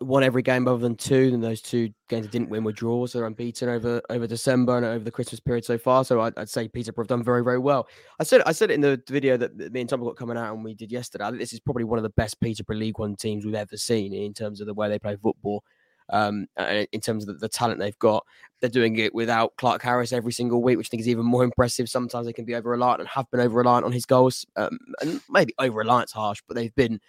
[0.00, 3.12] won every game other than two, and those two games they didn't win were draws.
[3.12, 6.04] They're unbeaten over over December and over the Christmas period so far.
[6.04, 7.86] So I'd, I'd say Peterborough have done very very well.
[8.18, 10.36] I said I said it in the video that that me and Tom got coming
[10.36, 11.24] out and we did yesterday.
[11.24, 13.76] I think this is probably one of the best Peterborough League One teams we've ever
[13.76, 15.64] seen in terms of the way they play football.
[16.12, 16.48] Um,
[16.90, 18.26] in terms of the, the talent they've got,
[18.60, 21.88] they're doing it without Clarke-Harris every single week, which I think is even more impressive.
[21.88, 24.44] Sometimes they can be over reliant and have been over reliant on his goals.
[24.56, 27.00] Um, and maybe over reliance harsh, but they've been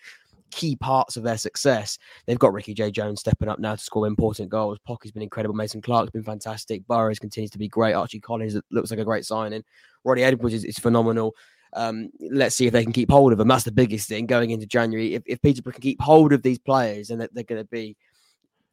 [0.51, 1.97] key parts of their success.
[2.25, 4.77] They've got Ricky-Jade Jones stepping up now to score important goals.
[4.85, 5.55] Poku's been incredible.
[5.55, 6.85] Mason Clark's been fantastic.
[6.87, 7.93] Burrows continues to be great.
[7.93, 9.63] Archie Collins looks like a great signing.
[10.03, 11.35] Ronnie Edwards is, is phenomenal.
[11.73, 13.47] Um, let's see if they can keep hold of them.
[13.47, 15.13] That's the biggest thing going into January.
[15.15, 17.95] If, if Peterborough can keep hold of these players, and they're, they're going to be,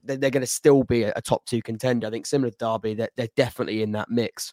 [0.03, 2.07] they're, going to still be a, a top two contender.
[2.07, 4.53] I think similar to Derby, they're, they're definitely in that mix.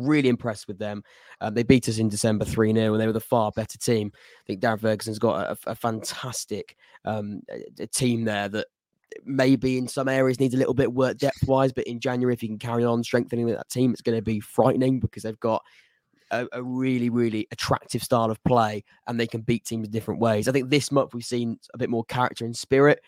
[0.00, 1.02] Really impressed with them.
[1.40, 4.12] Um, they beat us in December 3 0, and they were the far better team.
[4.14, 7.42] I think Darren Ferguson's got a, a fantastic um,
[7.78, 8.66] a, team there that
[9.24, 12.42] maybe in some areas needs a little bit work depth wise, but in January, if
[12.42, 15.62] you can carry on strengthening that team, it's going to be frightening because they've got
[16.30, 20.20] a, a, really, really attractive style of play and they can beat teams in different
[20.20, 20.48] ways.
[20.48, 23.00] I think this month we've seen a bit more character and spirit.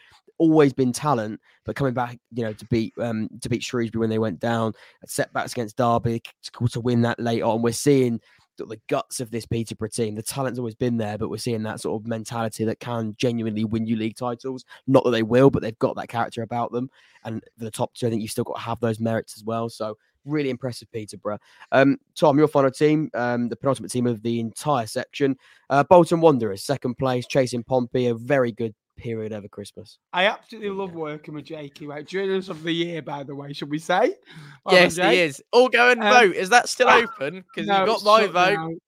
[0.43, 4.11] Always been talent, but coming back, you know, to beat um to beat Shrewsbury when
[4.11, 4.73] they went down,
[5.07, 7.63] setbacks against Derby, to, to win that late on.
[7.63, 8.21] We're seeing
[8.59, 10.15] the guts of this Peterborough team.
[10.15, 13.65] The talent's always been there, but we're seeing that sort of mentality that can genuinely
[13.65, 14.65] win you league titles.
[14.87, 16.91] Not that they will, but they've got that character about them.
[17.25, 19.45] And for the top two, I think you've still got to have those merits as
[19.45, 19.69] well.
[19.69, 21.39] So really impressive, Peterborough.
[21.73, 25.37] Um, Tom, your final team, um, the penultimate team of the entire section,
[25.71, 29.99] uh, Bolton Wanderers, second place, chasing Pompey, a very good period over Christmas.
[30.13, 31.87] I absolutely love working with Jakey.
[31.87, 34.17] Right, journalist of the year, by the way, should we say?
[34.65, 35.43] Well yes, he is.
[35.53, 36.37] All go and um, vote.
[36.37, 37.45] Is that still open?
[37.55, 38.55] Because no, you got my vote.
[38.55, 38.79] Down.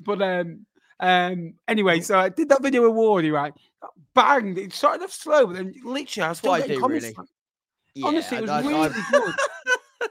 [0.00, 0.66] But um,
[1.00, 3.52] um, anyway, so I did that video award, right?
[4.14, 4.56] Bang!
[4.56, 7.04] It started off slow, but then literally, I was still getting comments.
[7.04, 7.28] Really.
[7.94, 10.10] Yeah, Honestly, it was I, really I, good.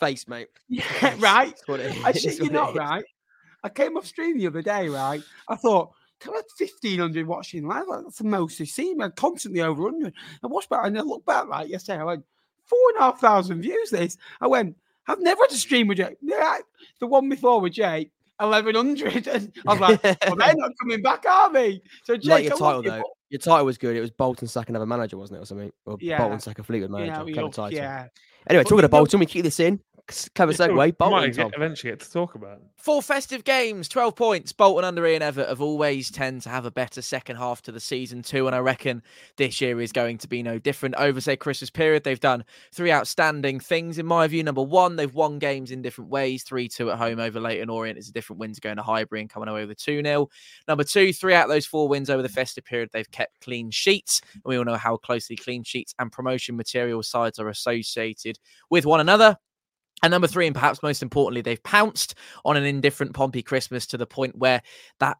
[0.00, 0.48] Face, mate.
[0.68, 1.54] Yeah, right.
[1.68, 3.04] I shit you not, right?
[3.62, 5.22] I came off stream the other day, right?
[5.48, 5.92] I thought
[6.26, 7.84] I had 1,500 watching live.
[7.88, 9.00] That's the most I've seen.
[9.00, 10.12] I'm constantly over 100.
[10.42, 12.00] I watched back and I looked back like yesterday.
[12.00, 12.24] I went,
[12.64, 14.16] four and a half thousand views this.
[14.40, 15.98] I went, I've never had a stream with.
[15.98, 16.58] Yeah,
[17.00, 19.26] the one before with Jay, 1100.
[19.28, 21.80] And I was like, well, they're not coming back, are they?
[22.04, 23.02] So, Jake, like your title, though.
[23.30, 23.96] Your title was good.
[23.96, 25.72] It was Bolton second ever manager, wasn't it, or something?
[25.86, 26.18] Or yeah.
[26.18, 27.24] Bolton second Fleetwood manager.
[27.28, 27.72] Yeah, title.
[27.72, 28.06] yeah.
[28.48, 29.80] Anyway, but talking about Bolton, we keep this in.
[30.06, 30.98] Clever segue.
[30.98, 31.18] Bolton.
[31.18, 32.60] Might get, eventually get to talk about.
[32.76, 34.52] Four festive games, 12 points.
[34.52, 37.80] Bolton under Ian Evatt have always tend to have a better second half to the
[37.80, 38.46] season too.
[38.46, 39.02] And I reckon
[39.38, 40.94] this year is going to be no different.
[40.96, 44.42] Over, say, Christmas period, they've done three outstanding things in my view.
[44.42, 46.42] Number one, they've won games in different ways.
[46.42, 49.22] 3 2 at home over Leyton Orient is a different win to going to Highbury
[49.22, 50.28] and coming away with a 2 0.
[50.68, 53.70] Number two, three out of those four wins over the festive period, they've kept clean
[53.70, 54.20] sheets.
[54.34, 58.38] And we all know how closely clean sheets and promotion material sides are associated
[58.68, 59.38] with one another.
[60.04, 63.96] And number three, and perhaps most importantly, they've pounced on an indifferent Pompey Christmas to
[63.96, 64.60] the point where
[65.00, 65.16] that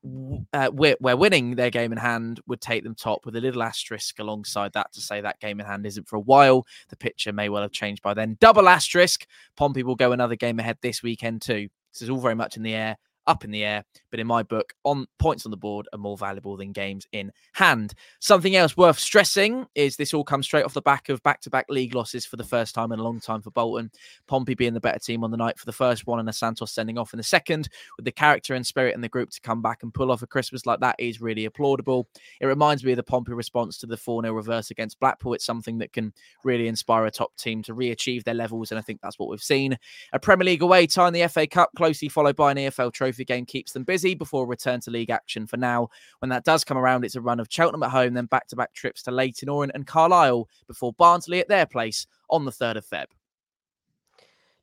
[0.53, 4.19] uh, where, winning their game in hand would take them top with a little asterisk
[4.19, 6.67] alongside that to say that game in hand isn't for a while.
[6.91, 8.37] The picture may well have changed by then.
[8.41, 9.27] Double asterisk.
[9.57, 11.69] Pompey will go another game ahead this weekend too.
[11.95, 13.85] This is all very much in the air up in the air.
[14.11, 17.33] But in my book, on points on the board are more valuable than games in
[17.53, 17.95] hand.
[18.21, 21.95] Something else worth stressing is this all comes straight off the back of back-to-back league
[21.95, 23.91] losses for the first time in a long time for Bolton.
[24.27, 26.73] Pompey being the better team on the night for the first one, and a Santos
[26.73, 29.63] sending off in the second, with the character and spirit in the group to come
[29.63, 32.07] back and pull off a Christmas like that is really applaudable.
[32.41, 35.35] It reminds me of the Pompey response to the 4-0 reverse against Blackpool.
[35.35, 36.13] It's something that can
[36.45, 39.43] really inspire a top team to re-achieve their levels, and I think that's what we've
[39.43, 39.79] seen.
[40.13, 43.14] A Premier League away tie in the FA Cup, closely followed by an EFL Trophy
[43.15, 45.89] trophy game keeps them busy before return to league action for now.
[46.19, 48.57] When that does come around, it's a run of Cheltenham at home, then back to
[48.57, 52.77] back trips to Leyton Orient and Carlisle before Barnsley at their place on the 3rd
[52.77, 53.07] of Feb.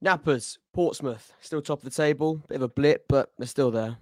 [0.04, 2.42] Nappers, Portsmouth, still top of the table.
[2.50, 3.98] Bit of a blip, but they're still there.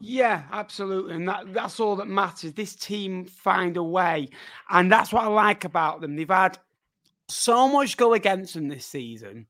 [0.00, 1.14] Yeah, absolutely.
[1.14, 2.52] And that, that's all that matters.
[2.52, 4.28] This team find a way.
[4.70, 6.16] And that's what I like about them.
[6.16, 6.58] They've had
[7.28, 9.46] so much go against them this season,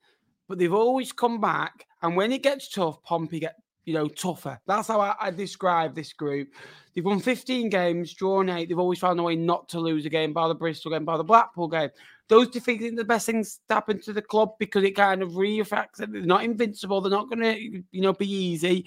[0.49, 1.87] but they've always come back.
[2.03, 3.57] And when it gets tough, Pompey get
[3.87, 4.61] you know, tougher.
[4.67, 6.49] That's how I, I, describe this group.
[6.95, 8.69] They've won 15 games, drawn eight.
[8.69, 11.17] They've always found a way not to lose a game by the Bristol game, by
[11.17, 11.91] the Blackpool game.
[12.29, 15.37] Those defeats are the best things to happen to the club because it kind of
[15.37, 16.13] reaffects it.
[16.13, 17.01] They're not invincible.
[17.01, 18.85] They're not going to, you know, be easy.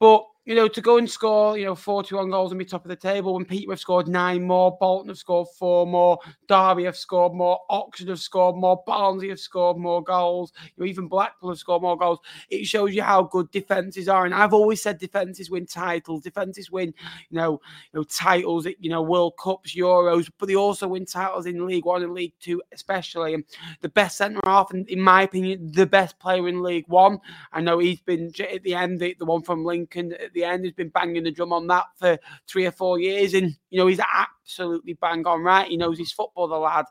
[0.00, 2.88] But you know, to go and score, you know, 41 goals and be top of
[2.88, 6.18] the table when Peter have scored nine more, Bolton have scored four more,
[6.48, 10.86] Derby have scored more, Oxford have scored more, Barnsley have scored more goals, you know,
[10.88, 12.20] even Blackpool have scored more goals.
[12.48, 14.24] It shows you how good defenses are.
[14.24, 16.94] And I've always said defenses win titles, defenses win,
[17.28, 17.60] you know,
[17.92, 21.84] you know, titles, you know, World Cups, Euros, but they also win titles in League
[21.84, 23.34] One and League Two, especially.
[23.34, 23.44] And
[23.82, 27.18] the best centre half, and in my opinion, the best player in League One.
[27.52, 30.72] I know he's been at the end, the, the one from Lincoln the end, has
[30.72, 33.34] been banging the drum on that for three or four years.
[33.34, 34.00] And, you know, he's
[34.48, 35.68] absolutely bang on right.
[35.68, 36.86] He knows his football, the lad.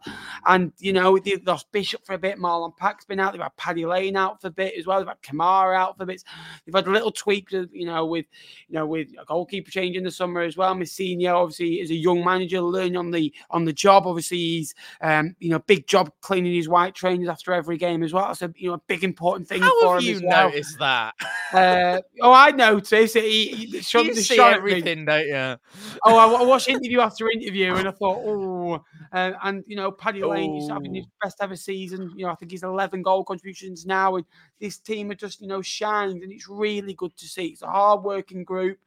[0.45, 2.38] And, you know, they've lost Bishop for a bit.
[2.38, 3.34] Marlon Pack's been out.
[3.34, 4.99] They've had Paddy Lane out for a bit as well.
[4.99, 6.23] They've had Kamara out for bits.
[6.65, 8.25] They've had a little tweak, you know, with,
[8.67, 10.75] you know, with a goalkeeper change in the summer as well.
[10.75, 14.05] Mousinho, obviously, is a young manager learning on the on the job.
[14.05, 18.13] Obviously, he's, um, you know, big job cleaning his white trainers after every game as
[18.13, 18.27] well.
[18.27, 20.49] That's a, you know, a big important thing How for have him you as well.
[20.49, 21.15] noticed that?
[21.51, 23.15] Uh, oh, I noticed.
[23.15, 25.55] He, he, you see everything, don't you?
[26.03, 29.76] Oh, I, I watched interview after interview interview, and I thought, oh, uh, and you
[29.76, 31.10] know, Paddy Lane is having his Oh.
[31.24, 32.11] best ever season.
[32.15, 34.26] You know, I think he's 11 goal contributions now, and
[34.60, 37.48] this team are just you know shined, and it's really good to see.
[37.48, 38.80] It's a hard working group.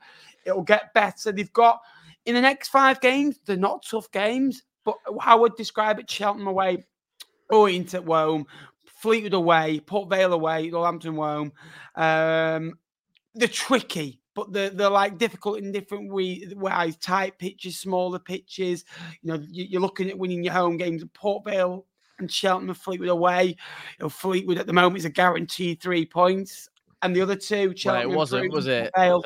[0.45, 1.33] It'll get better.
[1.33, 1.81] They've got
[2.27, 3.41] in the next five games.
[3.47, 6.85] They're not tough games, but how I would describe it: Cheltenham away,
[7.51, 8.47] Orient at home,
[8.87, 11.53] Fleetwood away, Port Vale away, Northampton home.
[11.97, 12.79] Um,
[13.35, 16.97] they're tricky, but they're, they're like difficult in different ways.
[16.97, 18.85] Tight pitches, smaller pitches.
[19.23, 21.03] You know, you- you're looking at winning your home games.
[21.03, 21.85] At Port Vale
[22.19, 23.45] and Cheltenham, Fleetwood away.
[23.47, 23.55] You
[24.01, 26.69] know, Fleetwood at the moment is a guaranteed three points,
[27.03, 28.91] and the other two, Well, it wasn't, was it?
[28.97, 29.23] So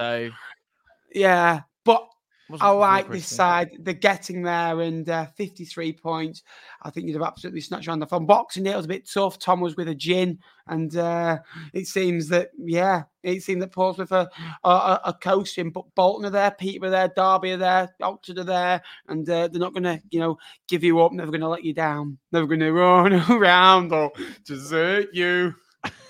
[1.13, 2.09] Yeah, but
[2.51, 3.71] I before like this side.
[3.81, 6.43] They're getting there, and uh, 53 points.
[6.83, 8.27] I think you'd have absolutely snatched around the phone.
[8.27, 9.39] Boxing Day was a bit tough.
[9.39, 11.39] Tom was with a gin, and uh,
[11.73, 14.29] it seems that yeah, it seemed that Portsmouth are,
[14.63, 15.71] are, are coasting.
[15.71, 19.49] But Bolton are there, Peter are there, Derby are there, Oxford are there, and uh,
[19.49, 20.39] they're not going to you know
[20.69, 21.13] give you up.
[21.13, 22.19] Never going to let you down.
[22.31, 24.13] Never going to run around or
[24.45, 25.55] desert you.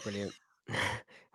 [0.02, 0.32] Brilliant.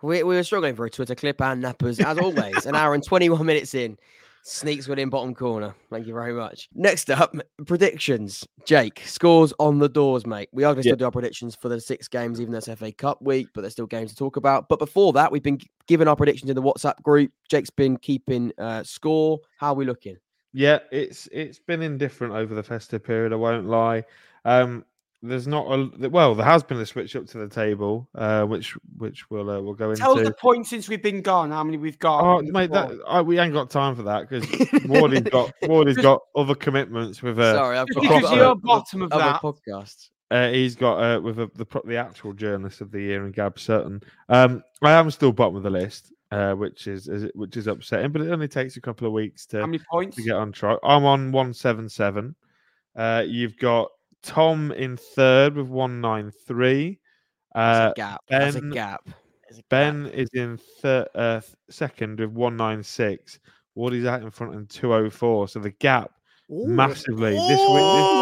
[0.02, 2.64] We, we were struggling for a Twitter clip and nappers, as always.
[2.64, 3.98] An hour and 21 minutes in.
[4.42, 5.74] Sneaks within bottom corner.
[5.90, 6.68] Thank you very much.
[6.74, 7.34] Next up,
[7.66, 8.46] predictions.
[8.66, 10.48] Jake, scores on the doors, mate.
[10.52, 10.92] We are going to Yeah.
[10.92, 13.60] still do our predictions for the six games, even though it's FA Cup week, but
[13.60, 14.68] there's still games to talk about.
[14.68, 17.30] But before that, we've been giving our predictions in the WhatsApp group.
[17.48, 19.40] Jake's been keeping uh, score.
[19.58, 20.16] How are we looking?
[20.52, 23.32] Yeah, it's it's been indifferent over the festive period.
[23.32, 24.04] I won't lie.
[24.44, 24.84] Um,
[25.22, 28.74] there's not a well, there has been a switch up to the table, uh, which
[28.96, 30.30] which we'll uh, we'll go Tell us into.
[30.30, 31.50] the points since we've been gone.
[31.50, 32.20] How many we've got?
[32.22, 32.90] Oh, on the mate, that.
[33.06, 34.48] I, we ain't got time for that because
[34.86, 39.02] Wardy's got Wardy's got other commitments with uh, Sorry, I've got, because you're other- bottom
[39.02, 39.42] of other that.
[39.42, 40.08] podcasts.
[40.30, 43.58] uh he's got uh, with a, the the actual journalist of the year in Gab
[43.58, 44.00] Sutton.
[44.28, 48.10] Um, I am still bottom of the list, uh, which is, is which is upsetting,
[48.12, 50.16] but it only takes a couple of weeks to How many points?
[50.16, 50.78] to get on track.
[50.82, 52.34] I'm on 177.
[52.96, 53.88] Uh, you've got
[54.22, 56.98] Tom in third with 193.
[57.54, 58.20] That's Uh, a gap.
[58.28, 59.04] That's a Ben- gap.
[59.48, 59.68] There's a gap.
[59.68, 61.40] ben is in third, uh,
[61.70, 63.38] second with 196.
[63.74, 65.48] Woody's out in front in 204.
[65.48, 66.12] So the gap
[66.48, 68.20] massively this week.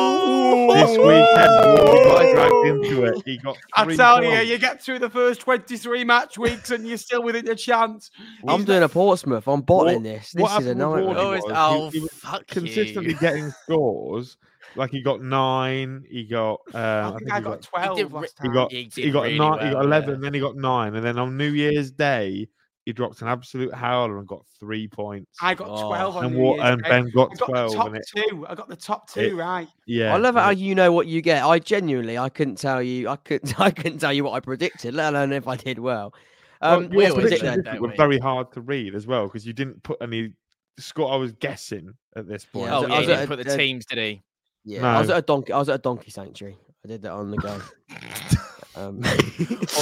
[0.69, 3.23] This, this weekend, Wardy got dragged into it.
[3.25, 3.57] He got.
[3.75, 4.51] I tell you, points.
[4.51, 8.11] you get through the first 23 match weeks and you're still within a chance.
[8.47, 9.47] I'm He's doing a Portsmouth.
[9.49, 10.33] I'm bottling What- this.
[10.33, 11.15] This is a happened nightmare.
[11.19, 13.19] Oh, was oh, he- he fuck consistently you.
[13.19, 14.37] getting scores.
[14.77, 16.05] Like he got nine.
[16.09, 16.61] He got.
[16.75, 18.73] Uh, I I think think I he got He 12 did last re- He got
[18.73, 20.21] He he got really nine, he got eleven, yeah.
[20.21, 22.49] then he got nine, and then on New Year's Day
[22.85, 25.37] he dropped an absolute howler and got three points.
[25.43, 25.89] I got Oh.
[25.89, 26.89] 12 on and New Wa- Year's and Day.
[26.89, 28.47] Ben got I got the twelve, top it two.
[28.49, 29.69] I got the top two it- right.
[29.87, 30.15] yeah.
[30.15, 31.45] I love it how you know what you get.
[31.45, 33.09] I genuinely, I couldn't tell you.
[33.11, 33.59] I couldn't.
[33.61, 36.15] I couldn't tell you what I predicted, let alone if I did well.
[36.63, 37.83] well, Um, we your let's always predict do predictions then.
[37.83, 37.97] were we?
[37.97, 40.33] very hard to read as well because you didn't put any
[40.79, 41.13] score.
[41.13, 42.71] I was guessing at this point.
[42.71, 44.23] I Oh, was- yeah, I he didn't at put the a- teams, did he?
[44.69, 45.53] Yeah, I was at a donkey.
[45.53, 46.59] I was at a donkey sanctuary.
[46.85, 47.61] I did that on the go.
[48.77, 49.03] Um,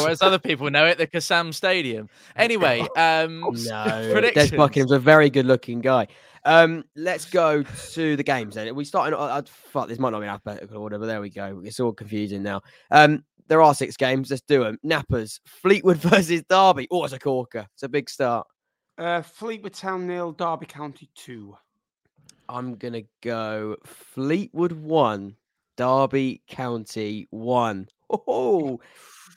[0.00, 2.08] Or as other people know it, the Kassam Stadium.
[2.34, 4.56] Anyway, um, no, Des.
[4.56, 6.06] Buckingham's a very good-looking guy.
[6.46, 8.74] Um, let's go to the games then.
[8.74, 9.12] We starting.
[9.18, 11.60] Uh, fuck, this might not be alphabetical order, but there we go.
[11.62, 12.62] It's all confusing now.
[12.90, 14.30] Um, there are six games.
[14.30, 14.78] Let's do them.
[14.82, 16.88] Nappers, Fleetwood versus Derby.
[16.90, 17.66] Oh, it's a corker.
[17.74, 18.46] It's a big start.
[18.96, 21.54] Uh, Fleetwood Town nil, Derby County two.
[22.48, 25.36] I'm gonna go Fleetwood one,
[25.76, 27.88] Derby County one.
[28.10, 28.80] Oh,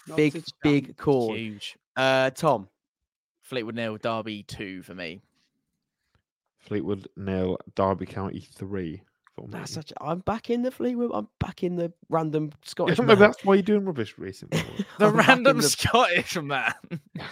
[0.07, 1.33] Not a big, big call.
[1.33, 1.75] Huge.
[1.95, 2.67] Uh, Tom.
[3.41, 5.21] Fleetwood nil, Derby two for me.
[6.59, 9.01] Fleetwood nil, Derby County three.
[9.35, 9.47] for me.
[9.51, 9.91] That's such.
[10.01, 11.11] I'm back in the Fleetwood.
[11.13, 12.99] I'm back in the random Yeah, Scottish.
[12.99, 13.19] maybe man.
[13.19, 14.61] that's why you're doing rubbish recently.
[14.99, 16.73] The I'm random the- Scottish man.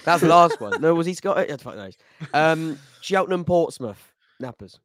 [0.06, 0.80] That's the last one.
[0.82, 1.50] No, was he Scottish?
[1.50, 1.98] Yeah, fuck knows.
[2.34, 4.80] Um, Cheltenham, Portsmouth, Nappers.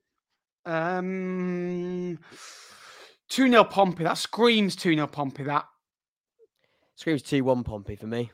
[0.65, 2.19] Um,
[3.29, 4.05] 2 0 Pompey.
[4.05, 5.45] That screams 2 0 Pompey.
[5.45, 5.67] That.
[6.97, 8.31] Screams two one Pompey for me.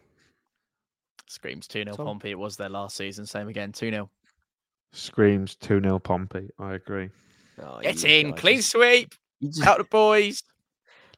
[1.26, 2.30] Screams 2 0 Pompey.
[2.32, 3.24] It was their last season.
[3.24, 4.10] Same again, 2 0.
[4.92, 6.50] Screams 2 0 Pompey.
[6.58, 7.08] I agree.
[7.62, 10.42] Oh, Get in, guys clean sweep, you just- out the boys.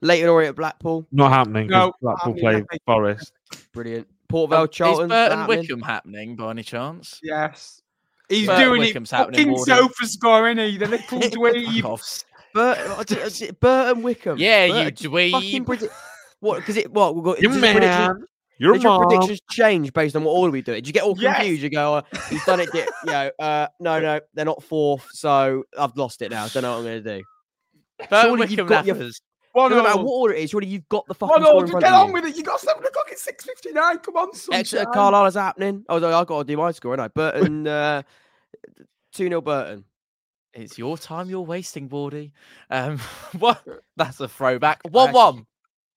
[0.02, 3.32] Leyton Orient, Blackpool, Not happening No, Blackpool I mean, play I Forest.
[3.74, 4.08] brilliant.
[4.30, 5.04] Port Vale, Charlton.
[5.06, 5.58] is Burton happening?
[5.58, 7.20] Wycombe happening by any chance?
[7.22, 7.82] Yes.
[8.30, 9.16] He's Burton doing Wycombe's it.
[9.16, 9.78] happening, Fucking Wardy.
[9.78, 10.76] sofa score, isn't he?
[10.78, 11.82] The little dweeb.
[11.82, 12.24] Fuck off.
[12.54, 14.38] Burton, Burton Wycombe.
[14.38, 15.64] Yeah, you Burton- dweeb.
[15.64, 15.90] predi-
[16.40, 16.56] What?
[16.58, 17.14] Because it what?
[17.14, 18.24] We've got, Your does your man.
[18.58, 20.74] Your Did your predictions change based on what order we do?
[20.74, 21.36] Did you get all Yes.
[21.38, 21.62] confused?
[21.62, 22.70] You go, uh, he's done it.
[22.72, 26.44] Di- you know, uh, no, no, they're not fourth, so I've lost it now.
[26.44, 27.24] I don't know what I'm going to do.
[28.10, 28.96] Burton Surely you've Wycombe got your-
[29.54, 29.60] nappers.
[29.60, 30.04] One Doesn't matter all.
[30.04, 30.50] what order it is.
[30.50, 32.12] Surely you've got the fucking One score in front get of on you.
[32.14, 32.36] with it.
[32.36, 34.02] You got 7 o'clock at 6.59.
[34.02, 34.52] Come on, Exeter
[34.84, 34.92] sunshine.
[34.92, 35.84] Carlisle is happening.
[35.88, 38.02] Oh, no, I've got to do my score, and I Burton uh,
[39.12, 39.84] two 0 Burton.
[40.52, 42.32] It's your time you're wasting, Bordy.
[42.70, 42.98] Um,
[43.38, 43.62] what?
[43.96, 44.80] That's a throwback.
[44.90, 45.46] One one.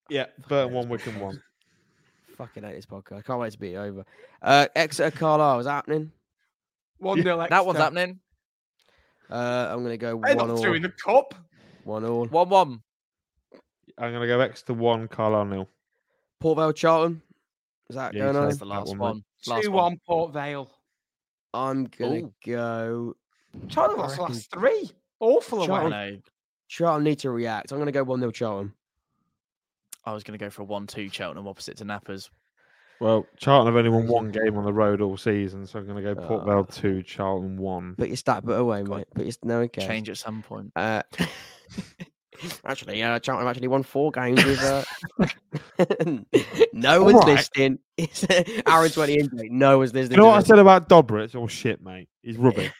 [0.09, 1.41] Yeah, Burton one, Wycombe one.
[2.37, 3.19] Fucking hate this podcast.
[3.19, 4.05] I can't wait to be over.
[4.41, 6.11] Uh, Exeter Carlisle is happening.
[6.97, 7.45] One nil.
[7.49, 8.19] That one's happening.
[9.29, 10.57] Uh, I'm gonna go They're one all.
[10.61, 11.33] two in the cup.
[11.83, 12.25] One all.
[12.27, 12.81] One one.
[13.97, 15.69] I'm gonna go Exeter one, Carlisle nil.
[16.39, 17.21] Port Vale Charlton.
[17.89, 18.43] Is that Yeah, going on?
[18.45, 19.23] That's said the that last one, one.
[19.47, 19.83] Last Two one.
[19.83, 20.71] one Port Vale.
[21.53, 22.33] I'm gonna Ooh.
[22.45, 23.15] go.
[23.67, 24.91] Charlton lost reckon- last three.
[25.19, 26.21] Awful I away.
[26.67, 27.71] Charlton- need to react.
[27.71, 28.73] I'm gonna go one 0 Charlton.
[30.05, 32.29] I was going to go for a one-two Cheltenham opposite to Nappers.
[32.99, 36.01] Well, Charlton have only won one game on the road all season, so I'm gonna
[36.01, 36.45] go Port Ah.
[36.45, 37.95] Vale two, Charlton one.
[37.95, 38.97] Put your stat but away, God.
[38.97, 39.07] mate.
[39.15, 39.87] Put your no one cares.
[39.87, 40.73] Change at some point.
[40.75, 41.03] Uh,
[42.65, 44.61] actually, uh, Charlton have actually won four games with.
[44.63, 44.83] Uh...
[46.73, 47.27] no one's Alright.
[47.37, 47.79] listening.
[47.97, 48.25] It's
[48.67, 49.49] Aaron twenty injury.
[49.51, 50.17] No one's listening.
[50.17, 51.19] You know what I said about Dobber?
[51.19, 52.09] It's all shit, mate.
[52.23, 52.71] He's rubbish.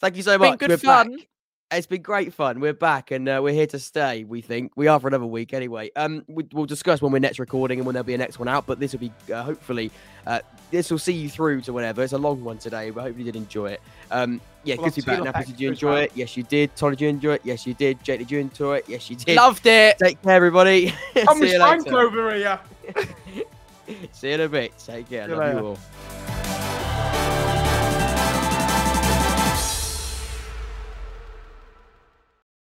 [0.00, 0.58] Thank you so Been much.
[0.60, 1.10] good We're fun.
[1.16, 1.26] back.
[1.70, 2.60] It's been great fun.
[2.60, 4.22] We're back and uh, we're here to stay.
[4.24, 5.90] We think we are for another week anyway.
[5.96, 8.48] Um, we, we'll discuss when we're next recording and when there'll be a next one
[8.48, 8.66] out.
[8.66, 9.90] But this will be uh, hopefully
[10.26, 12.02] uh, this will see you through to whenever.
[12.02, 13.80] It's a long one today, but hopefully you did enjoy it.
[14.10, 15.24] Um, yeah, good to be back.
[15.24, 16.02] Now, did you enjoy well.
[16.02, 16.12] it?
[16.14, 16.76] Yes, you did.
[16.76, 17.40] Tony, did you enjoy it?
[17.44, 18.02] Yes, you did.
[18.04, 18.84] Jake, did you enjoy it?
[18.86, 19.36] Yes, you did.
[19.36, 19.98] Loved it.
[19.98, 20.94] Take care, everybody.
[21.14, 21.98] Thomas See you Frank later.
[21.98, 22.60] over here.
[24.12, 24.78] See you in a bit.
[24.78, 25.24] Take care.
[25.24, 25.78] See you Love you all.